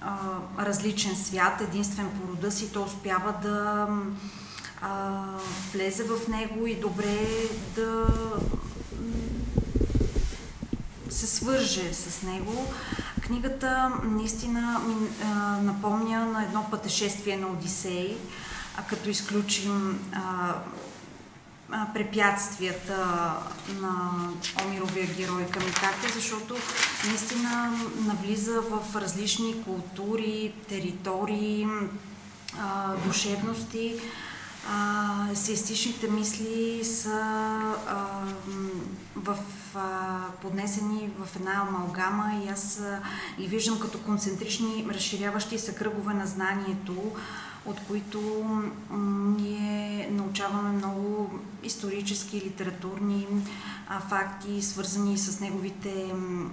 а, 0.02 0.18
различен 0.60 1.16
свят, 1.16 1.62
единствен 1.62 2.10
по 2.10 2.32
рода 2.32 2.52
си, 2.52 2.74
то 2.74 2.84
успява 2.84 3.34
да 3.42 3.88
а, 4.82 5.24
влезе 5.74 6.04
в 6.04 6.28
него 6.28 6.68
и 6.68 6.76
добре 6.76 7.28
да 7.76 8.08
се 11.10 11.28
свърже 11.28 11.94
с 11.94 12.24
него. 12.24 12.74
Книгата 13.22 13.92
наистина 14.04 14.82
а, 15.24 15.28
напомня 15.62 16.26
на 16.26 16.44
едно 16.44 16.66
пътешествие 16.72 17.38
на 17.38 17.48
Одисей, 17.48 18.18
а 18.78 18.84
като 18.84 19.10
изключим 19.10 20.00
а, 20.14 20.56
препятствията 21.94 23.34
на 23.82 24.12
Омировия 24.66 25.08
герой 25.08 25.46
Камитака, 25.46 26.08
защото 26.14 26.56
наистина 27.08 27.74
навлиза 28.06 28.62
в 28.62 28.96
различни 28.96 29.64
култури, 29.64 30.54
територии, 30.70 31.68
а, 34.70 35.28
мисли 36.10 36.84
са 36.84 37.20
а, 37.88 38.24
в, 39.16 39.38
а, 39.76 40.18
поднесени 40.42 41.10
в 41.20 41.36
една 41.36 41.52
амалгама 41.52 42.42
и 42.46 42.50
аз 42.50 42.84
ги 43.40 43.48
виждам 43.48 43.80
като 43.80 44.00
концентрични, 44.00 44.86
разширяващи 44.90 45.60
се 45.60 45.76
кръгове 45.76 46.14
на 46.14 46.26
знанието, 46.26 47.12
от 47.66 47.80
които 47.88 48.46
ние 49.40 50.10
научаваме 50.12 50.70
много 50.70 51.32
исторически, 51.64 52.42
литературни 52.42 53.28
а, 53.88 54.00
факти, 54.00 54.62
свързани 54.62 55.18
с 55.18 55.40
неговите 55.40 56.14
м- 56.14 56.50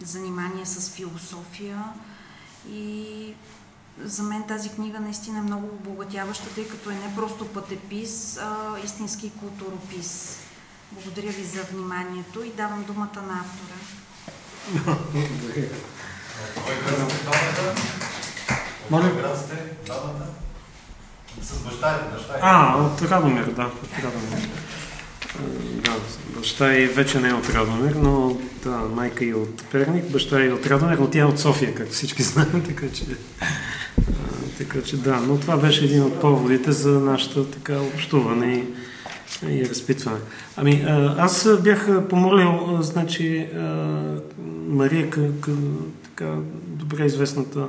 занимания 0.00 0.66
с 0.66 0.90
философия. 0.90 1.84
И 2.70 3.34
за 4.04 4.22
мен 4.22 4.42
тази 4.42 4.68
книга 4.68 5.00
наистина 5.00 5.38
е 5.38 5.42
много 5.42 5.66
обогатяваща, 5.66 6.54
тъй 6.54 6.68
като 6.68 6.90
е 6.90 6.94
не 6.94 7.14
просто 7.16 7.46
пътепис, 7.46 8.38
а 8.42 8.78
истински 8.84 9.30
културопис. 9.30 10.38
Благодаря 10.92 11.32
ви 11.32 11.44
за 11.44 11.62
вниманието 11.62 12.42
и 12.42 12.50
давам 12.50 12.84
думата 12.84 13.22
на 13.26 13.40
автора. 13.40 13.76
Благодаря. 15.20 15.68
Моля? 18.90 19.36
С 21.42 21.58
баща 21.58 22.00
и 22.00 22.14
баща 22.14 22.38
А, 22.42 22.76
от 22.76 23.02
Радомир, 23.02 23.44
да. 23.44 23.62
От 23.62 24.04
Радомир. 24.04 24.48
Да, 25.82 25.96
баща 26.38 26.74
и 26.74 26.86
вече 26.86 27.20
не 27.20 27.28
е 27.28 27.32
от 27.32 27.48
Радомир, 27.48 27.94
но 27.94 28.36
да, 28.64 28.76
майка 28.94 29.24
и 29.24 29.34
от 29.34 29.64
Перник, 29.72 30.12
баща 30.12 30.44
и 30.44 30.52
от 30.52 30.66
Радомир, 30.66 30.98
но 30.98 31.10
тя 31.10 31.18
е 31.18 31.24
от 31.24 31.38
София, 31.38 31.74
както 31.74 31.92
всички 31.92 32.22
знаем, 32.32 32.62
така 32.66 32.86
че 32.92 33.04
така 34.58 34.82
че 34.82 34.96
да, 34.96 35.20
но 35.20 35.36
това 35.36 35.56
беше 35.56 35.84
един 35.84 36.02
от 36.02 36.20
поводите 36.20 36.72
за 36.72 37.00
нашата 37.00 37.50
така 37.50 37.80
общуване 37.80 38.64
и, 39.46 39.52
и 39.52 39.68
разпитване. 39.68 40.18
Ами, 40.56 40.84
аз 41.18 41.48
бях 41.62 42.08
помолил, 42.08 42.78
значи, 42.80 43.48
Мария, 44.68 45.10
така 46.04 46.34
добре 46.66 47.04
известната 47.04 47.68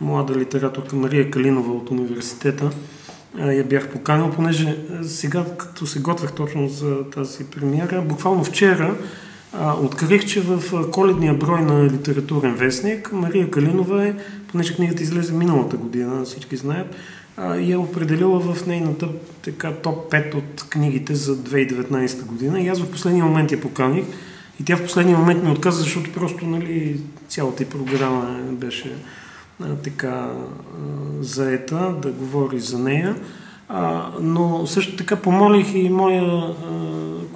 млада 0.00 0.34
литераторка 0.38 0.96
Мария 0.96 1.30
Калинова 1.30 1.72
от 1.72 1.90
университета, 1.90 2.70
я 3.38 3.64
бях 3.64 3.88
поканил, 3.88 4.30
понеже 4.30 4.76
сега, 5.02 5.44
като 5.58 5.86
се 5.86 6.00
готвях 6.00 6.32
точно 6.32 6.68
за 6.68 7.10
тази 7.10 7.44
премиера, 7.44 8.02
буквално 8.02 8.44
вчера 8.44 8.94
открих, 9.82 10.24
че 10.24 10.40
в 10.40 10.90
коледния 10.90 11.34
брой 11.34 11.62
на 11.62 11.84
литературен 11.84 12.54
вестник 12.54 13.12
Мария 13.12 13.50
Калинова 13.50 14.06
е, 14.06 14.14
понеже 14.48 14.74
книгата 14.74 15.02
излезе 15.02 15.32
миналата 15.32 15.76
година, 15.76 16.24
всички 16.24 16.56
знаят, 16.56 16.94
и 17.58 17.72
е 17.72 17.76
определила 17.76 18.40
в 18.40 18.66
нейната 18.66 19.08
така, 19.42 19.72
топ 19.72 20.12
5 20.12 20.34
от 20.34 20.66
книгите 20.68 21.14
за 21.14 21.36
2019 21.36 22.24
година. 22.26 22.60
И 22.60 22.68
аз 22.68 22.80
в 22.80 22.90
последния 22.90 23.24
момент 23.24 23.52
я 23.52 23.60
поканих. 23.60 24.04
И 24.60 24.64
тя 24.64 24.76
в 24.76 24.82
последния 24.82 25.18
момент 25.18 25.44
ми 25.44 25.50
отказа, 25.50 25.82
защото 25.82 26.12
просто 26.12 26.46
нали, 26.46 27.00
цялата 27.28 27.62
и 27.62 27.66
програма 27.66 28.38
беше 28.52 28.92
а, 29.62 29.74
така 29.74 30.08
а, 30.08 30.34
заета 31.20 31.94
да 32.02 32.10
говори 32.10 32.60
за 32.60 32.78
нея. 32.78 33.16
А, 33.68 34.10
но 34.20 34.66
също 34.66 34.96
така 34.96 35.16
помолих 35.16 35.74
и 35.74 35.88
моя 35.88 36.22
а, 36.22 36.54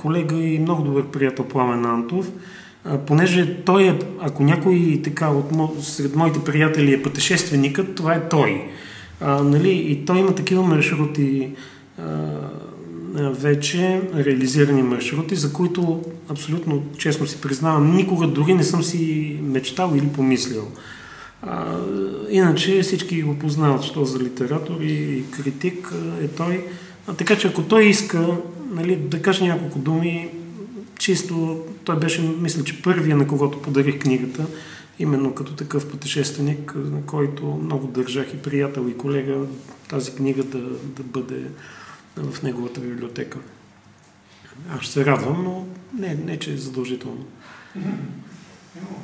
колега 0.07 0.37
и 0.37 0.59
много 0.59 0.83
добър 0.83 1.07
приятел 1.07 1.45
Пламен 1.45 1.85
Антов, 1.85 2.31
а, 2.85 2.99
понеже 2.99 3.57
той 3.65 3.83
е, 3.83 3.99
ако 4.21 4.43
някой 4.43 5.01
така 5.05 5.29
от, 5.29 5.85
сред 5.85 6.17
моите 6.17 6.45
приятели 6.45 6.93
е 6.93 7.03
пътешественикът, 7.03 7.95
това 7.95 8.15
е 8.15 8.29
той. 8.29 8.65
А, 9.21 9.43
нали, 9.43 9.71
и 9.71 10.05
той 10.05 10.19
има 10.19 10.35
такива 10.35 10.63
маршрути 10.63 11.49
а, 11.99 12.05
вече, 13.19 14.01
реализирани 14.15 14.83
маршрути, 14.83 15.37
за 15.37 15.53
които 15.53 16.03
абсолютно 16.29 16.83
честно 16.99 17.27
си 17.27 17.41
признавам, 17.41 17.97
никога 17.97 18.27
дори 18.27 18.55
не 18.55 18.63
съм 18.63 18.83
си 18.83 19.37
мечтал 19.43 19.93
или 19.97 20.09
помислял. 20.09 20.69
А, 21.43 21.79
иначе 22.31 22.83
всички 22.83 23.23
го 23.23 23.39
познават, 23.39 23.83
що 23.83 24.05
за 24.05 24.19
литератор 24.19 24.81
и 24.81 25.25
критик 25.31 25.93
е 26.23 26.29
той. 26.29 26.65
А, 27.07 27.15
така 27.15 27.37
че 27.37 27.49
ако 27.49 27.63
той 27.63 27.85
иска 27.85 28.37
нали, 28.77 28.97
да 28.97 29.23
каже 29.23 29.45
няколко 29.45 29.79
думи, 29.79 30.31
чисто 30.99 31.65
той 31.85 31.99
беше, 31.99 32.23
мисля, 32.23 32.65
че 32.65 32.83
първия, 32.83 33.17
на 33.17 33.27
когото 33.27 33.63
подарих 33.63 33.99
книгата, 33.99 34.47
именно 34.99 35.35
като 35.35 35.55
такъв 35.55 35.91
пътешественик, 35.91 36.73
на 36.77 37.03
който 37.03 37.47
много 37.47 37.87
държах 37.87 38.35
и 38.35 38.43
приятел 38.43 38.89
и 38.89 38.99
колега 38.99 39.47
тази 39.89 40.15
книга 40.15 40.45
да, 40.45 40.59
да 40.83 41.03
бъде 41.03 41.47
в 42.17 42.43
неговата 42.43 42.81
библиотека. 42.81 43.39
Аз 44.71 44.81
ще 44.81 44.93
се 44.93 45.07
радвам, 45.07 45.45
но 45.45 45.67
не, 45.99 46.15
не 46.15 46.39
че 46.39 46.53
е 46.53 46.57
задължително. 46.57 47.25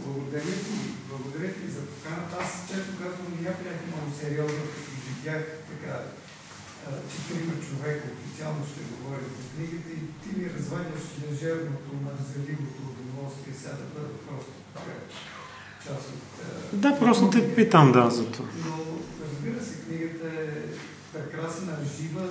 Благодаря 0.07 0.41
ти, 0.41 0.75
благодаря 1.09 1.53
ти 1.53 1.73
за 1.73 1.81
поканата. 1.81 2.37
Аз 2.41 2.69
често 2.69 2.93
казвам, 3.03 3.27
не 3.41 3.49
я 3.49 3.55
приех 3.59 3.77
много 3.87 4.13
сериозно, 4.21 4.63
като 4.75 4.91
видях 5.09 5.45
така, 5.71 6.01
че 7.11 7.19
трима 7.29 7.55
човека 7.67 8.07
официално 8.17 8.63
ще 8.71 8.81
говорят 8.93 9.33
за 9.39 9.45
книгата 9.53 9.91
и 10.01 10.03
ти 10.21 10.31
ми 10.39 10.51
разваняш 10.57 11.03
лежерното, 11.25 11.91
мързеливото 12.07 12.81
удоволствие 12.91 13.55
сега 13.61 13.75
да 13.81 13.87
бъда 13.95 14.13
просто 14.27 14.53
така 14.75 14.95
част 15.85 16.07
от... 16.15 16.23
Да, 16.81 16.99
просто 16.99 17.31
те 17.31 17.55
питам, 17.55 17.93
да, 17.93 18.11
за 18.11 18.25
това. 18.33 18.49
Но, 18.67 18.77
разбира 19.27 19.65
се, 19.65 19.75
книгата 19.85 20.27
е 20.27 20.49
прекрасна, 21.13 21.73
жива, 21.97 22.25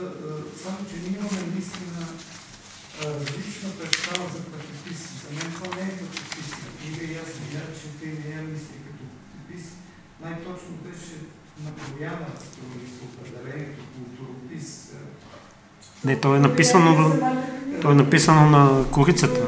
само 0.64 0.78
че 0.89 0.95
ние 0.95 1.18
имаме 1.20 1.41
наистина 1.54 2.02
различна 3.04 3.70
представа 3.80 4.26
за 4.36 4.41
пътепис. 4.52 5.02
За 5.24 5.30
мен 5.36 5.49
това 5.56 5.76
не 5.76 5.82
е 5.82 5.95
на 6.02 6.70
книга 6.78 7.04
и 7.14 7.18
аз 7.24 7.30
видях, 7.39 7.68
че 7.80 7.88
те 7.99 8.08
не 8.22 8.36
я 8.36 8.41
мисли 8.41 8.78
като 8.86 9.04
пътепис. 9.14 9.66
Най-точно 10.24 10.72
беше 10.86 11.16
на 11.66 11.72
промяна 11.76 12.28
с 12.38 13.03
определението 13.05 13.84
културопис. 13.95 14.91
Не, 16.05 16.22
то 16.22 16.36
е 16.36 16.39
написано, 16.39 16.95
в... 16.95 17.20
то 17.82 17.91
е 17.91 17.95
написано 17.95 18.49
на 18.49 18.86
корицата. 18.91 19.47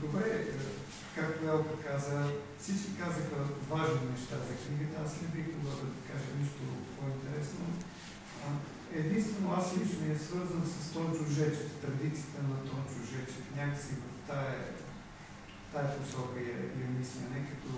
Добре, 0.00 0.46
както 1.14 1.46
Елка 1.46 1.92
каза, 1.92 2.22
всички 2.60 2.88
казаха 3.00 3.36
важни 3.70 4.10
неща 4.12 4.36
за 4.48 4.54
книгата. 4.66 5.02
Аз 5.06 5.12
не 5.22 5.28
бих 5.28 5.46
могъл 5.56 5.72
да. 5.76 6.07
Единствено 8.94 9.54
аз 9.58 9.72
лично 9.78 10.12
е 10.12 10.18
свързан 10.18 10.62
с 10.66 10.92
Тончо 10.92 11.24
Жечев, 11.30 11.80
традицията 11.82 12.42
на 12.42 12.56
Тончо 12.56 13.00
Жечев. 13.10 13.44
Някакси 13.56 13.92
в 13.94 14.26
тая, 14.26 14.64
тая 15.72 15.98
посока 15.98 16.40
я, 16.40 16.58
я 16.82 16.88
мисля, 16.98 17.20
не 17.20 17.50
като, 17.50 17.72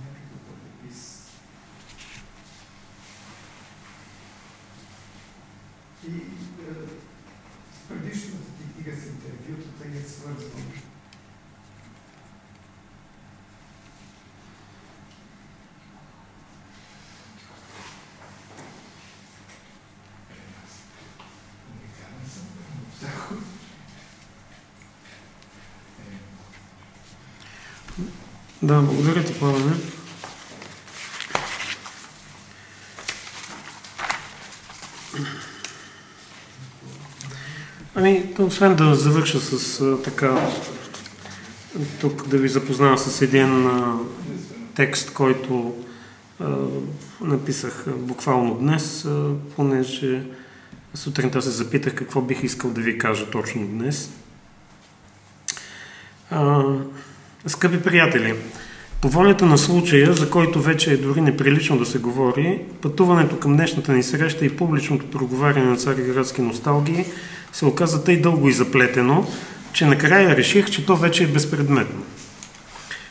не 0.00 0.10
като 0.14 0.36
пътепис. 0.46 1.30
И 6.08 6.16
е, 6.16 6.22
предишната 7.88 8.44
ти 8.58 8.82
книга 8.82 9.00
с 9.00 9.06
интервютата 9.06 9.88
я 9.98 10.08
свързвам. 10.08 10.83
Да, 28.64 28.80
благодаря 28.80 29.24
ти, 29.24 29.38
Пламене. 29.38 29.72
Ами, 37.94 38.34
освен 38.38 38.76
да 38.76 38.94
завърша 38.94 39.40
с 39.40 39.80
а, 39.80 40.02
така, 40.02 40.50
тук 42.00 42.28
да 42.28 42.38
ви 42.38 42.48
запозная 42.48 42.98
с 42.98 43.22
един 43.22 43.66
а, 43.66 43.98
текст, 44.74 45.12
който 45.12 45.74
а, 46.40 46.56
написах 47.20 47.84
буквално 47.96 48.54
днес, 48.54 49.04
а, 49.04 49.30
понеже 49.56 50.22
сутринта 50.94 51.42
се 51.42 51.50
запитах 51.50 51.94
какво 51.94 52.20
бих 52.20 52.42
искал 52.42 52.70
да 52.70 52.80
ви 52.80 52.98
кажа 52.98 53.30
точно 53.30 53.66
днес. 53.66 54.10
А, 56.30 56.64
Скъпи 57.64 57.82
приятели, 57.82 58.34
по 59.00 59.08
волята 59.08 59.46
на 59.46 59.58
случая, 59.58 60.12
за 60.12 60.30
който 60.30 60.62
вече 60.62 60.92
е 60.92 60.96
дори 60.96 61.20
неприлично 61.20 61.78
да 61.78 61.86
се 61.86 61.98
говори, 61.98 62.58
пътуването 62.82 63.36
към 63.36 63.56
днешната 63.56 63.92
ни 63.92 64.02
среща 64.02 64.44
и 64.44 64.56
публичното 64.56 65.06
проговаряне 65.06 65.66
на 65.66 65.76
цариградски 65.76 66.42
носталгии 66.42 67.04
се 67.52 67.66
оказа 67.66 68.04
тъй 68.04 68.20
дълго 68.20 68.48
и 68.48 68.52
заплетено, 68.52 69.26
че 69.72 69.86
накрая 69.86 70.36
реших, 70.36 70.70
че 70.70 70.86
то 70.86 70.96
вече 70.96 71.24
е 71.24 71.26
безпредметно. 71.26 72.02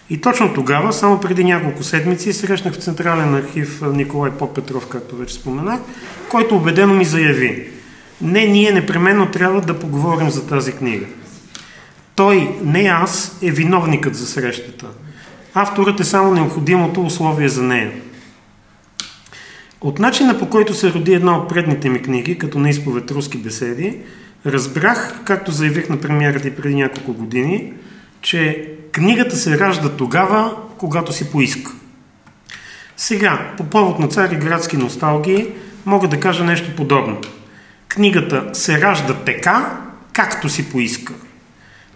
И 0.10 0.22
точно 0.22 0.54
тогава, 0.54 0.94
само 0.94 1.20
преди 1.20 1.44
няколко 1.44 1.84
седмици, 1.84 2.34
срещнах 2.34 2.74
в 2.74 2.84
Централен 2.84 3.36
архив 3.36 3.82
Николай 3.94 4.32
Попетров, 4.32 4.88
както 4.88 5.16
вече 5.16 5.34
споменах, 5.34 5.80
който 6.30 6.56
убедено 6.56 6.94
ми 6.94 7.06
заяви 7.06 7.70
не, 8.22 8.46
ние 8.46 8.72
непременно 8.72 9.32
трябва 9.32 9.62
да 9.62 9.80
поговорим 9.80 10.30
за 10.30 10.48
тази 10.48 10.72
книга. 10.72 11.06
Той, 12.16 12.58
не 12.64 12.82
аз, 12.82 13.38
е 13.42 13.52
виновникът 13.52 14.16
за 14.16 14.28
срещата. 14.28 14.86
Авторът 15.54 16.00
е 16.00 16.04
само 16.04 16.34
необходимото 16.34 17.02
условие 17.02 17.50
за 17.50 17.64
нея. 17.64 17.92
От 19.82 20.00
начина 20.00 20.40
по 20.40 20.50
който 20.50 20.74
се 20.74 20.94
роди 20.94 21.14
една 21.14 21.38
от 21.38 21.50
предните 21.50 21.90
ми 21.90 22.02
книги, 22.02 22.38
като 22.38 22.60
на 22.60 22.70
изповед 22.70 23.12
руски 23.12 23.38
беседи, 23.38 23.98
разбрах, 24.46 25.22
както 25.26 25.52
заявих 25.52 25.90
на 25.90 26.00
премиерата 26.02 26.48
и 26.48 26.56
преди 26.56 26.76
няколко 26.76 27.14
години, 27.14 27.74
че 28.22 28.70
книгата 28.92 29.36
се 29.36 29.60
ражда 29.60 29.90
тогава, 29.90 30.56
когато 30.78 31.14
си 31.14 31.32
поиска. 31.32 31.72
Сега, 32.98 33.54
по 33.58 33.64
повод 33.64 34.00
на 34.00 34.08
цари 34.08 34.36
градски 34.36 34.78
носталгии, 34.78 35.48
мога 35.86 36.08
да 36.08 36.20
кажа 36.20 36.44
нещо 36.44 36.76
подобно. 36.76 37.18
Книгата 37.88 38.50
се 38.54 38.82
ражда 38.82 39.14
така, 39.14 39.82
както 40.14 40.50
си 40.50 40.70
поиска. 40.70 41.14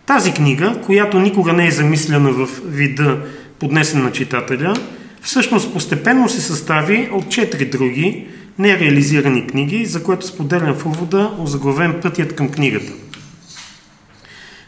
Тази 0.08 0.34
книга, 0.34 0.76
която 0.86 1.20
никога 1.20 1.54
не 1.54 1.68
е 1.68 1.72
замислена 1.72 2.32
в 2.32 2.50
вида 2.66 3.18
поднесен 3.60 4.04
на 4.04 4.12
читателя, 4.12 4.74
всъщност 5.22 5.74
постепенно 5.74 6.30
се 6.30 6.42
състави 6.42 7.10
от 7.12 7.30
четири 7.30 7.66
други 7.66 8.28
нереализирани 8.60 9.48
книги, 9.48 9.86
за 9.86 10.04
което 10.04 10.28
споделям 10.28 10.76
в 10.76 10.86
увода 10.86 11.32
озаглавен 11.40 12.00
пътят 12.02 12.36
към 12.36 12.50
книгата. 12.50 12.92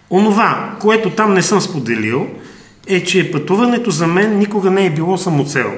Онова, 0.10 0.78
което 0.82 1.10
там 1.10 1.34
не 1.34 1.42
съм 1.42 1.62
споделил, 1.62 2.28
е, 2.88 3.04
че 3.04 3.32
пътуването 3.32 3.92
за 3.92 4.08
мен 4.08 4.38
никога 4.38 4.72
не 4.72 4.86
е 4.86 4.94
било 4.94 5.18
самоцел. 5.18 5.72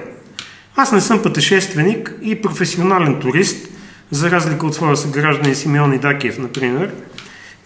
Аз 0.76 0.92
не 0.92 1.02
съм 1.02 1.22
пътешественик 1.22 2.16
и 2.22 2.42
професионален 2.42 3.20
турист, 3.20 3.68
за 4.12 4.32
разлика 4.32 4.66
от 4.66 4.76
своя 4.76 4.98
съгражданин 4.98 5.56
Симеон 5.56 5.94
Идакиев, 5.94 6.38
например– 6.38 6.92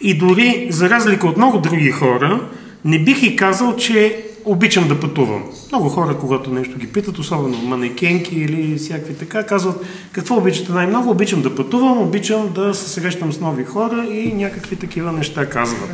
и 0.05 0.17
дори, 0.17 0.67
за 0.69 0.89
разлика 0.89 1.27
от 1.27 1.37
много 1.37 1.57
други 1.57 1.91
хора, 1.91 2.41
Не 2.85 2.99
бих 2.99 3.23
и 3.23 3.35
казал, 3.35 3.75
че 3.75 4.25
обичам 4.45 4.87
да 4.87 4.99
пътувам. 4.99 5.43
Много 5.71 5.89
хора, 5.89 6.17
когато 6.17 6.51
нещо 6.51 6.77
ги 6.77 6.87
питат, 6.87 7.17
особено 7.19 7.57
манекенки 7.57 8.35
или 8.35 8.77
всякакви 8.77 9.15
така, 9.15 9.45
казват 9.45 9.85
какво 10.11 10.37
обичате 10.37 10.71
най-много? 10.71 11.09
Обичам 11.09 11.41
да 11.41 11.55
пътувам, 11.55 12.01
обичам 12.01 12.49
да 12.55 12.73
се 12.73 12.89
срещам 12.89 13.33
с 13.33 13.39
нови 13.39 13.63
хора 13.63 14.05
и 14.11 14.33
някакви 14.33 14.75
такива 14.75 15.11
неща 15.11 15.45
казват. 15.45 15.89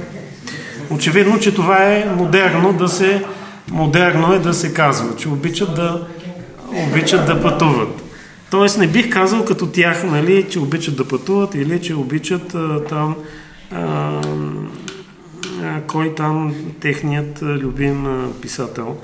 Очевидно, 0.90 1.40
че 1.40 1.54
това 1.54 1.88
е 1.88 2.06
модерно 2.18 2.74
да 2.74 2.88
се, 2.88 3.24
модерно 3.72 4.34
е 4.34 4.40
да 4.40 4.54
се 4.54 4.74
казва, 4.74 5.16
че 5.16 5.30
обичат 5.30 5.76
да, 5.76 6.08
обичат 6.88 7.26
да 7.26 7.42
пътуват. 7.42 8.04
Тоест 8.50 8.78
не 8.78 8.88
бих 8.88 9.10
казал 9.10 9.46
като 9.46 9.68
тях, 9.68 10.04
нали, 10.04 10.46
че 10.50 10.60
обичат 10.60 10.96
да 10.96 11.08
пътуват 11.08 11.56
или 11.56 11.82
че 11.82 11.96
обичат 11.96 12.56
а, 12.56 12.84
там 12.84 13.16
кой 15.88 16.16
там 16.16 16.56
техният 16.82 17.42
любим 17.42 18.34
писател, 18.42 18.98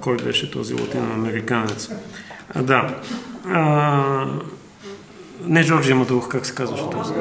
кой 0.00 0.16
беше 0.16 0.50
този 0.50 0.74
латиноамериканец. 0.74 1.90
Да. 2.56 2.94
А, 3.48 4.26
не 5.44 5.62
Жоржи 5.62 5.94
Мадух, 5.94 6.28
как 6.28 6.46
се 6.46 6.54
казваше 6.54 6.90
този? 6.90 7.12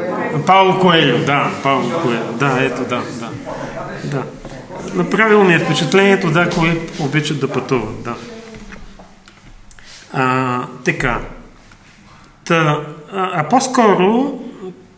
Пауло 0.45 0.79
Коелю, 0.79 1.25
да, 1.25 1.51
Пауло 1.63 2.01
Коелю. 2.01 2.37
Да, 2.39 2.57
ето, 2.59 2.81
да, 2.81 3.01
да. 3.19 3.29
да. 4.03 4.23
Направило 4.93 5.43
ми 5.43 5.53
е 5.53 5.59
впечатлението, 5.59 6.31
да, 6.31 6.49
кои 6.49 6.79
обичат 6.99 7.39
да 7.39 7.47
пътуват, 7.47 8.03
да. 8.03 8.15
А, 10.13 10.65
така. 10.85 11.19
Та, 12.45 12.85
а, 13.11 13.31
а 13.33 13.49
по-скоро, 13.49 14.39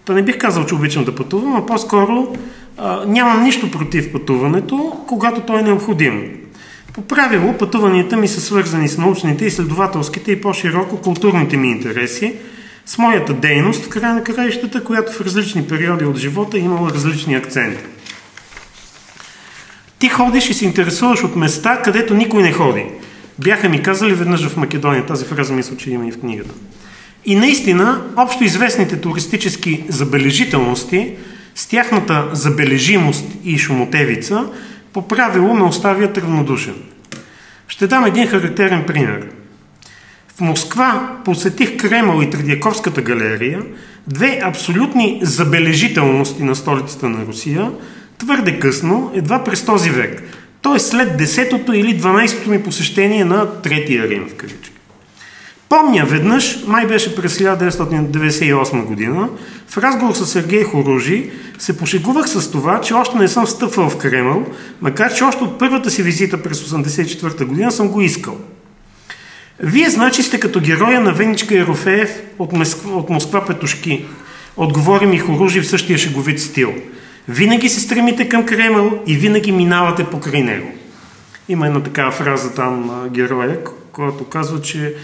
та 0.05 0.13
не 0.13 0.21
бих 0.21 0.37
казал, 0.37 0.65
че 0.65 0.75
обичам 0.75 1.03
да 1.03 1.15
пътувам, 1.15 1.55
а 1.55 1.65
по-скоро 1.65 2.35
а, 2.77 3.05
нямам 3.07 3.43
нищо 3.43 3.71
против 3.71 4.11
пътуването, 4.11 4.97
когато 5.07 5.41
то 5.41 5.59
е 5.59 5.61
необходимо. 5.61 6.21
По 6.93 7.01
правило, 7.01 7.53
пътуванията 7.53 8.17
ми 8.17 8.27
са 8.27 8.41
свързани 8.41 8.87
с 8.87 8.97
научните, 8.97 9.45
изследователските 9.45 10.31
и 10.31 10.41
по-широко 10.41 11.01
културните 11.01 11.57
ми 11.57 11.71
интереси, 11.71 12.35
с 12.85 12.97
моята 12.97 13.33
дейност 13.33 13.85
в 13.85 13.89
края 13.89 14.13
на 14.13 14.23
краищата, 14.23 14.83
която 14.83 15.11
в 15.11 15.21
различни 15.21 15.67
периоди 15.67 16.05
от 16.05 16.17
живота 16.17 16.57
е 16.57 16.61
имала 16.61 16.89
различни 16.89 17.35
акценти. 17.35 17.83
Ти 19.99 20.09
ходиш 20.09 20.49
и 20.49 20.53
се 20.53 20.65
интересуваш 20.65 21.23
от 21.23 21.35
места, 21.35 21.81
където 21.81 22.13
никой 22.13 22.43
не 22.43 22.51
ходи. 22.51 22.85
Бяха 23.39 23.69
ми 23.69 23.83
казали 23.83 24.13
веднъж 24.13 24.47
в 24.47 24.57
Македония, 24.57 25.05
тази 25.05 25.25
фраза 25.25 25.53
мисля, 25.53 25.77
че 25.77 25.91
има 25.91 26.07
и 26.07 26.11
в 26.11 26.19
книгата. 26.19 26.53
И 27.25 27.35
наистина, 27.35 28.01
общо 28.17 28.43
известните 28.43 29.01
туристически 29.01 29.83
забележителности, 29.89 31.15
с 31.55 31.67
тяхната 31.67 32.29
забележимост 32.33 33.25
и 33.45 33.57
шумотевица, 33.57 34.45
по 34.93 35.07
правило 35.07 35.53
ме 35.53 35.63
оставят 35.63 36.17
равнодушен. 36.17 36.75
Ще 37.67 37.87
дам 37.87 38.05
един 38.05 38.27
характерен 38.27 38.83
пример. 38.87 39.27
В 40.37 40.41
Москва 40.41 41.17
посетих 41.25 41.77
Кремъл 41.77 42.21
и 42.21 42.29
Тредяковската 42.29 43.01
галерия, 43.01 43.61
две 44.07 44.39
абсолютни 44.43 45.19
забележителности 45.21 46.43
на 46.43 46.55
столицата 46.55 47.09
на 47.09 47.25
Русия, 47.25 47.71
твърде 48.17 48.59
късно, 48.59 49.11
едва 49.15 49.43
през 49.43 49.65
този 49.65 49.89
век, 49.89 50.23
т.е. 50.61 50.79
след 50.79 51.21
10-то 51.21 51.73
или 51.73 51.99
12-то 51.99 52.49
ми 52.49 52.63
посещение 52.63 53.25
на 53.25 53.61
Третия 53.61 54.09
Рим 54.09 54.29
в 54.29 54.35
кавички. 54.35 54.72
Помня 55.69 56.05
веднъж, 56.05 56.59
май 56.67 56.87
беше 56.87 57.15
през 57.15 57.37
1998 57.37 58.85
година, 58.85 59.29
в 59.67 59.77
разговор 59.77 60.13
с 60.13 60.25
Сергей 60.25 60.63
Хоружи 60.63 61.31
се 61.59 61.77
пошегувах 61.77 62.29
с 62.29 62.51
това, 62.51 62.81
че 62.81 62.93
още 62.93 63.17
не 63.17 63.27
съм 63.27 63.45
встъпвал 63.45 63.89
в 63.89 63.97
Кремъл, 63.97 64.45
макар 64.81 65.13
че 65.13 65.23
още 65.23 65.43
от 65.43 65.59
първата 65.59 65.89
си 65.89 66.03
визита 66.03 66.43
през 66.43 66.63
1984 66.63 67.45
година 67.45 67.71
съм 67.71 67.87
го 67.87 68.01
искал. 68.01 68.37
Вие 69.59 69.89
значи 69.89 70.23
сте 70.23 70.39
като 70.39 70.59
героя 70.59 71.01
на 71.01 71.13
Веничка 71.13 71.55
Ерофеев 71.55 72.21
от 72.39 72.53
Москва, 72.53 72.95
от 72.95 73.09
Москва 73.09 73.45
Петушки. 73.45 74.05
Отговори 74.57 75.05
ми 75.05 75.19
Хоружи 75.19 75.61
в 75.61 75.67
същия 75.67 75.97
шеговит 75.97 76.41
стил. 76.41 76.73
Винаги 77.27 77.69
се 77.69 77.79
стремите 77.79 78.29
към 78.29 78.45
Кремъл 78.45 78.99
и 79.07 79.15
винаги 79.15 79.51
минавате 79.51 80.03
покрай 80.03 80.43
него. 80.43 80.71
Има 81.49 81.67
една 81.67 81.83
такава 81.83 82.11
фраза 82.11 82.53
там 82.53 83.07
героя, 83.13 83.59
който 83.91 84.23
казва, 84.23 84.61
че 84.61 84.95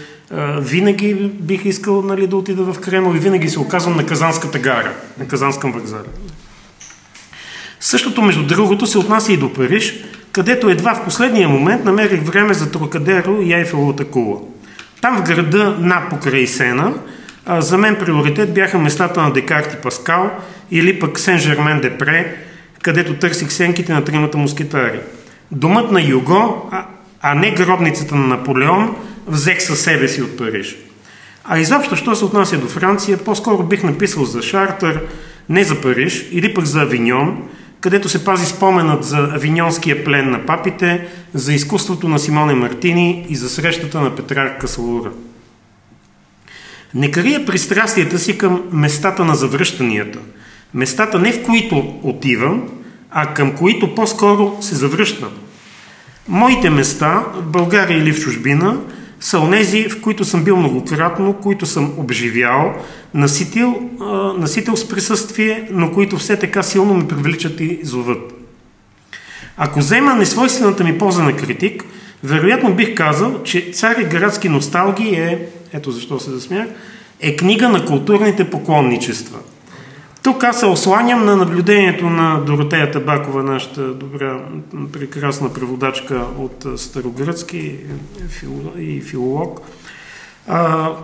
винаги 0.60 1.14
бих 1.40 1.64
искал 1.64 2.02
нали, 2.02 2.26
да 2.26 2.36
отида 2.36 2.72
в 2.72 2.80
Кремъл 2.80 3.14
и 3.14 3.18
винаги 3.18 3.48
се 3.48 3.60
оказвам 3.60 3.96
на 3.96 4.06
Казанската 4.06 4.58
гара, 4.58 4.92
на 5.18 5.28
Казанском 5.28 5.72
вокзал. 5.72 5.98
Същото, 7.80 8.22
между 8.22 8.46
другото, 8.46 8.86
се 8.86 8.98
отнася 8.98 9.32
и 9.32 9.36
до 9.36 9.52
Париж, 9.52 9.94
където 10.32 10.70
едва 10.70 10.94
в 10.94 11.04
последния 11.04 11.48
момент 11.48 11.84
намерих 11.84 12.22
време 12.22 12.54
за 12.54 12.70
Трокадеро 12.70 13.42
и 13.42 13.52
Айфеловата 13.52 14.04
кула. 14.04 14.38
Там 15.00 15.16
в 15.16 15.22
града 15.22 15.76
на 15.78 16.08
покрай 16.10 16.46
Сена, 16.46 16.94
за 17.58 17.78
мен 17.78 17.96
приоритет 17.96 18.54
бяха 18.54 18.78
местата 18.78 19.22
на 19.22 19.32
Декарт 19.32 19.74
и 19.74 19.82
Паскал 19.82 20.30
или 20.70 20.98
пък 20.98 21.18
Сен-Жермен-де-Пре, 21.18 22.34
където 22.82 23.14
търсих 23.14 23.52
сенките 23.52 23.92
на 23.92 24.04
тримата 24.04 24.38
мускетари. 24.38 25.00
Домът 25.52 25.90
на 25.90 26.02
Юго, 26.02 26.70
а 27.22 27.34
не 27.34 27.50
гробницата 27.50 28.14
на 28.14 28.26
Наполеон– 28.26 28.96
взех 29.26 29.62
със 29.62 29.80
себе 29.80 30.08
си 30.08 30.22
от 30.22 30.36
Париж. 30.36 30.76
А 31.44 31.58
изобщо, 31.58 31.96
що 31.96 32.14
се 32.14 32.24
отнася 32.24 32.58
до 32.58 32.66
Франция, 32.66 33.18
по-скоро 33.18 33.62
бих 33.62 33.82
написал 33.82 34.24
за 34.24 34.42
Шартър, 34.42 35.00
не 35.48 35.64
за 35.64 35.80
Париж, 35.80 36.28
или 36.32 36.54
пък 36.54 36.64
за 36.64 36.82
Авиньон, 36.82 37.42
където 37.80 38.08
се 38.08 38.24
пази 38.24 38.46
споменът 38.46 39.04
за 39.04 39.18
авиньонския 39.18 40.04
плен 40.04 40.30
на 40.30 40.46
папите, 40.46 41.08
за 41.34 41.52
изкуството 41.52 42.08
на 42.08 42.18
Симоне 42.18 42.54
Мартини 42.54 43.26
и 43.28 43.36
за 43.36 43.50
срещата 43.50 44.00
на 44.00 44.16
Петрарка 44.16 44.68
Салура. 44.68 45.10
Не 46.94 47.10
крия 47.10 47.46
пристрастията 47.46 48.18
си 48.18 48.38
към 48.38 48.62
местата 48.72 49.24
на 49.24 49.34
завръщанията. 49.34 50.18
Местата 50.74 51.18
не 51.18 51.32
в 51.32 51.42
които 51.42 52.00
отивам, 52.02 52.68
а 53.10 53.34
към 53.34 53.56
които 53.56 53.94
по-скоро 53.94 54.58
се 54.60 54.74
завръщам. 54.74 55.30
Моите 56.28 56.70
места 56.70 57.24
в 57.34 57.42
България 57.42 57.98
или 57.98 58.12
в 58.12 58.20
чужбина– 58.20 58.78
са 59.20 59.38
онези, 59.38 59.88
в 59.88 60.00
които 60.00 60.24
съм 60.24 60.44
бил 60.44 60.56
многократно, 60.56 61.32
които 61.32 61.66
съм 61.66 61.92
обживял, 61.98 62.74
наситил, 63.14 63.90
а, 64.00 64.04
наситил 64.38 64.76
с 64.76 64.88
присъствие, 64.88 65.68
но 65.70 65.92
които 65.92 66.16
все 66.16 66.38
така 66.38 66.62
силно 66.62 66.94
ме 66.94 67.08
привличат 67.08 67.60
и 67.60 67.80
зоват. 67.82 68.32
Ако 69.56 69.78
взема 69.78 70.14
несвойствената 70.14 70.84
ми 70.84 70.98
поза 70.98 71.22
на 71.22 71.36
критик, 71.36 71.84
вероятно 72.24 72.74
бих 72.74 72.94
казал, 72.94 73.42
че 73.42 73.70
Цари 73.72 74.04
градски 74.04 74.48
носталги 74.48 75.08
е, 75.08 75.46
ето 75.72 75.90
защо 75.90 76.20
се 76.20 76.30
засмях, 76.30 76.66
е 77.20 77.36
книга 77.36 77.68
на 77.68 77.84
културните 77.84 78.50
поклонничества– 78.50 79.38
тук 80.22 80.44
аз 80.44 80.60
се 80.60 80.66
осланям 80.66 81.24
на 81.24 81.36
наблюдението 81.36 82.10
на 82.10 82.40
Доротея 82.40 82.90
Табакова, 82.90 83.42
нашата 83.42 83.94
добра, 83.94 84.40
прекрасна 84.92 85.52
преводачка 85.52 86.24
от 86.38 86.66
старогръцки 86.76 87.76
и 88.78 89.00
филолог, 89.00 89.60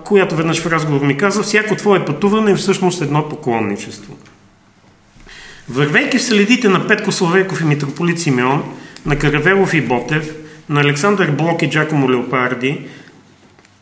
която 0.05 0.37
веднъж 0.37 0.63
в 0.63 0.67
разговор 0.67 1.01
ми 1.01 1.17
каза, 1.17 1.43
всяко 1.43 1.75
твое 1.75 2.05
пътуване 2.05 2.51
е 2.51 2.55
всъщност 2.55 3.03
едно 3.03 3.29
поклонничество. 3.29 4.17
Вървейки 5.69 6.19
в 6.19 6.25
следите 6.25 6.69
на 6.69 6.87
Петко 6.87 7.13
Славейков 7.13 7.61
и 7.61 7.65
митрополит 7.65 8.21
Симеон, 8.21 8.63
на 9.07 9.19
Каравелов 9.19 9.75
и 9.75 9.81
Ботев, 9.81 10.35
на 10.69 10.81
Александър 10.81 11.31
Блок 11.31 11.63
и 11.63 11.71
Джакомо 11.71 12.11
Леопарди, 12.11 12.87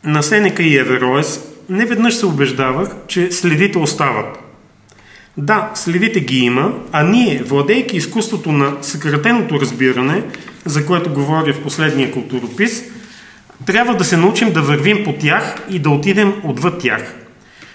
на 0.03 0.23
Сенека 0.23 0.63
и 0.63 0.77
Евероес, 0.77 1.47
не 1.69 1.85
веднъж 1.85 2.15
се 2.15 2.25
убеждавах, 2.25 2.89
че 3.07 3.31
следите 3.31 3.77
остават– 3.77 4.39
да, 5.37 5.71
следите 5.73 6.19
ги 6.19 6.37
има, 6.37 6.73
а 6.91 7.03
ние, 7.03 7.43
владейки 7.43 7.97
изкуството 7.97 8.51
на 8.51 8.73
съкратеното 8.81 9.59
разбиране, 9.59 10.23
за 10.65 10.85
което 10.85 11.13
говоря 11.13 11.53
в 11.53 11.63
последния 11.63 12.11
културопис, 12.11 12.83
трябва 13.65 13.95
да 13.95 14.03
се 14.03 14.17
научим 14.17 14.53
да 14.53 14.61
вървим 14.61 15.03
по 15.03 15.13
тях 15.13 15.55
и 15.69 15.79
да 15.79 15.89
отидем 15.89 16.33
отвъд 16.43 16.79
тях. 16.79 17.15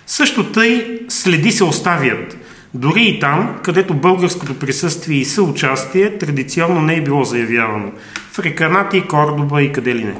Също 0.06 0.52
тъй 0.52 1.00
следи 1.08 1.52
се 1.52 1.64
оставят, 1.64 2.36
дори 2.74 3.02
и 3.02 3.20
там, 3.20 3.60
където 3.62 3.94
българското 3.94 4.58
присъствие 4.58 5.18
и 5.18 5.24
съучастие 5.24 6.18
традиционно 6.18 6.82
не 6.82 6.94
е 6.94 7.04
било 7.04 7.24
заявявано. 7.24 7.92
В 8.32 8.38
Реканати, 8.38 9.02
Кордоба 9.02 9.62
и 9.62 9.72
къде 9.72 9.94
ли 9.94 10.04
не. 10.04 10.14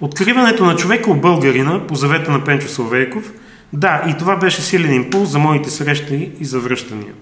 Откриването 0.00 0.64
на 0.64 0.76
човека 0.76 1.10
у 1.10 1.14
българина, 1.14 1.86
по 1.86 1.94
завета 1.94 2.30
на 2.30 2.44
Пенчо 2.44 2.68
Славейков– 2.68 3.32
да, 3.72 4.04
и 4.08 4.18
това 4.18 4.36
беше 4.36 4.62
силен 4.62 4.94
импулс 4.94 5.28
за 5.28 5.38
моите 5.38 5.70
срещи 5.70 6.30
и 6.40 6.44
завръщания. 6.44 7.12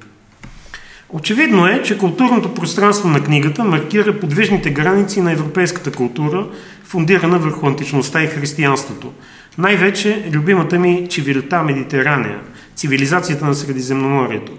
Очевидно 1.08 1.66
е, 1.66 1.82
че 1.82 1.98
културното 1.98 2.54
пространство 2.54 3.08
на 3.08 3.24
книгата 3.24 3.64
маркира 3.64 4.20
подвижните 4.20 4.70
граници 4.70 5.20
на 5.20 5.32
европейската 5.32 5.92
култура, 5.92 6.46
фундирана 6.84 7.38
върху 7.38 7.66
античността 7.66 8.22
и 8.22 8.26
християнството. 8.26 9.12
Най-вече 9.58 10.24
любимата 10.32 10.78
ми 10.78 11.06
чивилита 11.10 11.62
Медитерания, 11.62 12.40
цивилизацията 12.74 13.44
на 13.44 13.54
Средиземноморието. 13.54 14.52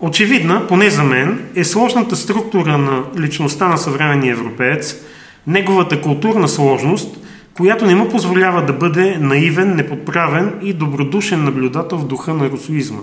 Очевидна, 0.00 0.66
поне 0.66 0.90
за 0.90 1.04
мен, 1.04 1.44
е 1.54 1.64
сложната 1.64 2.16
структура 2.16 2.78
на 2.78 3.02
личността 3.18 3.68
на 3.68 3.78
съвременния 3.78 4.32
европеец, 4.32 4.96
неговата 5.46 6.00
културна 6.00 6.48
сложност, 6.48 7.16
която 7.54 7.86
не 7.86 7.94
му 7.94 8.08
позволява 8.08 8.64
да 8.64 8.72
бъде 8.72 9.18
наивен, 9.18 9.76
неподправен 9.76 10.54
и 10.62 10.72
добродушен 10.72 11.44
наблюдател 11.44 11.98
в 11.98 12.06
духа 12.06 12.34
на 12.34 12.50
русоизма. 12.50 13.00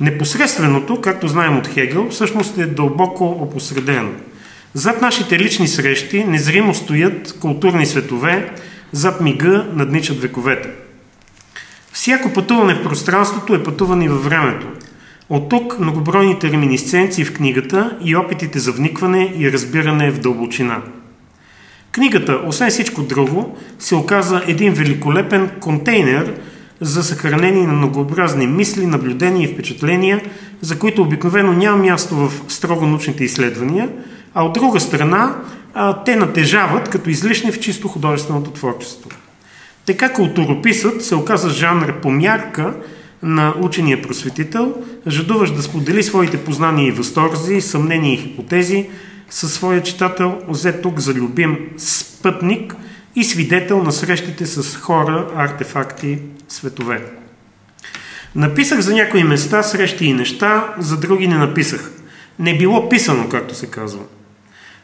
Непосредственото, 0.00 1.00
както 1.00 1.28
знаем 1.28 1.58
от 1.58 1.66
Хегел, 1.66 2.08
всъщност 2.10 2.58
е 2.58 2.66
дълбоко 2.66 3.24
опосредено. 3.24 4.10
Зад 4.74 5.02
нашите 5.02 5.38
лични 5.38 5.68
срещи 5.68 6.24
незримо 6.24 6.74
стоят 6.74 7.38
културни 7.40 7.86
светове, 7.86 8.52
зад 8.92 9.20
мига 9.20 9.66
надничат 9.72 10.20
вековете. 10.20 10.68
Всяко 11.92 12.32
пътуване 12.32 12.74
в 12.74 12.82
пространството 12.82 13.54
е 13.54 13.62
пътуване 13.62 14.08
във 14.08 14.24
времето. 14.24 14.66
От 15.28 15.48
тук 15.48 15.78
многобройните 15.78 16.50
реминисценции 16.50 17.24
в 17.24 17.34
книгата 17.34 17.98
и 18.04 18.16
опитите 18.16 18.58
за 18.58 18.72
вникване 18.72 19.34
и 19.38 19.52
разбиране 19.52 20.10
в 20.10 20.20
дълбочина. 20.20 20.82
Книгата, 21.94 22.40
освен 22.46 22.70
всичко 22.70 23.02
друго, 23.02 23.56
се 23.78 23.94
оказа 23.94 24.42
един 24.46 24.72
великолепен 24.72 25.50
контейнер 25.60 26.34
за 26.80 27.04
съхранение 27.04 27.66
на 27.66 27.72
многообразни 27.72 28.46
мисли, 28.46 28.86
наблюдения 28.86 29.44
и 29.44 29.52
впечатления, 29.52 30.22
за 30.60 30.78
които 30.78 31.02
обикновено 31.02 31.52
няма 31.52 31.76
място 31.76 32.14
в 32.14 32.32
строго 32.48 32.86
научните 32.86 33.24
изследвания, 33.24 33.88
а 34.34 34.44
от 34.44 34.52
друга 34.52 34.80
страна 34.80 35.36
те 36.04 36.16
натежават 36.16 36.88
като 36.88 37.10
излишни 37.10 37.52
в 37.52 37.60
чисто 37.60 37.88
художественото 37.88 38.50
творчество. 38.50 39.10
Така 39.86 40.12
културописът 40.12 41.04
се 41.04 41.14
оказа 41.14 41.50
жанр 41.50 42.00
по 42.00 42.10
мярка 42.10 42.74
на 43.22 43.54
учения 43.62 44.02
просветител, 44.02 44.74
жадуващ 45.08 45.56
да 45.56 45.62
сподели 45.62 46.02
своите 46.02 46.36
познания 46.36 46.88
и 46.88 46.92
възторзи, 46.92 47.60
съмнения 47.60 48.14
и 48.14 48.18
хипотези 48.18 48.86
със 49.30 49.54
своя 49.54 49.82
читател, 49.82 50.38
взе 50.48 50.80
тук 50.80 50.98
за 50.98 51.14
любим 51.14 51.58
спътник 51.78 52.76
и 53.16 53.24
свидетел 53.24 53.82
на 53.82 53.92
срещите 53.92 54.46
с 54.46 54.76
хора, 54.76 55.30
артефакти, 55.36 56.18
светове. 56.48 57.04
Написах 58.34 58.80
за 58.80 58.94
някои 58.94 59.24
места, 59.24 59.62
срещи 59.62 60.04
и 60.04 60.12
неща, 60.12 60.74
за 60.78 61.00
други 61.00 61.28
не 61.28 61.38
написах. 61.38 61.92
Не 62.38 62.58
било 62.58 62.88
писано, 62.88 63.28
както 63.28 63.54
се 63.54 63.66
казва. 63.66 64.02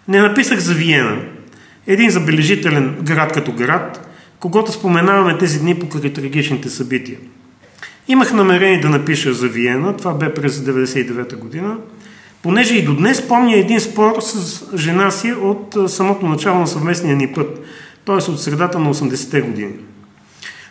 Не 0.08 0.20
написах 0.20 0.58
за 0.58 0.74
Виена, 0.74 1.22
един 1.86 2.10
забележителен 2.10 2.96
град 3.02 3.32
като 3.32 3.52
град, 3.52 4.10
когато 4.40 4.72
споменаваме 4.72 5.38
тези 5.38 5.60
дни 5.60 5.78
покрай 5.78 6.12
трагичните 6.12 6.68
събития. 6.68 7.18
Имах 8.08 8.32
намерение 8.32 8.80
да 8.80 8.88
напиша 8.88 9.34
за 9.34 9.48
Виена, 9.48 9.96
това 9.96 10.14
бе 10.14 10.34
през 10.34 10.58
1999 10.58 11.36
година, 11.36 11.76
понеже 12.42 12.74
и 12.74 12.84
до 12.84 12.94
днес 12.94 13.28
помня 13.28 13.56
един 13.56 13.80
спор 13.80 14.20
с 14.20 14.62
жена 14.76 15.10
си 15.10 15.32
от 15.32 15.76
самото 15.86 16.26
начало 16.26 16.60
на 16.60 16.66
съвместния 16.66 17.16
ни 17.16 17.32
път, 17.32 17.60
т.е. 18.06 18.30
от 18.30 18.42
средата 18.42 18.78
на 18.78 18.94
80-те 18.94 19.40
години. 19.40 19.72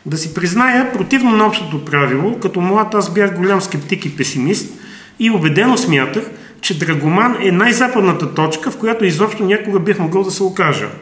Да 0.05 0.17
си 0.17 0.34
призная, 0.34 0.93
противно 0.93 1.32
на 1.32 1.47
общото 1.47 1.86
правило, 1.86 2.39
като 2.39 2.61
млад 2.61 2.95
аз 2.95 3.13
бях 3.13 3.38
голям 3.38 3.61
скептик 3.61 4.05
и 4.05 4.15
песимист 4.15 4.74
и 5.20 5.32
убедено 5.32 5.78
смятах, 5.78 6.24
че 6.61 6.80
Драгоман 6.80 7.38
е 7.41 7.51
най-западната 7.51 8.34
точка, 8.34 8.72
в 8.72 8.78
която 8.78 9.05
изобщо 9.05 9.43
някога 9.43 9.80
бих 9.80 9.99
могъл 9.99 10.24
да 10.24 10.32
се 10.32 10.43
окажа– 10.43 10.89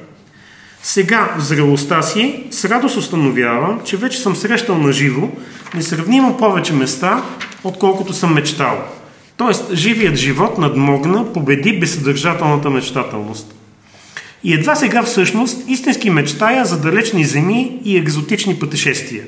сега, 0.88 1.34
в 1.38 1.42
зрелостта 1.42 2.02
си, 2.02 2.44
с 2.52 2.66
радост 2.66 2.98
установявам, 2.98 3.80
че 3.86 3.98
вече 3.98 4.20
съм 4.20 4.36
срещал 4.36 4.78
на 4.78 4.92
живо 4.92 5.30
несравнимо 5.76 6.38
повече 6.38 6.74
места, 6.74 7.24
отколкото 7.64 8.14
съм 8.14 8.34
мечтал. 8.34 8.78
Тоест, 9.38 9.74
живият 9.74 10.16
живот 10.16 10.58
надмогна, 10.58 11.34
победи 11.34 11.80
безсъдържателната 11.80 12.70
мечтателност. 12.70 13.56
И 14.44 14.54
едва 14.54 14.76
сега 14.76 15.04
всъщност 15.04 15.70
истински 15.70 16.10
мечтая 16.10 16.66
за 16.66 16.82
далечни 16.82 17.26
земи 17.26 17.80
и 17.84 17.98
екзотични 17.98 18.60
пътешествия. 18.60 19.24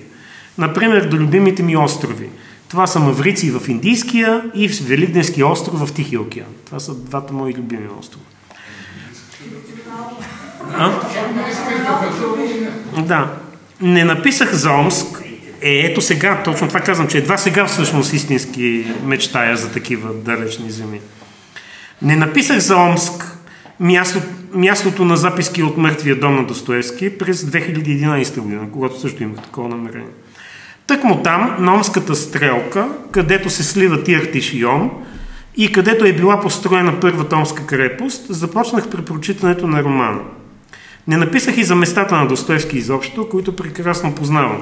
Например, 0.57 1.07
до 1.07 1.17
любимите 1.17 1.63
ми 1.63 1.77
острови. 1.77 2.29
Това 2.67 2.87
са 2.87 2.99
Маврици 2.99 3.51
в 3.51 3.69
Индийския 3.69 4.43
и 4.55 4.69
в 4.69 4.87
Великденския 4.87 5.47
остров 5.47 5.87
в 5.87 5.93
Тихия 5.93 6.21
океан. 6.21 6.47
Това 6.65 6.79
са 6.79 6.95
двата 6.95 7.33
мои 7.33 7.53
любими 7.53 7.87
острова. 7.99 8.25
А? 10.77 10.91
Да. 13.01 13.33
Не 13.81 14.03
написах 14.03 14.53
за 14.53 14.71
Омск. 14.71 15.23
Е, 15.61 15.85
ето 15.85 16.01
сега, 16.01 16.43
точно 16.43 16.67
това 16.67 16.79
казвам, 16.79 17.07
че 17.07 17.17
едва 17.17 17.37
сега 17.37 17.65
всъщност 17.65 18.13
истински 18.13 18.85
мечтая 19.03 19.57
за 19.57 19.71
такива 19.71 20.13
далечни 20.13 20.71
земи. 20.71 21.01
Не 22.01 22.15
написах 22.15 22.57
за 22.57 22.75
Омск 22.77 23.37
място, 23.79 24.21
мястото 24.53 25.05
на 25.05 25.17
записки 25.17 25.63
от 25.63 25.77
мъртвия 25.77 26.19
дом 26.19 26.35
на 26.35 26.43
Достоевски 26.43 27.17
през 27.17 27.43
2011 27.43 28.39
година, 28.39 28.67
когато 28.73 28.99
също 28.99 29.23
имах 29.23 29.41
такова 29.41 29.69
намерение. 29.69 30.09
Тък 30.87 31.03
му 31.03 31.21
там, 31.23 31.55
на 31.59 31.73
Омската 31.73 32.15
стрелка, 32.15 32.89
където 33.11 33.49
се 33.49 33.63
сливат 33.63 34.07
Иртиш 34.07 34.53
и 34.53 34.65
Ом, 34.65 34.91
и 35.57 35.71
където 35.71 36.05
е 36.05 36.13
била 36.13 36.41
построена 36.41 36.99
първата 36.99 37.35
Омска 37.35 37.65
крепост, 37.65 38.25
започнах 38.29 38.89
при 38.89 39.01
прочитането 39.01 39.67
на 39.67 39.83
романа– 39.83 40.19
не 41.09 41.17
написах 41.17 41.57
и 41.57 41.63
за 41.63 41.75
местата 41.75 42.15
на 42.15 42.27
Достоевски 42.27 42.77
изобщо, 42.77 43.29
които 43.29 43.55
прекрасно 43.55 44.15
познавам. 44.15 44.61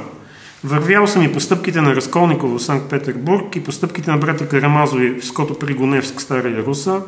Вървял 0.64 1.08
съм 1.08 1.24
и 1.24 1.34
постъпките 1.34 1.82
на 1.82 1.96
Разколников 1.96 2.52
в 2.52 2.64
Санкт-Петербург, 2.64 3.56
и 3.56 3.64
постъпките 3.64 4.12
на 4.12 4.18
брата 4.18 4.48
Карамазови 4.48 5.20
в 5.20 5.26
Ското 5.26 5.60
Пригоневск, 5.60 6.22
Стара 6.22 6.64
Руса, 6.66 7.02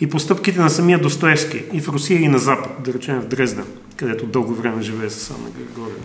и 0.00 0.06
постъпките 0.06 0.60
на 0.60 0.70
самия 0.70 0.98
Достоевски 0.98 1.64
и 1.72 1.80
в 1.80 1.88
Русия 1.88 2.20
и 2.20 2.28
на 2.28 2.38
Запад, 2.38 2.72
да 2.84 2.92
речем 2.92 3.20
в 3.20 3.26
Дрезден, 3.26 3.64
където 3.96 4.26
дълго 4.26 4.54
време 4.54 4.82
живее 4.82 5.10
с 5.10 5.30
Анна 5.30 5.48
Григория. 5.50 5.96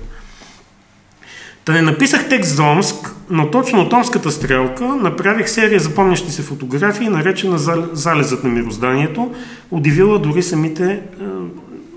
Та 1.65 1.73
не 1.73 1.81
написах 1.81 2.29
текст 2.29 2.55
за 2.55 2.63
Омск, 2.63 3.11
но 3.29 3.51
точно 3.51 3.81
от 3.81 3.93
Омската 3.93 4.31
стрелка 4.31 4.85
направих 4.85 5.49
серия 5.49 5.79
запомнящи 5.79 6.31
се 6.31 6.41
фотографии, 6.41 7.09
наречена 7.09 7.57
Залезът 7.93 8.43
на 8.43 8.49
мирозданието, 8.49 9.35
удивила 9.71 10.19
дори 10.19 10.43
самите 10.43 10.91
е, 10.91 10.99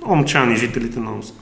омчани, 0.07 0.57
жителите 0.57 1.01
на 1.01 1.13
Омск. 1.13 1.35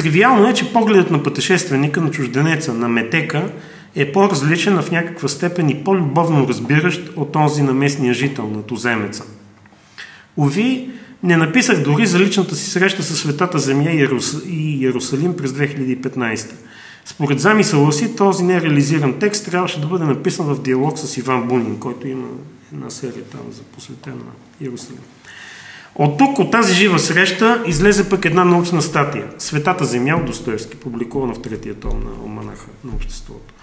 Тривиално 0.00 0.48
е, 0.48 0.54
че 0.54 0.72
погледът 0.72 1.10
на 1.10 1.22
пътешественика, 1.22 2.00
на 2.00 2.10
чужденеца, 2.10 2.74
на 2.74 2.88
метека 2.88 3.50
е 3.94 4.12
по-различен, 4.12 4.82
в 4.82 4.90
някаква 4.90 5.28
степен 5.28 5.68
и 5.68 5.84
по-любовно 5.84 6.48
разбиращ 6.48 7.12
от 7.16 7.32
този 7.32 7.62
на 7.62 7.74
местния 7.74 8.14
жител, 8.14 8.48
на 8.48 8.62
туземеца. 8.62 9.24
Ови, 10.36 10.90
не 11.22 11.36
написах 11.36 11.82
дори 11.82 12.06
за 12.06 12.18
личната 12.18 12.56
си 12.56 12.70
среща 12.70 13.02
с 13.02 13.16
Светата 13.16 13.58
Земя 13.58 13.90
и 14.46 14.78
Иерусалим 14.80 15.36
през 15.36 15.50
2015. 15.50 16.50
Според 17.04 17.40
замисъла 17.40 17.92
си, 17.92 18.16
този 18.16 18.44
нереализиран 18.44 19.18
текст 19.18 19.46
трябваше 19.46 19.80
да 19.80 19.86
бъде 19.86 20.04
написан 20.04 20.46
в 20.46 20.62
диалог 20.62 20.98
с 20.98 21.16
Иван 21.16 21.48
Бунин, 21.48 21.78
който 21.78 22.08
има 22.08 22.28
една 22.72 22.90
серия 22.90 23.24
там 23.24 23.40
за 23.52 23.62
посветена 23.62 24.16
на 24.16 24.32
Иерусалим. 24.60 25.00
От 25.94 26.18
тук, 26.18 26.38
от 26.38 26.50
тази 26.50 26.74
жива 26.74 26.98
среща, 26.98 27.62
излезе 27.66 28.08
пък 28.08 28.24
една 28.24 28.44
научна 28.44 28.82
статия 28.82 29.24
Светата 29.38 29.84
земя 29.84 30.16
от 30.16 30.24
Достоевски, 30.24 30.76
публикувана 30.76 31.34
в 31.34 31.42
третия 31.42 31.74
том 31.74 32.00
на 32.04 32.24
Оманаха 32.24 32.66
на 32.84 32.92
обществото. 32.94 33.54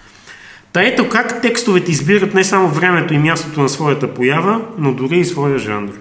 Та 0.72 0.82
ето 0.82 1.08
как 1.08 1.42
текстовете 1.42 1.90
избират 1.90 2.34
не 2.34 2.44
само 2.44 2.68
времето 2.68 3.14
и 3.14 3.18
мястото 3.18 3.60
на 3.60 3.68
своята 3.68 4.14
поява, 4.14 4.60
но 4.78 4.94
дори 4.94 5.18
и 5.18 5.24
своя 5.24 5.58
жанр. 5.58 5.92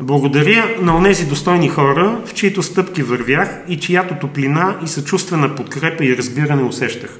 Благодаря 0.00 0.76
на 0.80 0.96
онези 0.96 1.26
достойни 1.26 1.68
хора, 1.68 2.20
в 2.26 2.34
чието 2.34 2.62
стъпки 2.62 3.02
вървях 3.02 3.58
и 3.68 3.80
чиято 3.80 4.14
топлина 4.20 4.76
и 4.84 4.88
съчувствена 4.88 5.54
подкрепа 5.54 6.04
и 6.04 6.16
разбиране 6.16 6.62
усещах. 6.62 7.18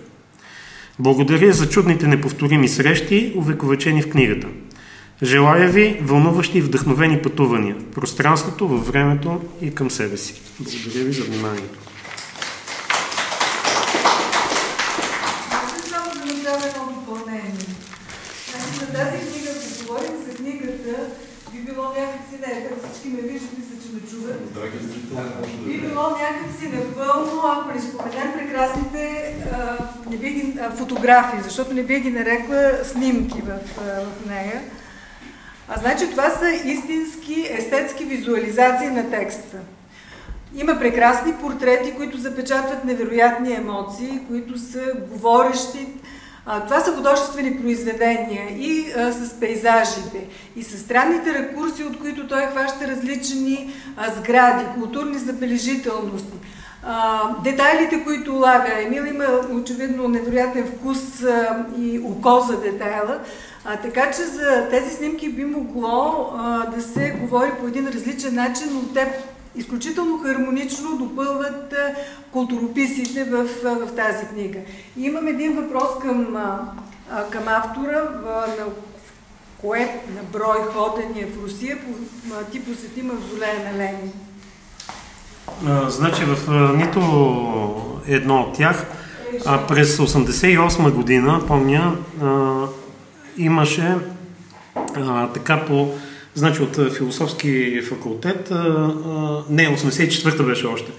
Благодаря 0.98 1.52
за 1.52 1.68
чудните 1.68 2.06
неповторими 2.06 2.68
срещи, 2.68 3.32
увековечени 3.36 4.02
в 4.02 4.10
книгата– 4.10 4.46
Желая 5.22 5.68
ви 5.68 5.98
вълнуващи 6.02 6.58
и 6.58 6.62
вдъхновени 6.62 7.22
пътувания 7.22 7.76
в 7.78 7.94
пространството, 7.94 8.68
във 8.68 8.86
времето 8.86 9.40
и 9.60 9.74
към 9.74 9.90
себе 9.90 10.16
си. 10.16 10.42
Благодаря 10.60 11.04
ви 11.04 11.12
за 11.12 11.24
вниманието. 11.24 11.78
Да. 17.32 17.40
Значи 18.50 18.92
тази 18.92 19.18
книга, 19.18 19.50
ако 19.50 19.86
говорим 19.86 20.12
за 20.28 20.36
книгата, 20.36 20.92
би 21.52 21.58
било 21.58 21.84
някакси, 21.84 22.36
не, 22.40 22.68
всички 22.92 23.08
ме 23.08 23.20
виждат, 23.22 23.50
мисля, 23.58 23.76
че 23.82 23.94
ме 23.94 24.00
чуват. 24.10 24.40
Би 25.66 25.78
било 25.80 26.10
някакси 26.10 26.68
напълно, 26.68 27.42
ако 27.44 27.68
прекрасните 28.38 29.34
фотографии, 30.76 31.40
защото 31.42 31.74
не 31.74 31.82
би 31.82 32.00
ги 32.00 32.10
нарекла 32.10 32.72
снимки 32.84 33.42
в, 33.42 33.58
в 33.76 34.26
нея. 34.28 34.62
А 35.68 35.80
значи 35.80 36.10
това 36.10 36.30
са 36.30 36.50
истински 36.50 37.46
естетски 37.50 38.04
визуализации 38.04 38.88
на 38.88 39.10
текста. 39.10 39.56
Има 40.54 40.78
прекрасни 40.78 41.32
портрети, 41.32 41.94
които 41.94 42.18
запечатват 42.18 42.84
невероятни 42.84 43.54
емоции, 43.54 44.20
които 44.28 44.58
са 44.58 44.92
говорещи, 45.10 45.86
това 46.66 46.80
са 46.80 46.92
художествени 46.92 47.60
произведения 47.60 48.46
и 48.50 48.92
а, 48.92 49.12
с 49.12 49.40
пейзажите, 49.40 50.26
и 50.56 50.62
с 50.62 50.78
странните 50.78 51.34
ракурси, 51.34 51.84
от 51.84 52.00
които 52.00 52.28
той 52.28 52.46
хваща 52.46 52.88
различни 52.88 53.74
а, 53.96 54.10
сгради, 54.10 54.64
културни 54.74 55.18
забележителности. 55.18 56.38
А, 56.82 57.22
детайлите, 57.44 58.04
които 58.04 58.34
лага. 58.34 58.82
Емил 58.82 59.02
има 59.02 59.24
очевидно 59.52 60.08
невероятен 60.08 60.66
вкус 60.66 61.24
и 61.78 61.98
око 61.98 62.40
за 62.40 62.60
детайла. 62.60 63.20
А, 63.64 63.76
така 63.76 64.10
че 64.10 64.22
за 64.22 64.68
тези 64.70 64.94
снимки 64.94 65.28
би 65.28 65.44
могло 65.44 66.32
а, 66.36 66.66
да 66.66 66.82
се 66.82 67.10
говори 67.10 67.50
по 67.60 67.66
един 67.66 67.88
различен 67.88 68.34
начин, 68.34 68.66
но 68.72 68.80
те 68.94 69.12
изключително 69.56 70.18
хармонично 70.18 70.96
допълват 70.98 71.72
а, 71.72 71.94
културописите 72.32 73.24
в, 73.24 73.46
а, 73.64 73.68
в 73.68 73.94
тази 73.96 74.26
книга. 74.26 74.58
И 74.96 75.02
имам 75.02 75.26
един 75.26 75.56
въпрос 75.56 75.88
към, 76.02 76.36
а, 76.36 77.24
към 77.30 77.42
автора, 77.46 78.08
а, 78.26 78.30
на 78.30 78.66
кое 79.60 80.00
на 80.14 80.22
брой 80.32 80.58
ходения 80.72 81.26
в 81.26 81.44
Русия 81.44 81.78
по, 81.78 81.90
а, 82.34 82.44
ти 82.44 82.64
посети 82.64 83.02
мавзолея 83.02 83.72
на 83.72 83.78
Ленин. 83.78 84.12
Значи 85.88 86.24
в 86.24 86.50
а, 86.50 86.52
нито 86.52 87.00
едно 88.06 88.40
от 88.40 88.56
тях 88.56 88.86
а, 89.46 89.66
през 89.66 89.96
88 89.96 90.90
година, 90.90 91.40
помня, 91.46 91.96
а, 92.22 92.26
имаше 93.36 93.94
а, 94.96 95.28
така 95.28 95.64
по 95.66 95.94
значи 96.34 96.62
от 96.62 96.92
философски 96.96 97.82
факултет, 97.88 98.50
а, 98.50 98.54
а, 98.54 99.42
не, 99.50 99.76
84-та 99.76 100.42
беше 100.42 100.66
още, 100.66 100.92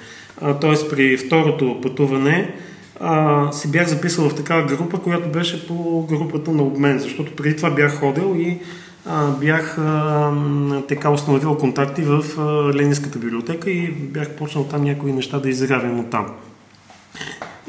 т.е. 0.61 0.89
при 0.89 1.17
второто 1.17 1.79
пътуване 1.81 2.53
а, 2.99 3.51
се 3.51 3.67
бях 3.67 3.87
записал 3.87 4.29
в 4.29 4.35
такава 4.35 4.63
група, 4.63 4.99
която 4.99 5.29
беше 5.29 5.67
по 5.67 6.05
групата 6.09 6.51
на 6.51 6.63
обмен, 6.63 6.99
защото 6.99 7.35
преди 7.35 7.55
това 7.55 7.69
бях 7.69 7.99
ходил 7.99 8.35
и 8.37 8.57
а, 9.05 9.27
бях 9.27 9.77
а, 9.77 10.31
така 10.87 11.09
установил 11.09 11.57
контакти 11.57 12.01
в 12.01 12.23
а, 12.37 12.41
Ленинската 12.73 13.19
библиотека 13.19 13.69
и 13.69 13.91
бях 13.91 14.29
почнал 14.29 14.63
там 14.63 14.83
някои 14.83 15.13
неща 15.13 15.39
да 15.39 15.49
изравям 15.49 15.99
от 15.99 16.09
там. 16.09 16.25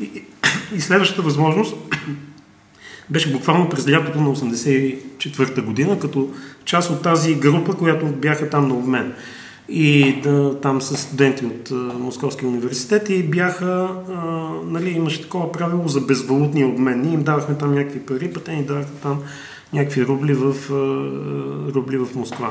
И, 0.00 0.22
и 0.74 0.80
следващата 0.80 1.22
възможност 1.22 1.76
беше 3.10 3.32
буквално 3.32 3.68
през 3.68 3.88
лятото 3.88 4.20
на 4.20 4.36
84-та 4.36 5.62
година, 5.62 5.98
като 5.98 6.28
част 6.64 6.90
от 6.90 7.02
тази 7.02 7.34
група, 7.34 7.74
която 7.74 8.06
бяха 8.06 8.50
там 8.50 8.68
на 8.68 8.74
обмен. 8.74 9.12
И 9.68 10.20
да, 10.22 10.60
там 10.60 10.82
с 10.82 10.96
студенти 10.96 11.46
от 11.46 11.70
а, 11.70 11.74
Московския 11.74 12.48
университет 12.48 13.10
и 13.10 13.22
бяха, 13.22 13.88
а, 14.10 14.22
нали, 14.64 14.90
имаше 14.90 15.22
такова 15.22 15.52
правило 15.52 15.88
за 15.88 16.00
безвалутни 16.00 16.64
обмен. 16.64 17.00
Ние 17.00 17.14
им 17.14 17.22
давахме 17.22 17.54
там 17.54 17.74
някакви 17.74 18.00
пари, 18.00 18.32
пък 18.32 18.42
те 18.42 18.52
ни 18.52 18.62
даваха 18.62 18.92
там 19.02 19.18
някакви 19.72 20.06
рубли 20.06 20.34
в, 20.34 20.54
а, 20.70 20.74
рубли 21.74 21.98
в 21.98 22.14
Москва. 22.14 22.50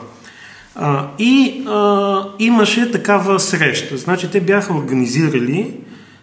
А, 0.76 1.08
и 1.20 1.64
а, 1.68 2.24
имаше 2.40 2.92
такава 2.92 3.40
среща. 3.40 3.98
Значи 3.98 4.32
те 4.32 4.42
бяха 4.42 4.74
организирали, 4.74 5.78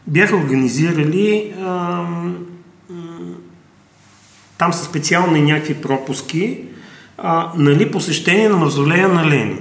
бяха 0.07 0.37
организирали 0.37 1.55
а, 1.63 2.05
там 4.63 4.73
са 4.73 4.85
специални 4.85 5.43
някакви 5.43 5.75
пропуски, 5.75 6.59
а, 7.19 7.53
нали, 7.57 7.91
посещение 7.91 8.49
на 8.49 8.57
мавзолея 8.57 9.09
на 9.09 9.31
Лени. 9.31 9.59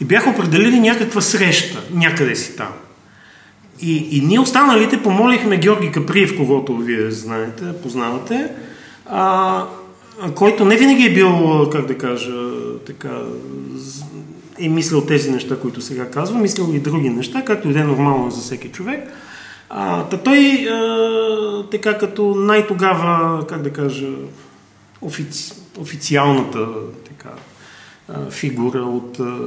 И 0.00 0.04
бяха 0.04 0.30
определили 0.30 0.80
някаква 0.80 1.20
среща, 1.20 1.82
някъде 1.92 2.36
си 2.36 2.56
там. 2.56 2.68
И, 3.80 4.18
и 4.18 4.20
ние 4.20 4.40
останалите 4.40 5.02
помолихме 5.02 5.56
Георги 5.56 5.92
Каприев, 5.92 6.36
когато 6.36 6.76
вие 6.76 7.10
знаете, 7.10 7.64
познавате, 7.82 8.48
а, 9.06 9.64
който 10.34 10.64
не 10.64 10.76
винаги 10.76 11.06
е 11.06 11.14
бил, 11.14 11.30
как 11.72 11.86
да 11.86 11.98
кажа, 11.98 12.34
така, 12.86 13.10
е 14.58 14.68
мислил 14.68 15.00
тези 15.00 15.30
неща, 15.30 15.56
които 15.60 15.80
сега 15.80 16.10
казвам, 16.10 16.42
мислил 16.42 16.72
и 16.74 16.78
други 16.78 17.10
неща, 17.10 17.42
както 17.44 17.68
и 17.68 17.72
да 17.72 17.80
е 17.80 17.84
нормално 17.84 18.30
за 18.30 18.40
всеки 18.40 18.68
човек. 18.68 19.12
А, 19.70 20.04
та 20.04 20.16
той 20.16 20.68
а, 20.70 21.64
така 21.70 21.98
като 21.98 22.34
най-тогава, 22.34 23.46
как 23.46 23.62
да 23.62 23.72
кажа, 23.72 24.08
офици, 25.00 25.52
официалната 25.78 26.66
така, 27.08 27.30
а, 28.08 28.30
фигура 28.30 28.82
от, 28.82 29.20
а, 29.20 29.38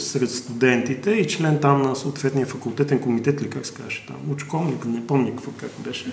сред 0.00 0.30
студентите 0.30 1.10
и 1.10 1.28
член 1.28 1.58
там 1.58 1.82
на 1.82 1.96
съответния 1.96 2.46
факултетен 2.46 2.98
комитет 2.98 3.42
ли 3.42 3.50
как 3.50 3.66
се 3.66 3.74
каже 3.74 4.04
там, 4.06 4.16
учкомник, 4.30 4.84
не 4.84 5.06
помня 5.06 5.30
какво 5.30 5.50
как 5.50 5.70
беше. 5.78 6.12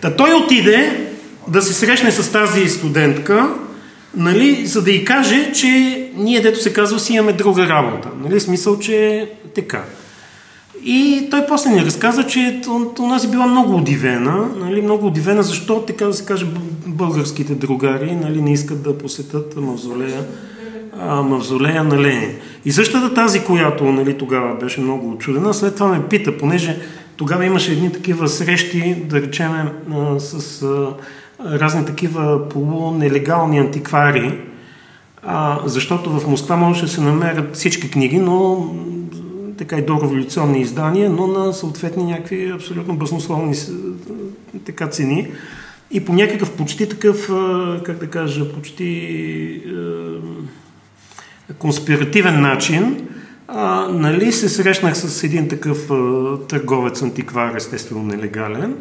Та 0.00 0.16
той 0.16 0.34
отиде 0.34 1.10
да 1.48 1.62
се 1.62 1.72
срещне 1.74 2.10
с 2.10 2.32
тази 2.32 2.68
студентка, 2.68 3.54
нали, 4.16 4.66
за 4.66 4.82
да 4.82 4.90
й 4.90 5.04
каже, 5.04 5.52
че 5.52 5.68
ние, 6.16 6.40
дето 6.40 6.62
се 6.62 6.72
казва, 6.72 6.98
си 6.98 7.12
имаме 7.12 7.32
друга 7.32 7.68
работа. 7.68 8.08
Нали, 8.22 8.40
смисъл, 8.40 8.78
че 8.78 9.28
така. 9.54 9.84
И 10.84 11.28
той 11.30 11.46
после 11.48 11.70
ни 11.70 11.84
разказа, 11.84 12.26
че 12.26 12.40
е 12.40 12.60
била 13.30 13.46
много 13.46 13.76
удивена, 13.76 14.48
нали, 14.56 14.82
много 14.82 15.06
удивена, 15.06 15.42
защо, 15.42 15.80
така 15.80 16.04
да 16.04 16.14
се 16.14 16.24
каже, 16.24 16.46
българските 16.86 17.54
другари 17.54 18.12
нали, 18.12 18.42
не 18.42 18.52
искат 18.52 18.82
да 18.82 18.98
посетят 18.98 19.56
мавзолея, 19.56 20.24
а, 21.00 21.22
мавзолея 21.22 21.84
на 21.84 22.02
Ленин. 22.02 22.30
И 22.64 22.72
същата 22.72 23.14
тази, 23.14 23.44
която 23.44 23.84
нали, 23.84 24.18
тогава 24.18 24.54
беше 24.54 24.80
много 24.80 25.10
очудена, 25.10 25.54
след 25.54 25.74
това 25.74 25.88
ме 25.88 26.08
пита, 26.08 26.38
понеже 26.38 26.80
тогава 27.16 27.44
имаше 27.44 27.72
едни 27.72 27.92
такива 27.92 28.28
срещи, 28.28 28.94
да 29.08 29.22
речем, 29.22 29.52
с 30.18 30.62
а, 30.62 30.88
разни 31.60 31.84
такива 31.86 32.48
полунелегални 32.48 33.58
антиквари, 33.58 34.38
а, 35.22 35.58
защото 35.64 36.10
в 36.10 36.26
Москва 36.26 36.56
може 36.56 36.82
да 36.82 36.88
се 36.88 37.00
намерят 37.00 37.56
всички 37.56 37.90
книги, 37.90 38.18
но 38.18 38.68
така 39.60 39.76
и 39.76 39.82
дореволюционни 39.82 40.60
издания, 40.60 41.10
но 41.10 41.26
на 41.26 41.52
съответни 41.52 42.04
някакви 42.04 42.50
абсолютно 42.50 42.96
баснословни 42.96 43.56
така 44.64 44.86
цени. 44.86 45.32
И 45.90 46.04
по 46.04 46.12
някакъв 46.12 46.56
почти 46.56 46.88
такъв, 46.88 47.30
как 47.84 47.98
да 47.98 48.06
кажа, 48.06 48.52
почти 48.52 48.88
е, 51.50 51.54
конспиративен 51.58 52.40
начин, 52.40 53.08
а, 53.48 53.88
нали, 53.88 54.32
се 54.32 54.48
срещнах 54.48 54.96
с 54.96 55.24
един 55.24 55.48
такъв 55.48 55.90
а, 55.90 56.36
търговец 56.48 57.02
антиквар, 57.02 57.54
естествено 57.54 58.02
нелегален, 58.02 58.76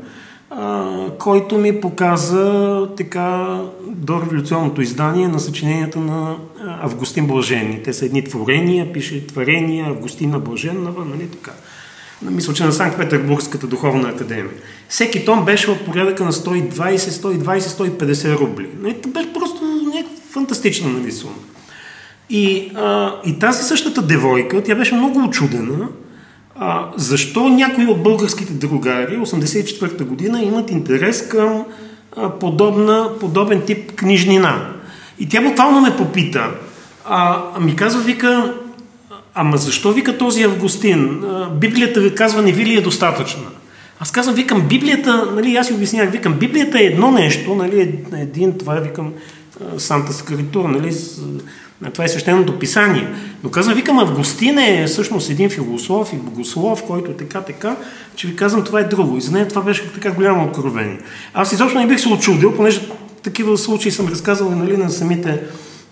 който 1.20 1.58
ми 1.58 1.82
показа 1.82 2.88
така 2.98 3.60
до 3.88 4.22
революционното 4.22 4.82
издание 4.82 5.28
на 5.28 5.40
съчиненията 5.40 6.00
на 6.00 6.36
Августин 6.82 7.28
Блажени. 7.28 7.84
Те 7.84 7.94
са 7.94 8.06
едни 8.06 8.24
творения, 8.24 8.94
пише 8.94 9.28
творения 9.28 9.86
Августина 9.86 10.40
Блаженова, 10.40 11.06
нали 11.06 11.28
така. 11.28 11.52
Мисля, 12.22 12.54
че 12.54 12.64
на 12.64 12.72
Санкт-Петербургската 12.72 13.68
духовна 13.68 14.10
академия. 14.10 14.54
Всеки 14.90 15.26
том 15.26 15.46
беше 15.46 15.72
от 15.72 15.86
порядъка 15.86 16.24
на 16.24 16.34
120, 16.34 16.96
120, 16.96 17.60
150 17.60 18.40
рубли. 18.40 18.68
Нали, 18.82 18.96
беше 19.08 19.34
просто 19.34 19.66
някаква 19.96 20.18
фантастична 20.32 20.90
нали, 20.90 21.12
сума. 21.12 21.34
И, 22.30 22.72
а, 22.76 23.16
и 23.26 23.40
тази 23.40 23.64
същата 23.64 24.02
девойка, 24.02 24.64
тя 24.64 24.76
беше 24.76 24.96
много 24.96 25.20
очудена, 25.20 25.88
а, 26.60 26.88
защо 26.96 27.50
някои 27.50 27.86
от 27.86 28.04
българските 28.04 28.54
другари 28.54 29.18
84-та 29.18 30.04
година 30.04 30.42
имат 30.42 30.72
интерес 30.72 31.28
към 31.28 31.66
а, 32.18 32.30
подобна, 32.30 33.10
подобен 33.20 33.62
тип 33.62 33.92
книжнина. 33.96 34.74
И 35.20 35.30
тя 35.30 35.42
буквално 35.42 35.82
ме 35.82 35.98
попита, 35.98 36.52
а, 37.06 37.42
ми 37.60 37.76
казва, 37.76 38.02
вика, 38.02 38.54
ама 39.34 39.58
защо 39.58 39.92
вика 39.92 40.18
този 40.18 40.44
Августин? 40.44 41.24
А, 41.24 41.50
Библията 41.50 42.00
ви 42.00 42.16
казва, 42.16 42.42
не 42.42 42.52
ви 42.52 42.66
ли 42.66 42.78
е 42.78 42.82
достатъчна? 42.82 43.44
Аз 44.00 44.12
казвам, 44.12 44.36
викам, 44.36 44.68
Библията, 44.68 45.32
нали, 45.36 45.56
аз 45.56 45.68
си 45.68 45.74
обяснявам, 45.74 46.12
викам, 46.12 46.34
Библията 46.34 46.80
е 46.80 46.84
едно 46.84 47.12
нещо, 47.12 47.56
нали, 47.56 48.00
един, 48.14 48.58
това 48.58 48.78
е, 48.78 48.82
викам, 48.82 49.14
Санта 49.78 50.14
Скаритура, 50.14 50.68
нали, 50.68 50.94
това 51.94 52.04
е 52.04 52.08
свещеното 52.08 52.60
писание. 52.60 53.08
Но 53.44 53.52
казвам, 53.52 53.76
викам, 53.76 54.00
Августин 54.00 54.60
е 54.60 54.86
всъщност 54.88 55.30
един 55.30 55.50
философ 55.50 56.14
и 56.14 56.16
богослов, 56.16 56.84
който 56.84 57.12
така, 57.12 57.42
така, 57.42 57.76
че 58.16 58.28
ви 58.28 58.36
казвам, 58.36 58.64
това 58.64 58.80
е 58.80 58.84
друго. 58.84 59.18
И 59.18 59.22
за 59.22 59.32
нея 59.32 59.48
това 59.48 59.62
беше 59.62 59.94
така 59.94 60.12
голямо 60.12 60.46
откровение. 60.46 61.00
Аз 61.34 61.52
изобщо 61.52 61.80
не 61.80 61.88
бих 61.88 62.00
се 62.00 62.10
очудил, 62.10 62.56
понеже 62.56 62.82
такива 63.24 63.58
случаи 63.58 63.92
съм 63.92 64.08
разказал 64.08 64.50
нали, 64.50 64.78
на 64.78 64.90
самите 64.90 65.42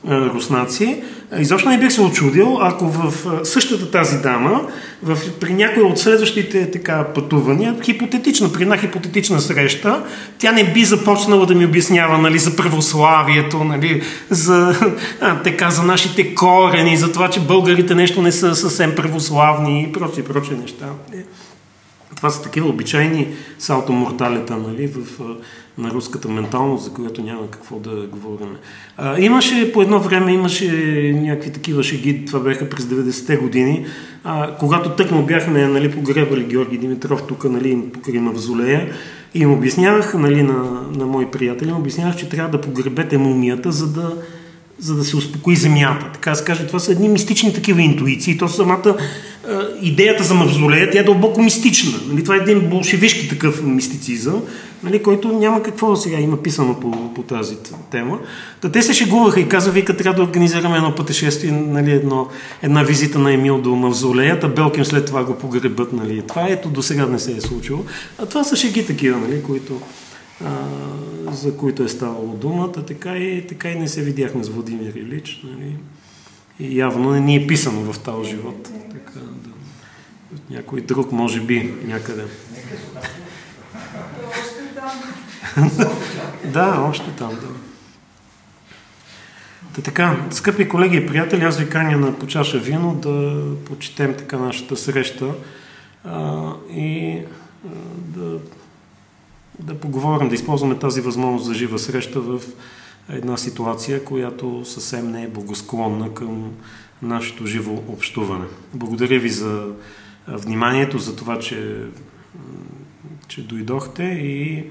руснаци. 0.10 1.04
Изобщо 1.40 1.70
не 1.70 1.80
бих 1.80 1.92
се 1.92 2.02
очудил, 2.02 2.58
ако 2.62 2.86
в 2.86 3.14
същата 3.44 3.92
тази 3.92 4.18
дама, 4.18 4.62
в, 5.04 5.18
при 5.40 5.54
някои 5.54 5.84
от 5.84 6.00
следващите 6.00 6.72
така 6.72 7.06
пътувания, 7.16 7.76
хипотетично, 7.84 8.54
при 8.54 8.62
една 8.62 8.78
хипотетична 8.78 9.42
среща, 9.42 10.04
тя 10.38 10.52
не 10.52 10.74
би 10.74 10.86
започнала 10.86 11.46
да 11.46 11.56
ми 11.56 11.66
обяснява 11.66 12.18
нали, 12.18 12.40
за 12.40 12.56
православието, 12.56 13.64
нали, 13.64 14.02
за, 14.30 14.76
а, 15.22 15.42
така, 15.42 15.70
за 15.70 15.84
нашите 15.84 16.36
корени, 16.36 16.98
за 16.98 17.12
това, 17.12 17.30
че 17.30 17.40
българите 17.40 17.96
нещо 17.96 18.22
не 18.22 18.32
са 18.32 18.56
съвсем 18.56 18.96
православни 18.96 19.84
и 19.84 19.92
прочие, 19.92 20.24
прочие 20.24 20.58
неща. 20.58 20.86
Това 22.16 22.30
са 22.30 22.44
такива 22.44 22.70
обичайни 22.70 23.28
салто 23.60 23.94
морталета 23.94 24.58
нали, 24.58 24.88
в, 24.88 25.20
на 25.78 25.92
руската 25.92 26.30
менталност, 26.30 26.84
за 26.84 26.94
която 26.94 27.22
няма 27.22 27.52
какво 27.52 27.80
да 27.80 28.08
говорим. 28.08 28.58
А, 28.98 29.20
имаше 29.20 29.72
по 29.74 29.82
едно 29.82 30.00
време, 30.00 30.34
имаше 30.34 30.72
някакви 31.16 31.52
такива 31.52 31.84
шеги, 31.84 32.26
това 32.26 32.40
бяха 32.40 32.70
през 32.70 32.86
90-те 32.86 33.38
години, 33.38 33.86
а, 34.24 34.56
когато 34.60 34.90
тъкмо 34.90 35.22
бяхме 35.22 35.68
нали, 35.68 35.92
погребали 35.92 36.44
Георги 36.44 36.78
Димитров 36.78 37.28
тук 37.28 37.44
нали, 37.44 37.84
покрай 37.94 38.20
Мавзолея 38.20 38.90
и 39.34 39.40
им 39.40 39.54
обяснявах 39.54 40.14
нали, 40.14 40.44
на, 40.44 40.82
на 40.96 41.06
мои 41.06 41.26
приятели, 41.26 41.70
им 41.70 41.78
обяснявах, 41.78 42.16
че 42.16 42.30
трябва 42.30 42.52
да 42.52 42.62
погребете 42.62 43.18
мумията, 43.18 43.72
за 43.72 43.94
да 43.94 44.14
за 44.80 44.96
да 44.96 45.04
се 45.04 45.18
успокои 45.18 45.56
земята. 45.56 46.10
Така 46.14 46.36
се 46.36 46.44
каже, 46.44 46.68
това 46.68 46.80
са 46.80 46.92
едни 46.92 47.10
мистични 47.10 47.54
такива 47.54 47.82
интуиции. 47.82 48.38
То 48.38 48.48
самата 48.48 48.96
е, 48.98 49.52
идеята 49.82 50.24
за 50.24 50.34
мавзолея, 50.34 50.92
тя 50.92 51.00
е 51.00 51.04
дълбоко 51.04 51.42
мистична. 51.42 52.00
Нали? 52.08 52.24
Това 52.24 52.36
е 52.36 52.40
един 52.40 52.70
болшевишки 52.70 53.30
такъв 53.30 53.64
мистицизъм, 53.64 54.42
нали? 54.84 55.04
който 55.04 55.28
няма 55.28 55.64
какво 55.64 55.96
сега 55.96 56.20
има 56.20 56.38
писано 56.38 56.80
по, 56.80 57.14
по 57.14 57.22
тази 57.22 57.56
тема. 57.92 58.20
Та 58.62 58.72
те 58.72 58.82
се 58.82 58.94
шегуваха 58.94 59.40
и 59.40 59.50
каза, 59.50 59.72
вика, 59.72 59.98
трябва 59.98 60.24
да 60.24 60.30
организираме 60.30 60.78
едно 60.78 60.96
пътешествие, 60.96 61.52
нали, 61.52 61.92
едно, 61.92 62.28
една 62.62 62.84
визита 62.84 63.20
на 63.20 63.34
Емил 63.34 63.62
до 63.62 63.76
мавзолея, 63.76 64.40
та 64.40 64.48
Белким 64.48 64.86
след 64.86 65.06
това 65.06 65.24
го 65.24 65.36
погребат. 65.36 65.94
Нали? 65.94 66.24
Това 66.28 66.48
ето 66.50 66.70
до 66.70 66.82
сега 66.82 67.06
не 67.06 67.20
се 67.20 67.32
е 67.32 67.42
случило. 67.42 67.80
А 68.18 68.26
това 68.26 68.44
са 68.44 68.56
шеги 68.56 68.86
такива, 68.86 69.20
нали, 69.20 69.44
които 69.44 69.82
за 71.32 71.58
които 71.58 71.84
е 71.84 71.90
ставало 71.90 72.34
думата, 72.34 72.86
така 72.86 73.18
и, 73.18 73.48
така 73.48 73.70
и 73.70 73.80
не 73.80 73.88
се 73.88 74.02
видяхме 74.02 74.44
с 74.44 74.50
Владимир 74.50 74.94
Илич. 74.94 75.42
Нали? 75.44 75.78
И 76.60 76.80
явно 76.80 77.12
не 77.12 77.20
ни 77.20 77.36
е 77.36 77.48
писано 77.48 77.94
в 77.94 78.00
този 78.00 78.30
живот. 78.30 78.70
Така, 78.92 79.20
да. 79.20 79.50
Някой 80.50 80.82
друг, 80.82 81.12
може 81.12 81.42
би, 81.42 81.74
някъде. 81.84 82.26
да, 86.54 86.86
още 86.90 87.12
там, 87.18 87.30
да. 87.30 87.48
Та 89.76 89.82
така, 89.82 90.26
скъпи 90.32 90.70
колеги 90.70 90.98
и 90.98 91.08
приятели, 91.08 91.44
аз 91.44 91.58
ви 91.60 91.70
каня 91.70 91.98
на 91.98 92.20
почаша 92.20 92.60
вино 92.60 92.96
да 92.96 93.44
почетем 93.66 94.16
така 94.18 94.38
нашата 94.38 94.78
среща 94.78 95.34
а, 96.04 96.52
и 96.76 97.20
а, 97.66 97.70
да 97.98 98.40
да 99.60 99.80
поговорим, 99.80 100.30
да 100.30 100.36
използваме 100.36 100.80
тази 100.80 101.02
възможност 101.02 101.46
за 101.46 101.54
жива 101.54 101.80
среща 101.80 102.22
в 102.22 102.42
една 103.10 103.38
ситуация, 103.38 104.04
която 104.04 104.66
съвсем 104.66 105.12
не 105.12 105.24
е 105.24 105.28
благосклонна 105.28 106.14
към 106.14 106.52
нашето 107.02 107.46
живо 107.46 107.74
общуване. 107.88 108.46
Благодаря 108.74 109.20
ви 109.20 109.30
за 109.30 109.66
вниманието, 110.28 111.00
за 111.00 111.16
това, 111.16 111.40
че, 111.40 111.86
че 113.28 113.42
дойдохте 113.42 114.04
и 114.04 114.66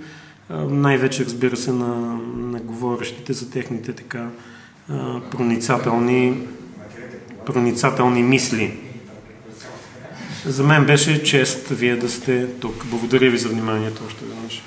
най-вече, 0.51 1.25
разбира 1.25 1.57
се, 1.57 1.73
на, 1.73 2.19
на 2.37 2.61
говорещите 2.61 3.33
за 3.33 3.51
техните 3.51 3.93
така 3.93 4.29
проницателни, 5.31 6.39
проницателни 7.47 8.23
мисли. 8.23 8.79
За 10.45 10.65
мен 10.65 10.87
беше 10.87 11.23
чест 11.23 11.69
вие 11.69 11.97
да 11.97 12.09
сте 12.09 12.47
тук. 12.47 12.87
Благодаря 12.87 13.31
ви 13.31 13.39
за 13.39 13.49
вниманието 13.49 14.03
още 14.07 14.25
веднъж. 14.25 14.63